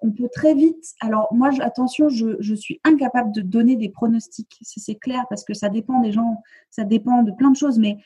on 0.00 0.10
peut 0.10 0.28
très 0.32 0.54
vite. 0.54 0.94
Alors, 1.00 1.28
moi, 1.32 1.50
attention, 1.60 2.08
je, 2.08 2.36
je, 2.40 2.54
suis 2.54 2.80
incapable 2.84 3.32
de 3.32 3.40
donner 3.40 3.76
des 3.76 3.88
pronostics. 3.88 4.58
C'est 4.62 4.96
clair 4.96 5.24
parce 5.28 5.44
que 5.44 5.54
ça 5.54 5.68
dépend 5.68 6.00
des 6.00 6.12
gens, 6.12 6.42
ça 6.70 6.84
dépend 6.84 7.22
de 7.22 7.32
plein 7.32 7.50
de 7.50 7.56
choses. 7.56 7.78
Mais 7.78 7.98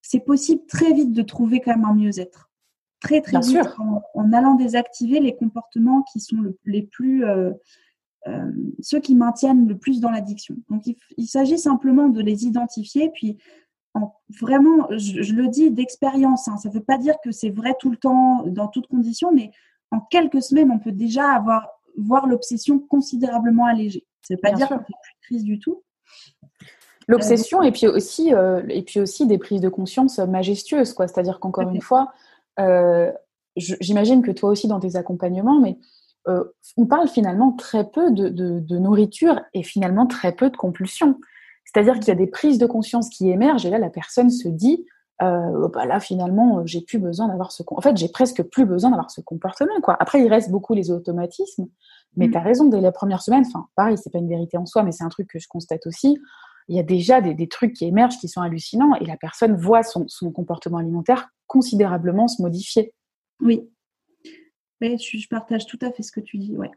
c'est 0.00 0.20
possible 0.20 0.62
très 0.66 0.92
vite 0.92 1.12
de 1.12 1.22
trouver 1.22 1.60
quand 1.60 1.72
même 1.72 1.84
un 1.84 1.94
mieux-être. 1.94 2.50
Très, 3.00 3.20
très 3.20 3.40
vite. 3.40 3.58
En, 4.14 4.32
allant 4.32 4.54
désactiver 4.54 5.20
les 5.20 5.36
comportements 5.36 6.02
qui 6.10 6.20
sont 6.20 6.38
les 6.64 6.82
plus. 6.82 7.24
Euh, 7.24 7.52
euh, 8.28 8.50
ceux 8.80 9.00
qui 9.00 9.14
maintiennent 9.14 9.66
le 9.66 9.76
plus 9.76 10.00
dans 10.00 10.10
l'addiction. 10.10 10.56
Donc, 10.70 10.86
il, 10.86 10.96
il 11.16 11.26
s'agit 11.26 11.58
simplement 11.58 12.08
de 12.08 12.20
les 12.20 12.44
identifier, 12.44 13.10
puis 13.12 13.38
vraiment, 14.40 14.88
je, 14.90 15.32
le 15.32 15.48
dis 15.48 15.70
d'expérience, 15.70 16.48
hein, 16.48 16.56
ça 16.56 16.68
ne 16.68 16.74
veut 16.74 16.82
pas 16.82 16.98
dire 16.98 17.14
que 17.24 17.30
c'est 17.30 17.50
vrai 17.50 17.74
tout 17.78 17.90
le 17.90 17.96
temps, 17.96 18.44
dans 18.46 18.68
toutes 18.68 18.86
conditions, 18.86 19.32
mais 19.32 19.50
en 19.90 20.00
quelques 20.00 20.42
semaines, 20.42 20.70
on 20.70 20.78
peut 20.78 20.92
déjà 20.92 21.30
avoir 21.30 21.68
voir 21.96 22.28
l'obsession 22.28 22.78
considérablement 22.78 23.66
allégée. 23.66 24.06
Ça 24.22 24.34
ne 24.34 24.36
veut 24.36 24.40
pas 24.40 24.52
dire 24.52 24.68
qu'on 24.68 24.78
fait 24.78 24.84
plus 24.84 24.92
de 24.92 25.26
crise 25.26 25.44
du 25.44 25.58
tout. 25.58 25.82
L'obsession 27.08 27.62
et 27.62 27.72
puis 27.72 27.88
aussi 27.88 28.32
euh, 28.34 28.62
et 28.68 28.82
puis 28.82 29.00
aussi 29.00 29.26
des 29.26 29.38
prises 29.38 29.62
de 29.62 29.68
conscience 29.68 30.18
majestueuses, 30.18 30.92
quoi. 30.92 31.08
C'est-à-dire 31.08 31.40
qu'encore 31.40 31.68
une 31.70 31.80
fois, 31.80 32.12
euh, 32.60 33.10
j'imagine 33.56 34.22
que 34.22 34.30
toi 34.30 34.50
aussi 34.50 34.68
dans 34.68 34.78
tes 34.78 34.94
accompagnements, 34.94 35.58
mais 35.58 35.78
euh, 36.28 36.44
on 36.76 36.86
parle 36.86 37.08
finalement 37.08 37.52
très 37.52 37.88
peu 37.88 38.10
de, 38.10 38.28
de, 38.28 38.78
nourriture 38.78 39.40
et 39.54 39.62
finalement 39.62 40.06
très 40.06 40.32
peu 40.32 40.50
de 40.50 40.56
compulsion. 40.56 41.18
C'est-à-dire 41.64 41.94
qu'il 41.94 42.08
y 42.08 42.10
a 42.10 42.14
des 42.14 42.26
prises 42.26 42.58
de 42.58 42.66
conscience 42.66 43.08
qui 43.08 43.30
émergent 43.30 43.66
et 43.66 43.70
là, 43.70 43.78
la 43.78 43.90
personne 43.90 44.30
se 44.30 44.48
dit, 44.48 44.86
euh, 45.22 45.68
bah 45.68 45.86
là, 45.86 46.00
finalement, 46.00 46.64
j'ai 46.64 46.80
plus 46.80 46.98
besoin 46.98 47.28
d'avoir 47.28 47.52
ce... 47.52 47.62
En 47.66 47.80
fait, 47.80 47.96
j'ai 47.96 48.08
presque 48.08 48.42
plus 48.42 48.66
besoin 48.66 48.90
d'avoir 48.90 49.10
ce 49.10 49.20
comportement, 49.20 49.80
quoi. 49.82 49.96
Après, 50.00 50.22
il 50.22 50.28
reste 50.28 50.50
beaucoup 50.50 50.74
les 50.74 50.90
automatismes, 50.90 51.66
mais 52.16 52.28
mm. 52.28 52.30
tu 52.30 52.36
as 52.36 52.40
raison, 52.40 52.64
dès 52.66 52.80
la 52.80 52.92
première 52.92 53.22
semaine, 53.22 53.44
enfin, 53.46 53.66
pareil, 53.74 53.98
c'est 53.98 54.10
pas 54.10 54.18
une 54.18 54.28
vérité 54.28 54.56
en 54.56 54.66
soi, 54.66 54.82
mais 54.82 54.92
c'est 54.92 55.04
un 55.04 55.08
truc 55.08 55.28
que 55.28 55.38
je 55.38 55.48
constate 55.48 55.86
aussi, 55.86 56.18
il 56.68 56.76
y 56.76 56.80
a 56.80 56.82
déjà 56.82 57.20
des, 57.20 57.48
trucs 57.48 57.72
qui 57.72 57.86
émergent 57.86 58.18
qui 58.18 58.28
sont 58.28 58.42
hallucinants 58.42 58.94
et 59.00 59.06
la 59.06 59.16
personne 59.16 59.56
voit 59.56 59.82
son, 59.82 60.06
comportement 60.32 60.78
alimentaire 60.78 61.30
considérablement 61.46 62.28
se 62.28 62.42
modifier. 62.42 62.92
Oui. 63.40 63.70
Mais 64.80 64.96
je, 64.98 65.18
je, 65.18 65.28
partage 65.28 65.66
tout 65.66 65.78
à 65.82 65.90
fait 65.90 66.02
ce 66.02 66.12
que 66.12 66.20
tu 66.20 66.38
dis, 66.38 66.56
ouais 66.56 66.70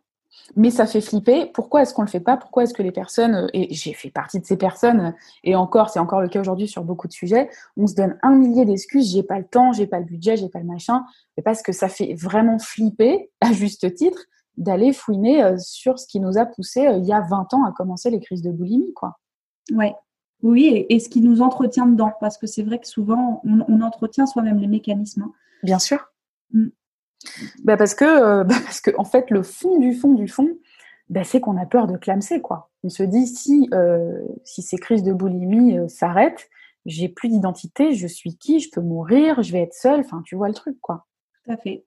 mais 0.55 0.71
ça 0.71 0.85
fait 0.85 1.01
flipper. 1.01 1.47
Pourquoi 1.47 1.81
est-ce 1.81 1.93
qu'on 1.93 2.01
le 2.03 2.07
fait 2.07 2.19
pas? 2.19 2.37
Pourquoi 2.37 2.63
est-ce 2.63 2.73
que 2.73 2.83
les 2.83 2.91
personnes, 2.91 3.35
euh, 3.35 3.47
et 3.53 3.73
j'ai 3.73 3.93
fait 3.93 4.09
partie 4.09 4.39
de 4.39 4.45
ces 4.45 4.57
personnes, 4.57 5.13
et 5.43 5.55
encore, 5.55 5.89
c'est 5.89 5.99
encore 5.99 6.21
le 6.21 6.29
cas 6.29 6.39
aujourd'hui 6.39 6.67
sur 6.67 6.83
beaucoup 6.83 7.07
de 7.07 7.13
sujets, 7.13 7.49
on 7.77 7.87
se 7.87 7.95
donne 7.95 8.17
un 8.21 8.31
millier 8.31 8.65
d'excuses, 8.65 9.11
j'ai 9.11 9.23
pas 9.23 9.39
le 9.39 9.45
temps, 9.45 9.73
j'ai 9.73 9.87
pas 9.87 9.99
le 9.99 10.05
budget, 10.05 10.37
j'ai 10.37 10.49
pas 10.49 10.59
le 10.59 10.65
machin, 10.65 11.03
mais 11.35 11.43
parce 11.43 11.61
que 11.61 11.71
ça 11.71 11.89
fait 11.89 12.13
vraiment 12.15 12.59
flipper, 12.59 13.29
à 13.41 13.51
juste 13.51 13.93
titre, 13.93 14.25
d'aller 14.57 14.93
fouiner 14.93 15.43
euh, 15.43 15.57
sur 15.57 15.97
ce 15.97 16.07
qui 16.07 16.19
nous 16.19 16.37
a 16.37 16.45
poussé 16.45 16.87
euh, 16.87 16.97
il 16.97 17.05
y 17.05 17.13
a 17.13 17.21
20 17.21 17.53
ans 17.53 17.65
à 17.65 17.71
commencer 17.71 18.09
les 18.09 18.19
crises 18.19 18.41
de 18.41 18.51
boulimie, 18.51 18.93
quoi. 18.93 19.17
Ouais. 19.71 19.95
Oui, 20.43 20.87
et, 20.89 20.99
ce 20.99 21.07
qui 21.07 21.21
nous 21.21 21.41
entretient 21.41 21.85
dedans, 21.85 22.13
parce 22.19 22.37
que 22.37 22.47
c'est 22.47 22.63
vrai 22.63 22.79
que 22.79 22.87
souvent, 22.87 23.43
on, 23.45 23.81
entretient 23.81 24.25
soi-même 24.25 24.57
les 24.57 24.67
mécanismes. 24.67 25.21
Hein. 25.23 25.31
Bien 25.61 25.77
sûr. 25.77 26.03
Mm. 26.51 26.69
Bah 27.63 27.77
parce 27.77 27.95
que 27.95 28.05
euh, 28.05 28.43
bah 28.45 28.55
parce 28.63 28.81
que 28.81 28.91
en 28.97 29.03
fait 29.03 29.29
le 29.29 29.43
fond 29.43 29.79
du 29.79 29.93
fond 29.93 30.13
du 30.13 30.27
fond, 30.27 30.57
bah 31.09 31.23
c'est 31.23 31.39
qu'on 31.39 31.57
a 31.57 31.65
peur 31.65 31.87
de 31.87 31.97
clamser 31.97 32.41
quoi. 32.41 32.69
On 32.83 32.89
se 32.89 33.03
dit 33.03 33.27
si 33.27 33.69
euh, 33.73 34.19
si 34.43 34.61
ces 34.61 34.77
crises 34.77 35.03
de 35.03 35.13
boulimie 35.13 35.77
euh, 35.77 35.87
s'arrêtent, 35.87 36.49
j'ai 36.85 37.09
plus 37.09 37.29
d'identité, 37.29 37.93
je 37.93 38.07
suis 38.07 38.37
qui, 38.37 38.59
je 38.59 38.69
peux 38.71 38.81
mourir, 38.81 39.41
je 39.43 39.51
vais 39.51 39.61
être 39.61 39.73
seule. 39.73 39.99
Enfin, 40.01 40.21
tu 40.25 40.35
vois 40.35 40.47
le 40.47 40.53
truc 40.53 40.79
quoi. 40.81 41.05
Tout 41.43 41.51
à 41.51 41.57
fait. 41.57 41.85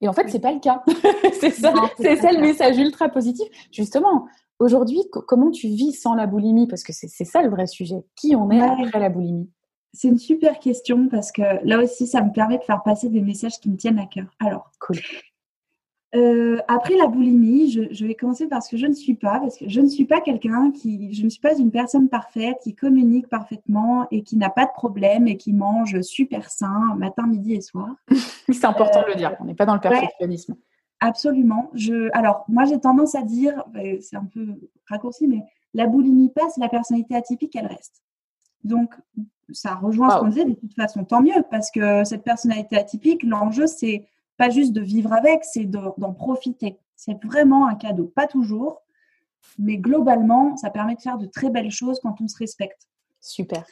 Et 0.00 0.08
en 0.08 0.12
fait, 0.12 0.28
c'est 0.28 0.40
pas 0.40 0.52
le 0.52 0.60
cas. 0.60 0.82
c'est 1.40 1.50
ça, 1.50 1.72
c'est 1.98 2.16
ça 2.16 2.30
le 2.32 2.40
message 2.40 2.78
ultra 2.78 3.08
positif. 3.08 3.48
Justement, 3.72 4.28
aujourd'hui, 4.58 5.00
comment 5.10 5.50
tu 5.50 5.68
vis 5.68 5.92
sans 5.92 6.14
la 6.14 6.26
boulimie? 6.26 6.68
Parce 6.68 6.84
que 6.84 6.92
c'est 6.92 7.24
ça 7.24 7.42
le 7.42 7.50
vrai 7.50 7.66
sujet. 7.66 8.04
Qui 8.14 8.36
on 8.36 8.50
est 8.50 8.60
après 8.60 9.00
la 9.00 9.08
boulimie? 9.08 9.50
C'est 9.92 10.08
une 10.08 10.18
super 10.18 10.58
question 10.58 11.08
parce 11.08 11.32
que 11.32 11.42
là 11.64 11.82
aussi, 11.82 12.06
ça 12.06 12.22
me 12.22 12.32
permet 12.32 12.58
de 12.58 12.62
faire 12.62 12.82
passer 12.82 13.08
des 13.08 13.20
messages 13.20 13.58
qui 13.58 13.70
me 13.70 13.76
tiennent 13.76 13.98
à 13.98 14.06
cœur. 14.06 14.26
Alors, 14.38 14.70
cool. 14.80 14.98
Euh, 16.14 16.58
après 16.68 16.96
la 16.96 17.06
boulimie, 17.06 17.70
je, 17.70 18.06
vais 18.06 18.14
commencer 18.14 18.48
par 18.48 18.62
ce 18.62 18.70
que 18.70 18.76
je 18.78 18.86
ne 18.86 18.94
suis 18.94 19.14
pas, 19.14 19.40
parce 19.40 19.58
que 19.58 19.68
je 19.68 19.80
ne 19.80 19.88
suis 19.88 20.06
pas 20.06 20.22
quelqu'un 20.22 20.70
qui, 20.70 21.12
je 21.12 21.22
ne 21.22 21.28
suis 21.28 21.40
pas 21.40 21.54
une 21.58 21.70
personne 21.70 22.08
parfaite 22.08 22.56
qui 22.62 22.74
communique 22.74 23.28
parfaitement 23.28 24.06
et 24.10 24.22
qui 24.22 24.36
n'a 24.36 24.48
pas 24.48 24.64
de 24.64 24.70
problème 24.72 25.28
et 25.28 25.36
qui 25.36 25.52
mange 25.52 26.00
super 26.00 26.50
sain 26.50 26.94
matin, 26.96 27.26
midi 27.26 27.54
et 27.54 27.60
soir. 27.60 27.94
c'est 28.48 28.64
important 28.64 29.02
de 29.02 29.08
le 29.08 29.16
dire. 29.16 29.36
On 29.40 29.44
n'est 29.44 29.54
pas 29.54 29.66
dans 29.66 29.74
le 29.74 29.80
perfectionnisme. 29.80 30.56
absolument. 31.00 31.70
Je, 31.74 32.08
alors 32.16 32.44
moi, 32.48 32.64
j'ai 32.64 32.80
tendance 32.80 33.14
à 33.14 33.22
dire, 33.22 33.64
c'est 34.00 34.16
un 34.16 34.24
peu 34.24 34.46
raccourci, 34.86 35.28
mais 35.28 35.42
la 35.74 35.86
boulimie 35.86 36.30
passe, 36.30 36.56
la 36.56 36.70
personnalité 36.70 37.16
atypique, 37.16 37.54
elle 37.54 37.66
reste. 37.66 38.02
Donc, 38.64 38.94
ça 39.52 39.74
rejoint 39.74 40.10
ce 40.10 40.20
qu'on 40.20 40.28
disait, 40.28 40.44
de 40.44 40.54
toute 40.54 40.74
façon, 40.74 41.04
tant 41.04 41.22
mieux, 41.22 41.42
parce 41.50 41.70
que 41.70 42.04
cette 42.04 42.24
personnalité 42.24 42.76
atypique, 42.76 43.22
l'enjeu, 43.22 43.66
c'est 43.66 44.06
pas 44.36 44.50
juste 44.50 44.72
de 44.72 44.80
vivre 44.80 45.12
avec, 45.12 45.44
c'est 45.44 45.64
d'en 45.64 46.12
profiter. 46.12 46.78
C'est 46.96 47.22
vraiment 47.24 47.66
un 47.66 47.74
cadeau. 47.74 48.04
Pas 48.14 48.26
toujours, 48.26 48.82
mais 49.58 49.76
globalement, 49.76 50.56
ça 50.56 50.70
permet 50.70 50.94
de 50.94 51.00
faire 51.00 51.18
de 51.18 51.26
très 51.26 51.50
belles 51.50 51.70
choses 51.70 52.00
quand 52.00 52.20
on 52.20 52.28
se 52.28 52.36
respecte. 52.36 52.88
Super. 53.20 53.64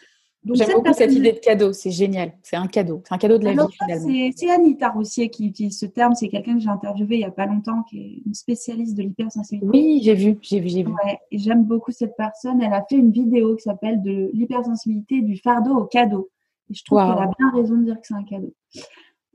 J'aime 0.45 0.75
beaucoup 0.75 0.93
cette 0.93 1.13
idée 1.13 1.33
de 1.33 1.39
cadeau, 1.39 1.73
c'est 1.73 1.91
génial. 1.91 2.33
C'est 2.43 2.57
un 2.57 2.69
cadeau, 2.69 3.03
c'est 3.05 3.15
un 3.15 3.19
cadeau 3.19 3.39
de 3.39 3.45
la 3.45 3.53
vie 3.53 3.73
finalement. 3.73 4.33
C'est 4.37 4.51
Anita 4.51 4.91
Roussier 4.91 5.29
qui 5.29 5.49
utilise 5.49 5.79
ce 5.79 5.87
terme. 5.87 6.15
C'est 6.15 6.29
quelqu'un 6.29 6.55
que 6.55 6.61
j'ai 6.61 6.69
interviewé 6.69 7.17
il 7.17 7.19
n'y 7.19 7.25
a 7.25 7.31
pas 7.33 7.47
longtemps, 7.47 7.83
qui 7.83 7.99
est 7.99 8.23
une 8.25 8.35
spécialiste 8.35 8.97
de 8.97 9.03
l'hypersensibilité. 9.03 9.77
Oui, 9.77 10.01
j'ai 10.03 10.15
vu, 10.15 10.39
j'ai 10.43 10.61
vu, 10.61 10.69
j'ai 10.69 10.83
vu. 10.85 10.93
et 11.33 11.39
j'aime 11.39 11.65
beaucoup 11.65 11.91
cette 11.91 12.17
personne. 12.17 12.63
Elle 12.63 12.73
a 12.73 12.85
fait 12.89 12.97
une 12.97 13.11
vidéo 13.11 13.57
qui 13.57 13.63
s'appelle 13.63 14.03
de 14.03 14.31
l'hypersensibilité 14.35 15.21
du 15.21 15.37
fardeau 15.37 15.75
au 15.75 15.85
cadeau. 15.85 16.31
Et 16.71 16.75
je 16.75 16.85
trouve 16.85 16.99
qu'elle 16.99 17.23
a 17.23 17.31
bien 17.39 17.51
raison 17.53 17.77
de 17.77 17.85
dire 17.85 18.01
que 18.01 18.07
c'est 18.07 18.15
un 18.15 18.25
cadeau. 18.25 18.55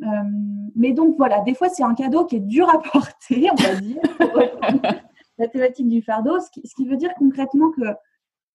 Euh, 0.02 0.06
mais 0.76 0.94
donc 0.94 1.16
voilà, 1.18 1.42
des 1.42 1.54
fois 1.54 1.70
c'est 1.70 1.84
un 1.84 1.94
cadeau 1.94 2.26
qui 2.26 2.38
est 2.38 2.40
dur 2.40 2.68
à 2.70 2.80
porter, 2.92 3.50
on 3.52 3.56
va 3.56 3.76
dire, 3.76 4.02
la 5.38 5.48
thématique 5.48 5.88
du 5.88 6.02
fardeau, 6.02 6.40
ce 6.40 6.50
qui, 6.50 6.68
ce 6.68 6.74
qui 6.74 6.86
veut 6.86 6.98
dire 6.98 7.14
concrètement 7.20 7.70
que 7.72 7.84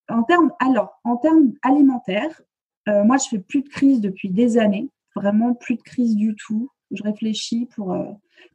en 0.09 0.23
termes, 0.23 0.53
alors, 0.61 1.01
en 1.05 1.16
termes 1.16 1.53
alimentaires, 1.62 2.42
euh, 2.88 3.05
moi, 3.05 3.16
je 3.16 3.29
fais 3.29 3.38
plus 3.38 3.62
de 3.62 3.69
crise 3.69 4.01
depuis 4.01 4.31
des 4.31 4.59
années, 4.59 4.90
vraiment 5.14 5.55
plus 5.55 5.77
de 5.77 5.83
crise 5.83 6.16
du 6.16 6.35
tout. 6.37 6.71
Je 6.92 7.03
réfléchis 7.03 7.66
pour. 7.75 7.92
Euh, 7.92 8.05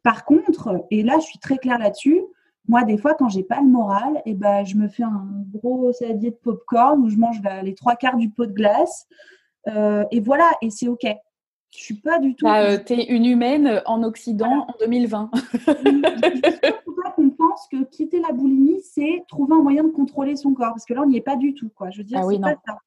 par 0.02 0.24
contre, 0.24 0.84
et 0.90 1.02
là, 1.02 1.18
je 1.18 1.26
suis 1.26 1.38
très 1.38 1.58
claire 1.58 1.78
là-dessus. 1.78 2.22
Moi, 2.68 2.84
des 2.84 2.96
fois, 2.96 3.14
quand 3.14 3.28
j'ai 3.28 3.42
pas 3.42 3.60
le 3.60 3.66
moral, 3.66 4.22
eh 4.24 4.34
ben, 4.34 4.64
je 4.64 4.76
me 4.76 4.88
fais 4.88 5.02
un 5.02 5.26
gros 5.52 5.92
saladier 5.92 6.30
de 6.30 6.36
popcorn 6.36 7.00
où 7.00 7.08
je 7.08 7.16
mange 7.16 7.40
les 7.62 7.74
trois 7.74 7.96
quarts 7.96 8.16
du 8.16 8.30
pot 8.30 8.46
de 8.46 8.52
glace. 8.52 9.06
Euh, 9.68 10.04
et 10.10 10.20
voilà, 10.20 10.48
et 10.62 10.70
c'est 10.70 10.88
ok. 10.88 11.06
Je 11.74 11.80
suis 11.80 11.94
pas 11.94 12.18
du 12.18 12.34
tout. 12.34 12.44
Bah, 12.44 12.78
tu 12.78 12.92
es 12.92 13.04
une 13.06 13.24
humaine 13.24 13.82
en 13.86 14.02
Occident 14.02 14.66
en 14.68 14.74
2020. 14.80 15.30
qu'on 17.16 17.30
pense 17.30 17.66
que 17.70 17.84
quitter 17.84 18.20
la 18.20 18.32
boulimie, 18.32 18.80
c'est 18.82 19.24
trouver 19.28 19.54
un 19.54 19.62
moyen 19.62 19.84
de 19.84 19.90
contrôler 19.90 20.36
son 20.36 20.54
corps. 20.54 20.70
Parce 20.70 20.84
que 20.84 20.94
là, 20.94 21.02
on 21.02 21.06
n'y 21.06 21.16
est 21.16 21.22
pas 21.22 21.36
du 21.36 21.54
tout. 21.54 21.70
Quoi. 21.74 21.90
Je 21.90 21.98
veux 21.98 22.04
dire, 22.04 22.20
ah 22.22 22.26
c'est 22.28 22.40
pas 22.40 22.54
ça. 22.66 22.78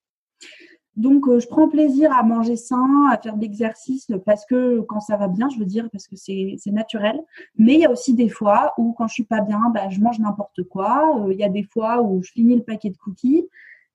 Donc, 0.96 1.28
euh, 1.28 1.40
je 1.40 1.48
prends 1.48 1.68
plaisir 1.68 2.12
à 2.14 2.24
manger 2.24 2.56
sain, 2.56 3.10
à 3.12 3.18
faire 3.18 3.36
de 3.36 3.42
l'exercice 3.42 4.10
parce 4.26 4.46
que 4.46 4.80
quand 4.82 5.02
ça 5.02 5.18
va 5.18 5.28
bien, 5.28 5.50
je 5.50 5.60
veux 5.60 5.66
dire, 5.66 5.90
parce 5.92 6.08
que 6.08 6.16
c'est 6.16 6.58
naturel. 6.68 7.20
Mais 7.58 7.74
il 7.74 7.80
y 7.82 7.86
a 7.86 7.92
aussi 7.92 8.14
des 8.14 8.30
fois 8.30 8.74
où, 8.78 8.94
quand 8.94 9.08
je 9.08 9.14
suis 9.14 9.26
pas 9.26 9.42
bien, 9.42 9.60
bah, 9.74 9.90
je 9.90 10.00
mange 10.00 10.20
n'importe 10.20 10.64
quoi. 10.64 11.20
Euh, 11.20 11.34
il 11.34 11.40
y 11.40 11.44
a 11.44 11.50
des 11.50 11.64
fois 11.64 12.02
où 12.02 12.24
je 12.24 12.32
finis 12.32 12.56
le 12.56 12.64
paquet 12.64 12.90
de 12.90 12.98
cookies. 12.98 13.48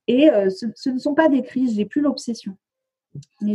Et 0.06 0.30
euh, 0.30 0.50
ce, 0.50 0.90
ne 0.90 0.98
sont 0.98 1.14
pas 1.14 1.28
des 1.28 1.42
crises, 1.42 1.74
j'ai 1.76 1.86
plus 1.86 2.00
l'obsession. 2.02 2.56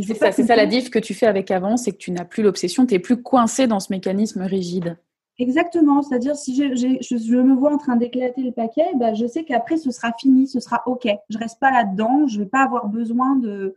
C'est 0.02 0.14
ça, 0.14 0.32
ça, 0.32 0.56
la 0.56 0.66
diff 0.66 0.90
que 0.90 0.98
tu 0.98 1.14
fais 1.14 1.26
avec 1.26 1.50
avant, 1.50 1.76
c'est 1.76 1.92
que 1.92 1.96
tu 1.96 2.10
n'as 2.10 2.24
plus 2.24 2.42
l'obsession, 2.42 2.84
tu 2.84 2.94
n'es 2.94 3.00
plus 3.00 3.22
coincé 3.22 3.66
dans 3.66 3.80
ce 3.80 3.92
mécanisme 3.92 4.42
rigide. 4.42 4.98
Exactement, 5.38 6.02
c'est-à-dire 6.02 6.34
si 6.34 6.56
je, 6.56 7.36
me 7.36 7.54
vois 7.54 7.72
en 7.72 7.78
train 7.78 7.96
d'éclater 7.96 8.42
le 8.42 8.52
paquet, 8.52 8.86
bah, 8.96 9.14
je 9.14 9.26
sais 9.26 9.44
qu'après 9.44 9.76
ce 9.76 9.90
sera 9.90 10.12
fini, 10.18 10.46
ce 10.46 10.60
sera 10.60 10.82
ok. 10.86 11.08
Je 11.28 11.38
reste 11.38 11.58
pas 11.60 11.70
là-dedans, 11.70 12.26
je 12.26 12.38
vais 12.38 12.46
pas 12.46 12.62
avoir 12.62 12.88
besoin 12.88 13.36
de, 13.36 13.74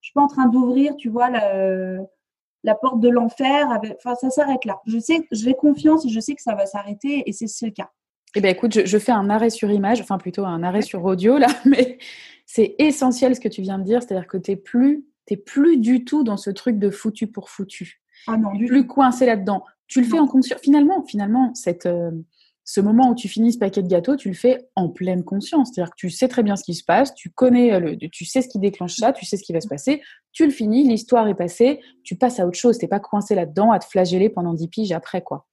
je 0.00 0.06
suis 0.06 0.14
pas 0.14 0.22
en 0.22 0.28
train 0.28 0.46
d'ouvrir, 0.46 0.96
tu 0.96 1.08
vois, 1.08 1.30
la, 1.30 1.98
la 2.62 2.74
porte 2.74 3.00
de 3.00 3.08
l'enfer. 3.08 3.66
Enfin, 3.96 4.14
ça 4.14 4.30
s'arrête 4.30 4.64
là. 4.64 4.80
Je 4.86 4.98
sais, 4.98 5.26
j'ai 5.32 5.54
confiance 5.54 6.04
et 6.06 6.08
je 6.08 6.20
sais 6.20 6.34
que 6.34 6.42
ça 6.42 6.54
va 6.54 6.66
s'arrêter 6.66 7.24
et 7.26 7.32
c'est 7.32 7.66
le 7.66 7.72
cas. 7.72 7.90
Eh 8.36 8.40
bien, 8.40 8.50
écoute, 8.50 8.86
je, 8.86 8.98
fais 8.98 9.12
un 9.12 9.28
arrêt 9.28 9.50
sur 9.50 9.70
image, 9.70 10.00
enfin 10.00 10.16
plutôt 10.16 10.44
un 10.44 10.62
arrêt 10.62 10.82
sur 10.82 11.04
audio, 11.04 11.38
là, 11.38 11.48
mais 11.64 11.98
c'est 12.46 12.76
essentiel 12.78 13.34
ce 13.34 13.40
que 13.40 13.48
tu 13.48 13.62
viens 13.62 13.78
de 13.78 13.84
dire, 13.84 14.02
c'est-à-dire 14.02 14.28
que 14.28 14.36
tu 14.36 14.52
n'es 14.52 14.56
plus, 14.56 15.04
plus 15.36 15.78
du 15.78 16.04
tout 16.04 16.24
dans 16.24 16.36
ce 16.36 16.50
truc 16.50 16.78
de 16.78 16.90
foutu 16.90 17.26
pour 17.26 17.50
foutu. 17.50 18.02
Ah 18.26 18.36
non, 18.36 18.50
plus 18.56 18.86
coincé 18.86 19.26
là-dedans. 19.26 19.64
Tu 19.86 20.00
le 20.00 20.06
fais 20.06 20.18
en 20.18 20.26
conscience. 20.26 20.60
Finalement, 20.60 21.02
finalement, 21.02 21.52
cette, 21.54 21.86
euh, 21.86 22.10
ce 22.64 22.80
moment 22.80 23.10
où 23.10 23.14
tu 23.14 23.28
finis 23.28 23.52
ce 23.52 23.58
paquet 23.58 23.82
de 23.82 23.88
gâteaux, 23.88 24.14
tu 24.14 24.28
le 24.28 24.34
fais 24.34 24.68
en 24.76 24.88
pleine 24.88 25.24
conscience. 25.24 25.70
C'est-à-dire 25.72 25.90
que 25.90 25.96
tu 25.96 26.10
sais 26.10 26.28
très 26.28 26.42
bien 26.42 26.54
ce 26.54 26.62
qui 26.62 26.74
se 26.74 26.84
passe, 26.84 27.14
tu 27.14 27.30
connais, 27.30 27.80
le, 27.80 27.96
tu 27.96 28.24
sais 28.24 28.42
ce 28.42 28.48
qui 28.48 28.58
déclenche 28.60 28.94
ça, 28.94 29.12
tu 29.12 29.24
sais 29.24 29.36
ce 29.36 29.42
qui 29.42 29.52
va 29.52 29.60
se 29.60 29.66
passer, 29.66 30.02
tu 30.32 30.44
le 30.44 30.52
finis, 30.52 30.86
l'histoire 30.86 31.26
est 31.26 31.34
passée, 31.34 31.80
tu 32.04 32.14
passes 32.14 32.38
à 32.38 32.46
autre 32.46 32.58
chose. 32.58 32.78
Tu 32.78 32.84
n'es 32.84 32.88
pas 32.88 33.00
coincé 33.00 33.34
là-dedans 33.34 33.72
à 33.72 33.78
te 33.78 33.86
flageller 33.86 34.28
pendant 34.28 34.54
10 34.54 34.68
piges 34.68 34.92
après, 34.92 35.22
quoi. 35.22 35.46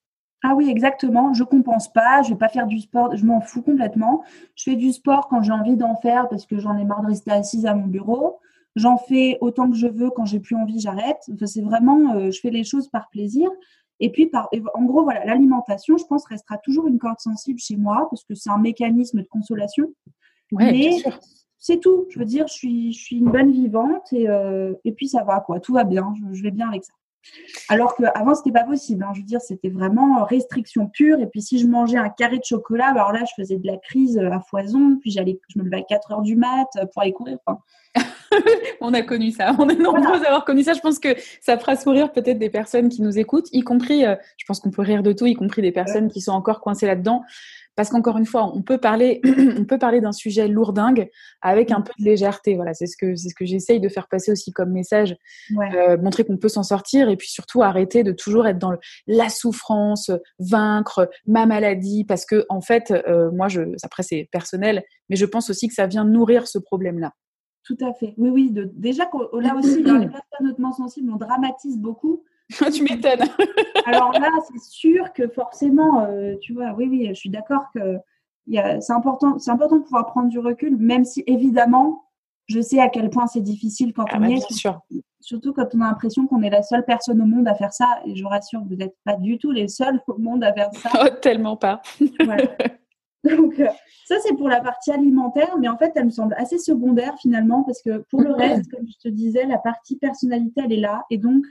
Ah 0.44 0.54
oui, 0.56 0.70
exactement. 0.70 1.34
Je 1.34 1.44
compense 1.44 1.92
pas. 1.92 2.22
Je 2.22 2.30
vais 2.30 2.38
pas 2.38 2.50
faire 2.50 2.68
du 2.68 2.80
sport. 2.80 3.16
Je 3.16 3.26
m'en 3.26 3.42
fous 3.42 3.64
complètement. 3.64 4.24
Je 4.56 4.66
fais 4.66 4.76
du 4.76 4.92
sport 4.92 5.28
quand 5.30 5.42
j'ai 5.42 5.52
envie 5.52 5.76
d'en 5.76 5.96
faire 5.96 6.30
parce 6.30 6.46
que 6.46 6.60
j'en 6.60 6.78
ai 6.78 6.86
marre 6.86 7.02
de 7.02 7.08
rester 7.08 7.32
assise 7.32 7.66
à 7.66 7.74
mon 7.74 7.88
bureau. 7.88 8.40
J'en 8.78 8.98
fais 8.98 9.40
autant 9.42 9.72
que 9.72 9.76
je 9.76 9.88
veux. 9.88 10.12
Quand 10.12 10.26
j'ai 10.26 10.40
plus 10.40 10.56
envie, 10.56 10.80
j'arrête. 10.80 11.18
Enfin, 11.34 11.48
c'est 11.48 11.62
vraiment, 11.62 12.14
euh, 12.14 12.30
je 12.30 12.40
fais 12.40 12.52
les 12.52 12.64
choses 12.64 12.90
par 12.90 13.10
plaisir. 13.10 13.50
Et 14.00 14.12
puis, 14.12 14.28
par, 14.28 14.50
en 14.76 14.84
gros, 14.84 15.04
voilà, 15.04 15.26
l'alimentation, 15.26 15.98
je 15.98 16.06
pense, 16.06 16.26
restera 16.26 16.60
toujours 16.60 16.88
une 16.88 17.00
corde 17.00 17.20
sensible 17.20 17.60
chez 17.60 17.76
moi 17.76 18.08
parce 18.12 18.24
que 18.24 18.36
c'est 18.36 18.52
un 18.52 18.60
mécanisme 18.60 19.22
de 19.22 19.28
consolation. 19.28 19.92
Ouais, 20.52 20.72
Mais 20.72 21.04
c'est 21.58 21.80
tout. 21.80 22.06
Je 22.12 22.20
veux 22.20 22.26
dire, 22.26 22.48
je 22.48 22.54
suis, 22.54 22.94
je 22.94 23.00
suis 23.00 23.18
une 23.18 23.32
bonne 23.32 23.52
vivante 23.52 24.14
et, 24.14 24.30
euh, 24.30 24.76
et 24.86 24.92
puis 24.92 25.08
ça 25.08 25.24
va, 25.24 25.40
quoi. 25.40 25.60
Tout 25.60 25.74
va 25.74 25.84
bien. 25.84 26.14
je 26.32 26.44
vais 26.44 26.52
bien 26.52 26.70
avec 26.70 26.84
ça. 26.84 26.94
Alors 27.70 27.96
qu'avant, 27.96 28.36
ce 28.36 28.42
n'était 28.42 28.60
pas 28.60 28.64
possible. 28.66 29.04
Hein. 29.04 29.12
Je 29.14 29.22
veux 29.22 29.26
dire, 29.26 29.42
c'était 29.42 29.70
vraiment 29.70 30.24
restriction 30.24 30.88
pure. 30.88 31.20
Et 31.20 31.26
puis, 31.26 31.42
si 31.42 31.58
je 31.58 31.68
mangeais 31.68 31.98
un 31.98 32.10
carré 32.10 32.38
de 32.38 32.44
chocolat, 32.44 32.90
alors 32.90 33.12
là, 33.12 33.24
je 33.26 33.42
faisais 33.42 33.58
de 33.58 33.66
la 33.66 33.78
crise 33.78 34.18
à 34.20 34.40
foison. 34.40 34.98
Puis, 35.02 35.12
j'allais, 35.12 35.40
je 35.50 35.60
me 35.60 35.66
levais 35.66 35.78
à 35.78 35.84
4 35.84 36.12
heures 36.12 36.22
du 36.22 36.36
mat 36.36 36.68
pour 36.94 37.02
aller 37.02 37.14
courir. 37.14 37.40
on 38.82 38.94
a 38.94 39.02
connu 39.02 39.32
ça. 39.32 39.56
On 39.60 39.70
est 39.70 39.76
nombreux 39.76 40.24
à 40.24 40.28
avoir 40.28 40.46
connu 40.46 40.64
ça. 40.64 40.74
Je 40.74 40.80
pense 40.80 41.00
que 41.00 41.10
ça 41.42 41.58
fera 41.58 41.76
sourire 41.76 42.12
peut-être 42.12 42.40
des 42.40 42.50
personnes 42.50 42.90
qui 42.90 43.02
nous 43.02 43.18
écoutent, 43.18 43.48
y 43.52 43.62
compris, 43.62 44.06
euh, 44.06 44.16
je 44.38 44.46
pense 44.46 44.60
qu'on 44.60 44.72
peut 44.72 44.82
rire 44.82 45.04
de 45.04 45.14
tout, 45.14 45.26
y 45.26 45.34
compris 45.34 45.62
des 45.62 45.72
personnes 45.72 46.10
qui 46.10 46.22
sont 46.22 46.34
encore 46.34 46.62
coincées 46.62 46.88
là-dedans 46.88 47.24
parce 47.78 47.92
qu'encore 47.92 48.18
une 48.18 48.26
fois, 48.26 48.52
on 48.54 48.64
peut 48.64 48.80
parler, 48.80 49.22
on 49.58 49.64
peut 49.64 49.78
parler 49.78 50.02
d'un 50.02 50.12
sujet 50.12 50.48
lourdingue 50.48 51.10
avec 51.42 51.72
un 51.72 51.82
peu 51.82 51.94
de 52.00 52.04
légèreté. 52.04 52.56
Voilà, 52.56 52.74
c'est 52.74 52.88
ce 52.88 52.98
que 52.98 53.16
c'est 53.16 53.30
ce 53.30 53.36
que 53.36 53.46
j'essaye 53.46 53.80
de 53.80 53.88
faire 53.88 54.08
passer 54.08 54.32
aussi 54.32 54.52
comme 54.52 54.72
message, 54.72 55.16
euh, 55.76 55.96
montrer 55.98 56.26
qu'on 56.26 56.38
peut 56.38 56.50
s'en 56.50 56.64
sortir 56.64 57.08
et 57.08 57.16
puis 57.16 57.30
surtout 57.30 57.62
arrêter 57.62 58.04
de 58.04 58.12
toujours 58.12 58.48
être 58.48 58.58
dans 58.58 58.74
la 59.06 59.30
souffrance, 59.30 60.10
vaincre 60.40 61.08
ma 61.28 61.46
maladie, 61.46 62.04
parce 62.04 62.26
que 62.26 62.46
en 62.50 62.62
fait, 62.62 62.92
euh, 62.92 63.30
moi, 63.32 63.48
je, 63.48 63.62
après 63.84 64.02
c'est 64.02 64.28
personnel, 64.32 64.84
mais 65.10 65.16
je 65.16 65.26
pense 65.26 65.52
aussi 65.52 65.68
que 65.68 65.76
ça 65.76 65.86
vient 65.86 66.04
nourrir 66.04 66.48
ce 66.48 66.58
problème-là. 66.58 67.14
Tout 67.68 67.78
à 67.82 67.94
fait. 67.94 68.14
Oui, 68.18 68.30
oui. 68.30 68.52
De, 68.52 68.72
déjà, 68.76 69.10
là 69.34 69.56
aussi, 69.56 69.84
dans 69.84 69.98
les 69.98 70.08
personnes 70.08 70.50
hautement 70.50 70.72
sensibles, 70.72 71.12
on 71.12 71.18
dramatise 71.18 71.78
beaucoup. 71.78 72.24
tu 72.74 72.84
m'étonnes. 72.84 73.28
Alors 73.86 74.14
là, 74.14 74.30
c'est 74.50 74.62
sûr 74.62 75.12
que 75.12 75.28
forcément, 75.28 76.06
euh, 76.06 76.36
tu 76.42 76.54
vois, 76.54 76.74
oui, 76.78 76.88
oui, 76.90 77.08
je 77.10 77.14
suis 77.14 77.30
d'accord 77.30 77.66
que 77.76 77.98
c'est 78.80 78.94
important, 78.94 79.38
c'est 79.40 79.52
important 79.52 79.78
de 79.78 79.84
pouvoir 79.84 80.06
prendre 80.06 80.30
du 80.30 80.40
recul, 80.40 80.78
même 80.78 81.04
si 81.04 81.24
évidemment, 81.28 82.06
je 82.46 82.62
sais 82.62 82.80
à 82.80 82.88
quel 82.88 83.10
point 83.10 83.28
c'est 83.28 83.42
difficile 83.42 83.92
quand 83.92 84.06
ah 84.10 84.16
on 84.18 84.22
bah, 84.22 84.30
est. 84.30 84.54
Sûr. 84.54 84.80
Surtout 85.20 85.52
quand 85.52 85.68
on 85.76 85.82
a 85.82 85.88
l'impression 85.88 86.26
qu'on 86.26 86.42
est 86.42 86.50
la 86.50 86.64
seule 86.64 86.86
personne 86.86 87.22
au 87.22 87.26
monde 87.26 87.50
à 87.50 87.56
faire 87.56 87.74
ça. 87.74 88.00
Et 88.06 88.16
je 88.16 88.24
vous 88.24 88.30
rassure, 88.30 88.62
vous 88.64 88.76
n'êtes 88.76 88.96
pas 89.04 89.16
du 89.16 89.38
tout 89.38 89.52
les 89.52 89.68
seuls 89.68 90.02
au 90.08 90.18
monde 90.18 90.46
à 90.46 90.54
faire 90.54 90.70
ça. 90.74 90.90
Oh, 91.04 91.10
tellement 91.22 91.58
pas. 91.58 91.82
Donc, 93.24 93.60
euh, 93.60 93.68
ça, 94.06 94.16
c'est 94.24 94.36
pour 94.36 94.48
la 94.48 94.62
partie 94.62 94.92
alimentaire, 94.92 95.58
mais 95.60 95.68
en 95.68 95.78
fait, 95.78 95.92
elle 95.96 96.06
me 96.06 96.10
semble 96.10 96.36
assez 96.38 96.58
secondaire 96.58 97.16
finalement, 97.20 97.64
parce 97.64 97.82
que 97.82 98.04
pour 98.10 98.22
le 98.22 98.32
reste, 98.34 98.72
comme 98.72 98.88
je 98.88 98.98
te 98.98 99.08
disais, 99.08 99.46
la 99.46 99.58
partie 99.58 99.98
personnalité, 99.98 100.62
elle 100.64 100.74
est 100.74 100.80
là. 100.80 101.04
Et 101.10 101.18
donc, 101.18 101.44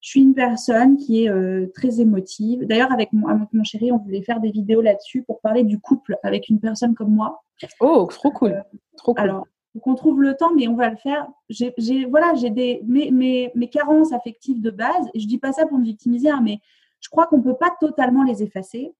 je 0.00 0.10
suis 0.10 0.20
une 0.20 0.34
personne 0.34 0.96
qui 0.96 1.24
est 1.24 1.30
euh, 1.30 1.70
très 1.74 2.00
émotive. 2.00 2.66
D'ailleurs, 2.66 2.92
avec 2.92 3.12
mon, 3.12 3.28
mon 3.52 3.64
chéri, 3.64 3.92
on 3.92 3.98
voulait 3.98 4.22
faire 4.22 4.40
des 4.40 4.50
vidéos 4.50 4.80
là-dessus 4.80 5.22
pour 5.22 5.40
parler 5.40 5.62
du 5.62 5.78
couple 5.78 6.18
avec 6.24 6.48
une 6.48 6.58
personne 6.58 6.94
comme 6.94 7.14
moi. 7.14 7.44
Oh, 7.78 8.06
trop 8.10 8.32
cool. 8.32 8.50
Euh, 8.50 8.78
trop 8.96 9.14
cool. 9.14 9.22
Alors, 9.22 9.46
on 9.86 9.94
trouve 9.94 10.20
le 10.20 10.34
temps, 10.34 10.52
mais 10.56 10.66
on 10.66 10.74
va 10.74 10.90
le 10.90 10.96
faire. 10.96 11.28
J'ai, 11.48 12.04
voilà, 12.06 12.34
j'ai 12.34 12.50
des 12.50 12.82
mes, 12.84 13.12
mes, 13.12 13.52
mes, 13.54 13.68
carences 13.68 14.12
affectives 14.12 14.60
de 14.60 14.70
base. 14.70 15.08
Et 15.14 15.20
je 15.20 15.28
dis 15.28 15.38
pas 15.38 15.52
ça 15.52 15.66
pour 15.66 15.78
me 15.78 15.84
victimiser, 15.84 16.30
hein, 16.30 16.40
mais 16.42 16.58
je 17.00 17.08
crois 17.08 17.26
qu'on 17.26 17.40
peut 17.40 17.56
pas 17.56 17.72
totalement 17.80 18.24
les 18.24 18.42
effacer. 18.42 18.92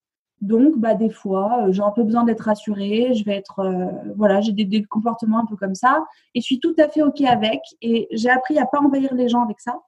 Donc, 0.42 0.76
bah, 0.76 0.94
des 0.94 1.08
fois, 1.08 1.62
euh, 1.62 1.72
j'ai 1.72 1.82
un 1.82 1.90
peu 1.90 2.02
besoin 2.02 2.24
d'être 2.24 2.42
rassurée. 2.42 3.14
Je 3.14 3.24
vais 3.24 3.36
être, 3.36 3.64
voilà, 4.16 4.42
j'ai 4.42 4.52
des, 4.52 4.66
des, 4.66 4.84
comportements 4.84 5.38
un 5.38 5.46
peu 5.46 5.56
comme 5.56 5.74
ça, 5.74 6.04
et 6.34 6.40
je 6.40 6.44
suis 6.44 6.60
tout 6.60 6.74
à 6.78 6.88
fait 6.88 7.02
ok 7.02 7.22
avec. 7.22 7.60
Et 7.80 8.08
j'ai 8.10 8.28
appris 8.28 8.58
à 8.58 8.66
pas 8.66 8.80
envahir 8.80 9.14
les 9.14 9.28
gens 9.28 9.42
avec 9.42 9.60
ça. 9.60 9.80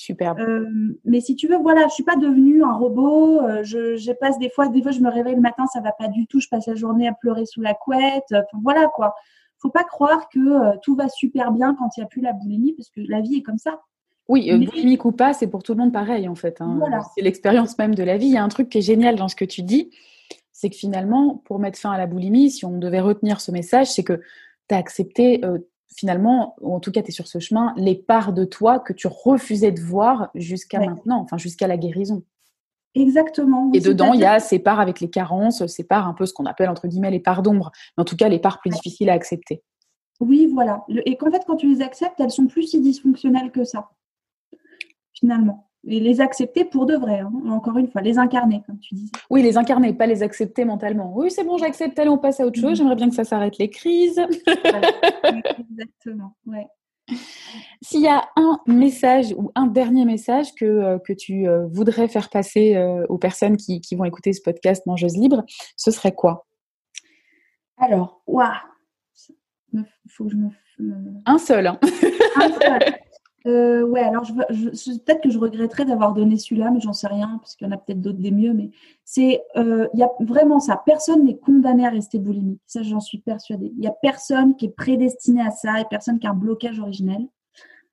Superbe. 0.00 0.40
Euh, 0.40 0.98
mais 1.04 1.20
si 1.20 1.36
tu 1.36 1.46
veux, 1.46 1.58
voilà, 1.58 1.86
je 1.88 1.94
suis 1.94 2.04
pas 2.04 2.16
devenue 2.16 2.64
un 2.64 2.72
robot. 2.72 3.40
Euh, 3.42 3.62
je, 3.64 4.12
passe 4.12 4.38
des 4.38 4.48
fois, 4.48 4.68
des 4.68 4.82
fois, 4.82 4.92
je 4.92 5.00
me 5.00 5.10
réveille 5.10 5.34
le 5.34 5.40
matin, 5.40 5.66
ça 5.66 5.80
va 5.80 5.92
pas 5.92 6.08
du 6.08 6.26
tout. 6.26 6.40
Je 6.40 6.48
passe 6.48 6.66
la 6.66 6.74
journée 6.74 7.08
à 7.08 7.12
pleurer 7.12 7.44
sous 7.44 7.60
la 7.60 7.74
couette. 7.74 8.24
Enfin, 8.32 8.58
voilà 8.62 8.86
quoi. 8.88 9.14
Faut 9.58 9.70
pas 9.70 9.84
croire 9.84 10.28
que 10.30 10.38
euh, 10.38 10.76
tout 10.82 10.96
va 10.96 11.08
super 11.08 11.52
bien 11.52 11.74
quand 11.74 11.96
il 11.96 12.00
y 12.00 12.02
a 12.02 12.06
plus 12.06 12.22
la 12.22 12.32
boulimie, 12.32 12.72
parce 12.72 12.88
que 12.88 13.00
la 13.08 13.20
vie 13.20 13.36
est 13.36 13.42
comme 13.42 13.58
ça. 13.58 13.80
Oui, 14.30 14.48
boulimique 14.64 15.04
ou 15.04 15.10
pas, 15.10 15.32
c'est 15.32 15.48
pour 15.48 15.64
tout 15.64 15.74
le 15.74 15.80
monde 15.80 15.92
pareil 15.92 16.28
en 16.28 16.36
fait. 16.36 16.60
Hein. 16.60 16.78
C'est 17.16 17.22
l'expérience 17.22 17.76
même 17.78 17.96
de 17.96 18.04
la 18.04 18.16
vie. 18.16 18.26
Il 18.26 18.32
y 18.32 18.36
a 18.36 18.44
un 18.44 18.48
truc 18.48 18.68
qui 18.68 18.78
est 18.78 18.82
génial 18.82 19.16
dans 19.16 19.26
ce 19.26 19.34
que 19.34 19.44
tu 19.44 19.62
dis, 19.62 19.90
c'est 20.52 20.70
que 20.70 20.76
finalement, 20.76 21.42
pour 21.46 21.58
mettre 21.58 21.78
fin 21.78 21.90
à 21.90 21.98
la 21.98 22.06
boulimie, 22.06 22.48
si 22.48 22.64
on 22.64 22.78
devait 22.78 23.00
retenir 23.00 23.40
ce 23.40 23.50
message, 23.50 23.88
c'est 23.88 24.04
que 24.04 24.20
tu 24.68 24.74
as 24.74 24.78
accepté 24.78 25.42
finalement, 25.96 26.54
ou 26.60 26.72
en 26.74 26.78
tout 26.78 26.92
cas 26.92 27.02
tu 27.02 27.08
es 27.08 27.10
sur 27.10 27.26
ce 27.26 27.40
chemin, 27.40 27.74
les 27.76 27.96
parts 27.96 28.32
de 28.32 28.44
toi 28.44 28.78
que 28.78 28.92
tu 28.92 29.08
refusais 29.08 29.72
de 29.72 29.80
voir 29.80 30.30
jusqu'à 30.36 30.78
maintenant, 30.78 31.20
enfin 31.20 31.36
jusqu'à 31.36 31.66
la 31.66 31.76
guérison. 31.76 32.22
Exactement. 32.94 33.70
Et 33.74 33.80
dedans, 33.80 34.12
il 34.12 34.20
y 34.20 34.24
a 34.24 34.38
ces 34.38 34.60
parts 34.60 34.78
avec 34.78 35.00
les 35.00 35.10
carences, 35.10 35.66
ces 35.66 35.84
parts 35.84 36.06
un 36.06 36.14
peu 36.14 36.24
ce 36.26 36.32
qu'on 36.32 36.46
appelle 36.46 36.68
entre 36.68 36.86
guillemets 36.86 37.10
les 37.10 37.20
parts 37.20 37.42
d'ombre, 37.42 37.72
mais 37.96 38.02
en 38.02 38.04
tout 38.04 38.16
cas 38.16 38.28
les 38.28 38.38
parts 38.38 38.60
plus 38.60 38.70
difficiles 38.70 39.10
à 39.10 39.14
accepter. 39.14 39.62
Oui, 40.20 40.48
voilà. 40.52 40.84
Et 41.06 41.16
qu'en 41.16 41.30
fait, 41.30 41.42
quand 41.46 41.56
tu 41.56 41.68
les 41.68 41.82
acceptes, 41.82 42.20
elles 42.20 42.30
sont 42.30 42.46
plus 42.46 42.64
si 42.64 42.80
dysfonctionnelles 42.80 43.50
que 43.50 43.64
ça, 43.64 43.88
finalement 45.20 45.70
et 45.86 46.00
les 46.00 46.20
accepter 46.20 46.64
pour 46.64 46.86
de 46.86 46.94
vrai, 46.94 47.20
hein. 47.20 47.32
encore 47.48 47.78
une 47.78 47.88
fois, 47.88 48.02
les 48.02 48.18
incarner, 48.18 48.62
comme 48.66 48.78
tu 48.78 48.94
disais. 48.94 49.12
Oui, 49.30 49.42
les 49.42 49.56
incarner, 49.56 49.94
pas 49.94 50.06
les 50.06 50.22
accepter 50.22 50.64
mentalement. 50.64 51.12
Oui, 51.16 51.30
c'est 51.30 51.44
bon, 51.44 51.56
j'accepte, 51.56 51.98
allez, 51.98 52.10
on 52.10 52.18
passe 52.18 52.40
à 52.40 52.46
autre 52.46 52.60
chose, 52.60 52.72
mm. 52.72 52.74
j'aimerais 52.74 52.96
bien 52.96 53.08
que 53.08 53.14
ça 53.14 53.24
s'arrête 53.24 53.56
les 53.58 53.70
crises. 53.70 54.20
Exactement, 55.58 56.36
ouais. 56.46 56.66
S'il 57.82 58.02
y 58.02 58.08
a 58.08 58.28
un 58.36 58.60
message 58.66 59.34
ou 59.36 59.50
un 59.54 59.66
dernier 59.66 60.04
message 60.04 60.54
que, 60.54 60.64
euh, 60.64 60.98
que 60.98 61.12
tu 61.12 61.48
euh, 61.48 61.66
voudrais 61.68 62.08
faire 62.08 62.28
passer 62.28 62.76
euh, 62.76 63.06
aux 63.08 63.18
personnes 63.18 63.56
qui, 63.56 63.80
qui, 63.80 63.96
vont 63.96 64.04
écouter 64.04 64.32
ce 64.32 64.42
podcast 64.42 64.84
Mangeuse 64.86 65.16
Libre, 65.16 65.44
ce 65.76 65.90
serait 65.90 66.14
quoi? 66.14 66.46
Alors, 67.78 68.22
waouh 68.26 68.52
Il 69.72 69.84
faut 70.08 70.24
que 70.24 70.30
je 70.30 70.36
me... 70.36 70.50
Un 71.26 71.38
seul. 71.38 71.66
Hein. 71.66 71.78
un 72.36 72.52
seul. 72.52 72.80
Euh, 73.46 73.82
ouais, 73.82 74.02
alors 74.02 74.24
je, 74.24 74.34
peut-être 74.34 75.22
que 75.22 75.30
je 75.30 75.38
regretterais 75.38 75.86
d'avoir 75.86 76.12
donné 76.12 76.36
celui-là, 76.36 76.70
mais 76.70 76.80
j'en 76.80 76.92
sais 76.92 77.06
rien, 77.06 77.38
parce 77.38 77.56
qu'il 77.56 77.66
y 77.66 77.70
en 77.70 77.72
a 77.72 77.78
peut-être 77.78 78.00
d'autres 78.00 78.18
des 78.18 78.30
mieux. 78.30 78.52
Mais 78.52 78.70
c'est, 79.04 79.42
euh, 79.56 79.88
il 79.94 80.00
y 80.00 80.02
a 80.02 80.10
vraiment 80.20 80.60
ça. 80.60 80.82
Personne 80.84 81.24
n'est 81.24 81.38
condamné 81.38 81.86
à 81.86 81.90
rester 81.90 82.18
boulimique. 82.18 82.60
Ça, 82.66 82.82
j'en 82.82 83.00
suis 83.00 83.18
persuadée. 83.18 83.72
Il 83.76 83.82
y 83.82 83.86
a 83.86 83.94
personne 84.02 84.56
qui 84.56 84.66
est 84.66 84.76
prédestiné 84.76 85.40
à 85.40 85.50
ça 85.50 85.80
et 85.80 85.84
personne 85.88 86.18
qui 86.18 86.26
a 86.26 86.30
un 86.30 86.34
blocage 86.34 86.78
originel. 86.80 87.22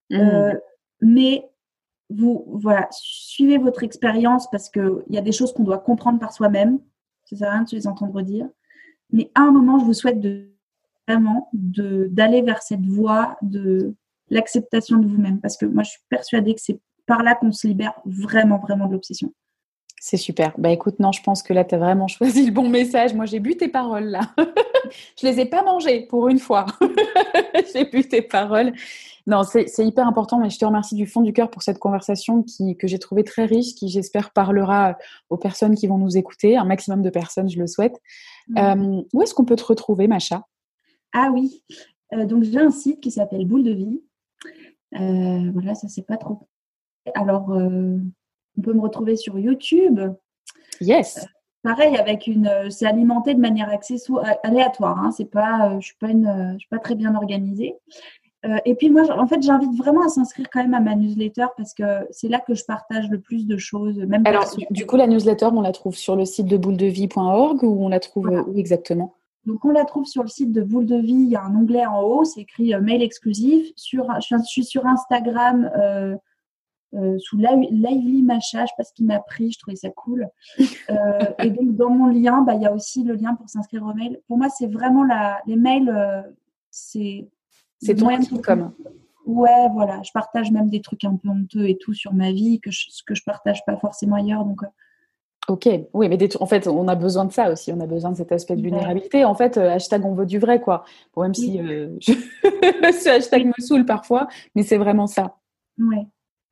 Mmh. 0.09 0.15
Euh, 0.15 0.53
mais 1.01 1.49
vous, 2.09 2.45
voilà, 2.47 2.87
suivez 2.91 3.57
votre 3.57 3.83
expérience 3.83 4.49
parce 4.49 4.69
que 4.69 5.03
il 5.07 5.15
y 5.15 5.17
a 5.17 5.21
des 5.21 5.31
choses 5.31 5.53
qu'on 5.53 5.63
doit 5.63 5.79
comprendre 5.79 6.19
par 6.19 6.33
soi-même. 6.33 6.79
Ça 7.25 7.35
sert 7.35 7.49
à 7.49 7.53
rien 7.53 7.63
de 7.63 7.69
se 7.69 7.75
les 7.75 7.87
entendre 7.87 8.21
dire. 8.21 8.47
Mais 9.11 9.31
à 9.35 9.41
un 9.41 9.51
moment, 9.51 9.79
je 9.79 9.85
vous 9.85 9.93
souhaite 9.93 10.19
de 10.19 10.49
vraiment 11.07 11.49
de 11.53 12.07
d'aller 12.11 12.41
vers 12.41 12.61
cette 12.61 12.85
voie 12.85 13.37
de 13.41 13.95
l'acceptation 14.30 14.97
de 14.97 15.07
vous-même. 15.07 15.39
Parce 15.39 15.57
que 15.57 15.65
moi, 15.65 15.84
je 15.84 15.91
suis 15.91 16.01
persuadée 16.09 16.55
que 16.55 16.61
c'est 16.61 16.80
par 17.05 17.23
là 17.23 17.36
qu'on 17.36 17.51
se 17.51 17.67
libère 17.67 17.93
vraiment, 18.05 18.59
vraiment 18.59 18.88
de 18.88 18.93
l'obsession. 18.93 19.34
C'est 19.99 20.17
super. 20.17 20.53
Bah 20.57 20.69
écoute, 20.69 20.99
non, 20.99 21.11
je 21.11 21.23
pense 21.23 21.41
que 21.41 21.53
là, 21.53 21.65
tu 21.65 21.75
as 21.75 21.78
vraiment 21.80 22.07
choisi 22.07 22.45
le 22.45 22.51
bon 22.51 22.69
message. 22.69 23.13
Moi, 23.13 23.25
j'ai 23.25 23.39
bu 23.39 23.57
tes 23.57 23.67
paroles 23.67 24.05
là. 24.05 24.21
je 25.19 25.25
les 25.25 25.39
ai 25.39 25.45
pas 25.45 25.63
mangées 25.63 26.05
pour 26.07 26.28
une 26.28 26.39
fois. 26.39 26.65
j'ai 27.73 27.86
bu 27.86 28.07
tes 28.07 28.21
paroles. 28.21 28.73
Non, 29.25 29.41
c'est 29.43 29.86
hyper 29.86 30.07
important, 30.07 30.39
mais 30.39 30.49
je 30.49 30.57
te 30.57 30.63
remercie 30.63 30.95
du 30.95 31.05
fond 31.05 31.19
du 31.19 31.34
cœur 31.34 31.49
pour 31.49 31.61
cette 31.61 31.80
conversation 31.80 32.43
qui, 32.43 32.78
que 32.78 32.88
j'ai 32.88 32.97
trouvée 32.97 33.25
très 33.25 33.43
riche, 33.43 33.75
qui 33.75 33.89
j'espère 33.89 34.32
parlera 34.32 34.97
aux 35.30 35.36
personnes 35.36 35.75
qui 35.75 35.86
vont 35.86 35.97
nous 35.97 36.15
écouter, 36.15 36.55
un 36.55 36.63
maximum 36.63 37.01
de 37.01 37.09
personnes, 37.09 37.49
je 37.49 37.59
le 37.59 37.67
souhaite. 37.67 37.99
Mmh. 38.47 38.57
Euh, 38.57 39.01
où 39.11 39.21
est-ce 39.21 39.34
qu'on 39.34 39.43
peut 39.43 39.57
te 39.57 39.65
retrouver, 39.65 40.07
Macha 40.07 40.43
Ah 41.11 41.30
oui, 41.34 41.61
euh, 42.13 42.25
donc 42.25 42.43
j'ai 42.43 42.59
un 42.59 42.71
site 42.71 43.01
qui 43.01 43.11
s'appelle 43.11 43.45
Boule 43.45 43.63
de 43.63 43.73
Vie, 43.73 44.01
euh, 44.95 45.51
voilà, 45.53 45.75
ça 45.75 45.88
c'est 45.88 46.05
pas 46.05 46.17
trop. 46.17 46.47
Alors, 47.15 47.51
euh, 47.51 47.97
on 48.57 48.61
peut 48.61 48.73
me 48.73 48.81
retrouver 48.81 49.15
sur 49.15 49.38
YouTube. 49.39 49.99
Yes. 50.81 51.25
pareil 51.63 51.97
avec 51.97 52.27
une, 52.27 52.69
c'est 52.69 52.85
alimenté 52.85 53.33
de 53.33 53.39
manière 53.39 53.69
aléatoire. 54.43 54.99
Hein, 54.99 55.11
c'est 55.11 55.29
pas, 55.29 55.79
je 55.79 55.85
suis 55.85 55.97
pas 55.97 56.09
une, 56.09 56.53
je 56.53 56.59
suis 56.59 56.69
pas 56.69 56.79
très 56.79 56.95
bien 56.95 57.15
organisée. 57.15 57.75
Euh, 58.45 58.57
et 58.65 58.75
puis 58.75 58.89
moi, 58.89 59.03
en 59.17 59.27
fait, 59.27 59.41
j'invite 59.41 59.75
vraiment 59.75 60.05
à 60.05 60.09
s'inscrire 60.09 60.47
quand 60.51 60.61
même 60.61 60.73
à 60.73 60.79
ma 60.79 60.95
newsletter 60.95 61.47
parce 61.57 61.73
que 61.73 62.07
c'est 62.11 62.27
là 62.27 62.39
que 62.39 62.53
je 62.53 62.63
partage 62.65 63.09
le 63.09 63.19
plus 63.19 63.47
de 63.47 63.57
choses. 63.57 63.97
Même 63.97 64.23
Alors, 64.25 64.45
du 64.69 64.85
coup, 64.85 64.95
la 64.95 65.07
newsletter, 65.07 65.47
on 65.53 65.61
la 65.61 65.71
trouve 65.71 65.95
sur 65.95 66.15
le 66.15 66.25
site 66.25 66.45
de 66.45 66.57
bouledevie.org 66.57 67.63
ou 67.63 67.85
on 67.85 67.89
la 67.89 67.99
trouve 67.99 68.27
où 68.47 68.57
exactement? 68.57 69.15
Donc, 69.47 69.63
on 69.63 69.71
la 69.71 69.85
trouve 69.85 70.05
sur 70.05 70.23
le 70.23 70.27
site 70.27 70.51
de 70.51 70.61
Boule 70.61 70.85
de 70.85 70.97
Vie. 70.97 71.13
Il 71.13 71.29
y 71.29 71.37
a 71.37 71.41
un 71.41 71.55
onglet 71.55 71.85
en 71.85 72.01
haut, 72.01 72.25
c'est 72.25 72.41
écrit 72.41 72.73
euh, 72.73 72.81
mail 72.81 73.01
exclusif. 73.01 73.71
Sur, 73.77 74.05
je, 74.19 74.35
suis 74.43 74.65
sur 74.65 74.85
Instagram 74.85 75.71
euh, 75.77 76.17
sous 77.17 77.37
Lively 77.37 78.23
Macha, 78.23 78.65
je 78.65 78.67
sais 78.67 78.73
pas 78.77 78.83
ce 78.83 78.91
qui 78.91 79.05
m'a 79.05 79.19
pris, 79.19 79.53
je 79.53 79.59
trouvais 79.59 79.77
ça 79.77 79.89
cool. 79.89 80.27
et 80.59 81.49
donc, 81.49 81.77
dans 81.77 81.89
mon 81.89 82.07
lien, 82.07 82.41
bah, 82.41 82.55
il 82.55 82.61
y 82.61 82.65
a 82.65 82.73
aussi 82.73 83.03
le 83.03 83.15
lien 83.15 83.35
pour 83.35 83.49
s'inscrire 83.49 83.83
au 83.83 83.93
mail. 83.93 84.19
Pour 84.27 84.37
moi, 84.37 84.49
c'est 84.49 84.67
vraiment 84.67 85.05
la, 85.05 85.41
les 85.47 85.55
mails, 85.55 86.25
c'est 86.69 87.29
c'est 87.81 87.95
ton 87.95 88.19
truc 88.19 88.41
comme. 88.41 88.73
Ouais, 89.25 89.69
voilà. 89.71 90.01
Je 90.03 90.11
partage 90.11 90.51
même 90.51 90.69
des 90.69 90.81
trucs 90.81 91.05
un 91.05 91.15
peu 91.15 91.29
honteux 91.29 91.69
et 91.69 91.77
tout 91.77 91.93
sur 91.93 92.13
ma 92.13 92.33
vie 92.33 92.59
que 92.59 92.71
je, 92.71 92.87
que 93.05 93.15
je 93.15 93.23
partage 93.23 93.63
pas 93.65 93.77
forcément 93.77 94.17
ailleurs. 94.17 94.43
Donc. 94.43 94.61
Euh. 95.49 95.53
Ok, 95.53 95.69
oui, 95.93 96.09
mais 96.09 96.17
en 96.41 96.45
fait, 96.45 96.67
on 96.67 96.87
a 96.87 96.95
besoin 96.95 97.25
de 97.25 97.31
ça 97.31 97.51
aussi. 97.51 97.71
On 97.71 97.79
a 97.79 97.87
besoin 97.87 98.11
de 98.11 98.17
cet 98.17 98.31
aspect 98.31 98.55
de 98.55 98.61
vulnérabilité. 98.61 99.25
En 99.25 99.35
fait, 99.35 99.57
euh, 99.57 99.71
hashtag 99.71 100.05
on 100.05 100.13
veut 100.13 100.25
du 100.25 100.39
vrai, 100.39 100.59
quoi. 100.59 100.83
Bon, 101.15 101.23
même 101.23 101.33
si 101.33 101.59
euh, 101.59 101.95
ce 102.01 103.09
hashtag 103.09 103.45
me 103.45 103.53
saoule 103.59 103.85
parfois, 103.85 104.27
mais 104.55 104.63
c'est 104.63 104.77
vraiment 104.77 105.07
ça. 105.07 105.37
Ouais. 105.77 106.05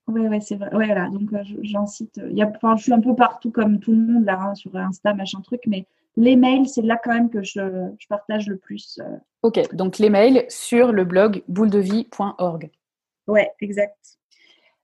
Oui, 0.08 0.28
ouais, 0.28 0.40
c'est 0.40 0.56
vrai. 0.56 0.74
Ouais, 0.74 0.86
voilà. 0.86 1.10
Donc, 1.10 1.30
j'en 1.64 1.88
cite. 1.88 2.22
Y 2.32 2.44
a, 2.44 2.52
je 2.78 2.84
suis 2.84 2.94
un 2.94 3.02
peu 3.02 3.16
partout 3.16 3.52
comme 3.52 3.80
tout 3.80 3.92
le 3.92 3.98
monde 3.98 4.26
là, 4.26 4.40
hein, 4.40 4.56
sur 4.56 4.76
Insta, 4.76 5.14
machin 5.14 5.42
truc, 5.42 5.62
mais 5.66 5.88
les 6.18 6.36
mails, 6.36 6.68
c'est 6.68 6.82
là 6.82 7.00
quand 7.04 7.14
même 7.14 7.30
que 7.30 7.44
je, 7.44 7.90
je 8.00 8.08
partage 8.08 8.48
le 8.48 8.58
plus. 8.58 9.00
Euh. 9.02 9.18
Ok, 9.42 9.60
donc 9.76 9.98
les 9.98 10.10
mails 10.10 10.46
sur 10.50 10.92
le 10.92 11.04
blog 11.04 11.44
bouledevie.org. 11.48 12.72
Ouais, 13.28 13.52
exact. 13.60 14.18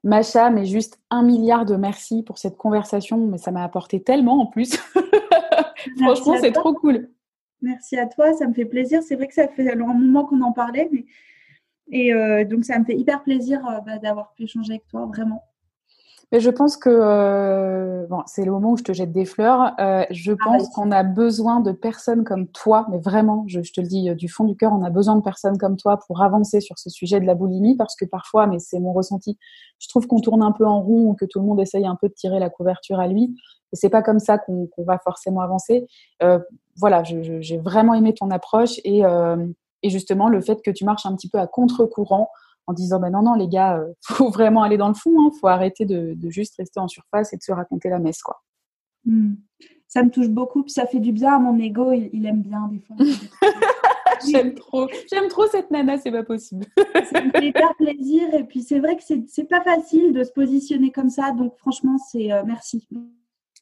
Macha, 0.03 0.49
mais 0.49 0.65
juste 0.65 0.99
un 1.11 1.21
milliard 1.21 1.65
de 1.65 1.75
merci 1.75 2.23
pour 2.23 2.39
cette 2.39 2.57
conversation, 2.57 3.27
mais 3.27 3.37
ça 3.37 3.51
m'a 3.51 3.63
apporté 3.63 4.01
tellement 4.01 4.41
en 4.41 4.45
plus. 4.47 4.75
Franchement, 5.99 6.35
c'est 6.39 6.51
trop 6.51 6.73
cool. 6.73 7.09
Merci 7.61 7.97
à 7.97 8.07
toi, 8.07 8.33
ça 8.33 8.47
me 8.47 8.53
fait 8.53 8.65
plaisir. 8.65 9.03
C'est 9.03 9.15
vrai 9.15 9.27
que 9.27 9.33
ça 9.33 9.47
fait 9.47 9.71
un 9.71 9.75
moment 9.75 10.25
qu'on 10.25 10.41
en 10.41 10.51
parlait, 10.51 10.89
mais... 10.91 11.05
et 11.91 12.13
euh, 12.13 12.43
donc 12.45 12.65
ça 12.65 12.79
me 12.79 12.85
fait 12.85 12.95
hyper 12.97 13.21
plaisir 13.21 13.65
euh, 13.67 13.79
bah, 13.81 13.99
d'avoir 13.99 14.33
pu 14.33 14.43
échanger 14.43 14.73
avec 14.73 14.87
toi, 14.87 15.05
vraiment. 15.05 15.43
Mais 16.31 16.39
je 16.39 16.49
pense 16.49 16.77
que 16.77 16.89
euh, 16.89 18.07
bon, 18.07 18.23
c'est 18.25 18.45
le 18.45 18.51
moment 18.51 18.71
où 18.71 18.77
je 18.77 18.83
te 18.83 18.93
jette 18.93 19.11
des 19.11 19.25
fleurs. 19.25 19.73
Euh, 19.79 20.05
je 20.11 20.31
ah, 20.31 20.43
pense 20.43 20.69
qu'on 20.69 20.89
a 20.91 21.03
besoin 21.03 21.59
de 21.59 21.73
personnes 21.73 22.23
comme 22.23 22.47
toi, 22.47 22.87
mais 22.89 22.99
vraiment, 22.99 23.43
je, 23.47 23.59
te 23.59 23.81
le 23.81 23.87
dis 23.87 24.09
euh, 24.09 24.15
du 24.15 24.29
fond 24.29 24.45
du 24.45 24.55
cœur, 24.55 24.71
on 24.71 24.83
a 24.83 24.89
besoin 24.89 25.17
de 25.17 25.21
personnes 25.21 25.57
comme 25.57 25.75
toi 25.75 25.99
pour 26.07 26.21
avancer 26.21 26.61
sur 26.61 26.79
ce 26.79 26.89
sujet 26.89 27.19
de 27.19 27.25
la 27.25 27.35
boulimie, 27.35 27.75
parce 27.75 27.95
que 27.95 28.05
parfois, 28.05 28.47
mais 28.47 28.59
c'est 28.59 28.79
mon 28.79 28.93
ressenti, 28.93 29.37
je 29.79 29.89
trouve 29.89 30.07
qu'on 30.07 30.21
tourne 30.21 30.41
un 30.41 30.53
peu 30.53 30.65
en 30.65 30.81
rond 30.81 31.09
ou 31.09 31.15
que 31.15 31.25
tout 31.25 31.39
le 31.39 31.45
monde 31.45 31.59
essaye 31.59 31.85
un 31.85 31.97
peu 31.99 32.07
de 32.07 32.13
tirer 32.13 32.39
la 32.39 32.49
couverture 32.49 32.99
à 32.99 33.07
lui. 33.07 33.35
Et 33.73 33.75
c'est 33.75 33.89
pas 33.89 34.01
comme 34.01 34.19
ça 34.19 34.37
qu'on 34.37 34.69
va 34.77 34.99
forcément 34.99 35.41
avancer. 35.41 35.85
Euh, 36.23 36.39
voilà, 36.77 37.03
j'ai 37.03 37.57
vraiment 37.57 37.93
aimé 37.93 38.13
ton 38.13 38.31
approche 38.31 38.79
et, 38.85 39.05
euh, 39.05 39.45
et 39.83 39.89
justement 39.89 40.29
le 40.29 40.39
fait 40.41 40.61
que 40.61 40.71
tu 40.71 40.85
marches 40.85 41.05
un 41.05 41.15
petit 41.15 41.29
peu 41.29 41.39
à 41.39 41.47
contre-courant 41.47 42.29
en 42.67 42.73
disant 42.73 42.99
ben 42.99 43.09
non 43.09 43.21
non 43.21 43.35
les 43.35 43.47
gars 43.47 43.77
euh, 43.77 43.93
faut 44.01 44.29
vraiment 44.29 44.63
aller 44.63 44.77
dans 44.77 44.87
le 44.87 44.93
fond 44.93 45.11
hein, 45.19 45.31
faut 45.39 45.47
arrêter 45.47 45.85
de, 45.85 46.15
juste 46.29 46.55
rester 46.57 46.79
en 46.79 46.87
surface 46.87 47.33
et 47.33 47.37
de 47.37 47.43
se 47.43 47.51
raconter 47.51 47.89
la 47.89 47.99
messe 47.99 48.21
quoi. 48.21 48.41
Hmm. 49.03 49.33
ça 49.87 50.03
me 50.03 50.11
touche 50.11 50.29
beaucoup 50.29 50.63
puis 50.63 50.73
ça 50.73 50.85
fait 50.85 50.99
du 50.99 51.11
bien 51.11 51.35
à 51.35 51.39
mon 51.39 51.57
ego 51.57 51.91
il, 51.91 52.25
aime 52.25 52.41
bien 52.41 52.69
des 52.71 52.79
fois. 52.79 52.95
J'aime 54.29 54.53
trop. 54.53 54.87
J'aime 55.11 55.29
trop 55.29 55.47
cette 55.47 55.71
nana 55.71 55.97
c'est 55.97 56.11
pas 56.11 56.21
possible. 56.21 56.67
Ça 57.11 57.21
me 57.21 57.31
fait 57.31 57.47
hyper 57.47 57.73
plaisir 57.75 58.31
et 58.35 58.43
puis 58.43 58.61
c'est 58.61 58.77
vrai 58.77 58.95
que 58.95 59.01
c'est 59.01 59.43
pas 59.45 59.61
facile 59.61 60.13
de 60.13 60.23
se 60.23 60.31
positionner 60.31 60.91
comme 60.91 61.09
ça 61.09 61.31
donc 61.31 61.57
franchement 61.57 61.97
c'est 61.97 62.31
euh, 62.31 62.43
merci. 62.45 62.87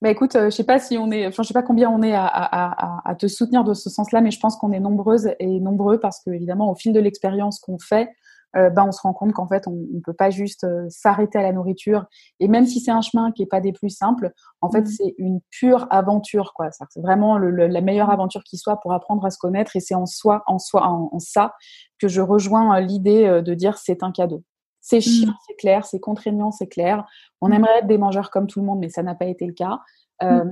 Bah 0.02 0.10
écoute, 0.10 0.36
euh, 0.36 0.45
je 0.45 0.56
sais 0.56 0.64
pas 0.64 0.80
si 0.80 0.97
on 0.97 1.12
est, 1.12 1.28
enfin 1.28 1.43
je 1.43 1.50
sais 1.50 1.54
pas 1.54 1.64
combien 1.64 1.89
on 1.89 2.02
est 2.02 2.14
à, 2.14 2.26
à, 2.26 3.10
à 3.10 3.16
te 3.16 3.28
soutenir 3.28 3.66
de 3.66 3.74
ce 3.74 3.89
sens-là, 3.89 4.22
mais 4.22 4.32
je 4.32 4.39
pense 4.39 4.56
qu'on 4.56 4.72
est 4.72 4.80
nombreuses 4.80 5.30
et 5.39 5.60
nombreux 5.60 6.00
parce 6.00 6.22
que 6.24 6.32
évidemment 6.32 6.72
au 6.72 6.76
fil 6.76 6.93
de 6.93 7.00
l'expérience 7.02 7.60
qu'on 7.60 7.80
fait, 7.80 8.10
euh, 8.56 8.72
ben 8.72 8.86
on 8.88 8.91
se 8.91 9.02
rend 9.02 9.14
compte 9.14 9.32
qu'en 9.34 9.47
fait 9.47 9.68
on 9.68 9.72
ne 9.72 10.00
peut 10.00 10.14
pas 10.14 10.32
juste 10.32 10.64
euh, 10.64 10.88
s'arrêter 10.89 11.38
à 11.38 11.43
la 11.43 11.54
nourriture 11.54 12.06
et 12.39 12.47
même 12.47 12.66
si 12.66 12.80
c'est 12.80 12.89
un 12.89 13.02
chemin 13.02 13.32
qui 13.32 13.43
est 13.43 13.47
pas 13.47 13.62
des 13.62 13.72
plus 13.72 13.91
simples 13.91 14.32
en 14.62 14.72
fait 14.72 14.82
mmh. 14.82 14.88
c'est 14.88 15.16
une 15.20 15.39
pure 15.52 15.86
aventure 15.91 16.54
quoi 16.56 16.70
c'est 16.72 17.00
vraiment 17.00 17.38
la 17.38 17.82
meilleure 17.82 18.10
aventure 18.10 18.43
qui 18.43 18.58
soit 18.58 18.78
pour 18.78 18.91
apprendre 18.93 19.24
à 19.24 19.30
se 19.30 19.38
connaître 19.38 19.76
et 19.76 19.80
c'est 19.80 19.93
en 19.93 20.08
soi 20.08 20.41
en 20.47 20.58
soi 20.58 20.88
en, 20.88 21.20
ça 21.20 21.54
que 22.00 22.08
je 22.08 22.22
rejoins 22.22 22.76
euh, 22.76 22.80
l'idée 22.80 23.41
de 23.45 23.54
dire 23.54 23.78
c'est 23.78 24.02
un 24.02 24.12
cadeau 24.12 24.43
c'est 24.82 24.97
mmh. 24.97 25.02
chiant 25.02 25.34
c'est 25.47 25.56
clair 25.56 25.86
c'est 25.86 26.00
contraignant 26.00 26.50
c'est 26.50 26.68
clair 26.68 27.06
on 27.41 27.50
mmh. 27.50 27.54
aimerait 27.54 27.78
être 27.80 27.88
des 27.88 28.00
mangeurs 28.00 28.32
comme 28.32 28.47
tout 28.47 28.62
le 28.62 28.66
monde 28.66 28.80
mais 28.80 28.89
ça 28.89 29.04
n'a 29.04 29.14
pas 29.14 29.26
été 29.26 29.45
le 29.45 29.54
cas 29.54 29.80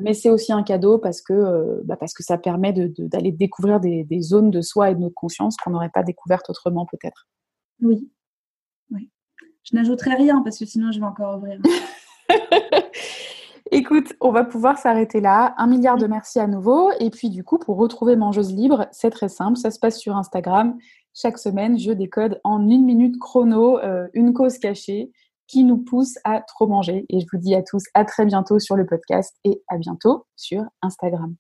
mais 0.01 0.13
c'est 0.13 0.29
aussi 0.29 0.53
un 0.53 0.63
cadeau 0.63 0.97
parce 0.97 1.21
que, 1.21 1.81
bah 1.83 1.97
parce 1.99 2.13
que 2.13 2.23
ça 2.23 2.37
permet 2.37 2.71
d'aller 2.71 3.33
de, 3.33 3.37
découvrir 3.37 3.81
des, 3.81 4.05
des, 4.05 4.21
zones 4.21 4.49
de 4.49 4.61
soi 4.61 4.91
et 4.91 4.95
de 4.95 5.01
notre 5.01 5.15
conscience 5.15 5.57
qu'on 5.57 5.71
n'aurait 5.71 5.91
pas 5.93 6.03
découvertes 6.03 6.49
autrement 6.49 6.85
peut-être. 6.85 7.27
Oui. 7.82 8.09
oui. 8.91 9.09
Je 9.63 9.75
n'ajouterai 9.75 10.15
rien 10.15 10.41
parce 10.41 10.57
que 10.57 10.65
sinon 10.65 10.91
je 10.91 10.99
vais 10.99 11.05
encore 11.05 11.38
ouvrir. 11.38 11.59
Écoute, 13.71 14.13
on 14.21 14.32
va 14.32 14.45
pouvoir 14.45 14.78
s'arrêter 14.78 15.19
là. 15.19 15.53
Un 15.57 15.67
milliard 15.67 15.97
de 15.97 16.07
merci 16.07 16.39
à 16.39 16.47
nouveau. 16.47 16.91
Et 16.99 17.09
puis 17.09 17.30
du 17.30 17.43
coup, 17.43 17.59
pour 17.59 17.78
retrouver 17.78 18.15
Mangeuse 18.15 18.53
Libre, 18.53 18.88
c'est 18.91 19.09
très 19.09 19.30
simple. 19.30 19.57
Ça 19.57 19.71
se 19.71 19.80
passe 19.80 19.99
sur 19.99 20.15
Instagram. 20.15 20.78
Chaque 21.13 21.38
semaine, 21.38 21.78
je 21.78 21.91
décode 21.91 22.39
en 22.43 22.69
une 22.69 22.86
minute 22.86 23.19
chrono 23.19 23.80
euh, 23.80 24.07
une 24.13 24.34
cause 24.34 24.57
cachée 24.57 25.11
qui 25.47 25.63
nous 25.63 25.78
pousse 25.78 26.17
à 26.23 26.41
trop 26.41 26.67
manger. 26.67 27.05
Et 27.09 27.19
je 27.19 27.25
vous 27.32 27.39
dis 27.39 27.55
à 27.55 27.63
tous 27.63 27.84
à 27.93 28.05
très 28.05 28.25
bientôt 28.25 28.59
sur 28.59 28.75
le 28.75 28.86
podcast 28.86 29.36
et 29.43 29.61
à 29.67 29.78
bientôt 29.78 30.25
sur 30.36 30.63
Instagram. 30.82 31.36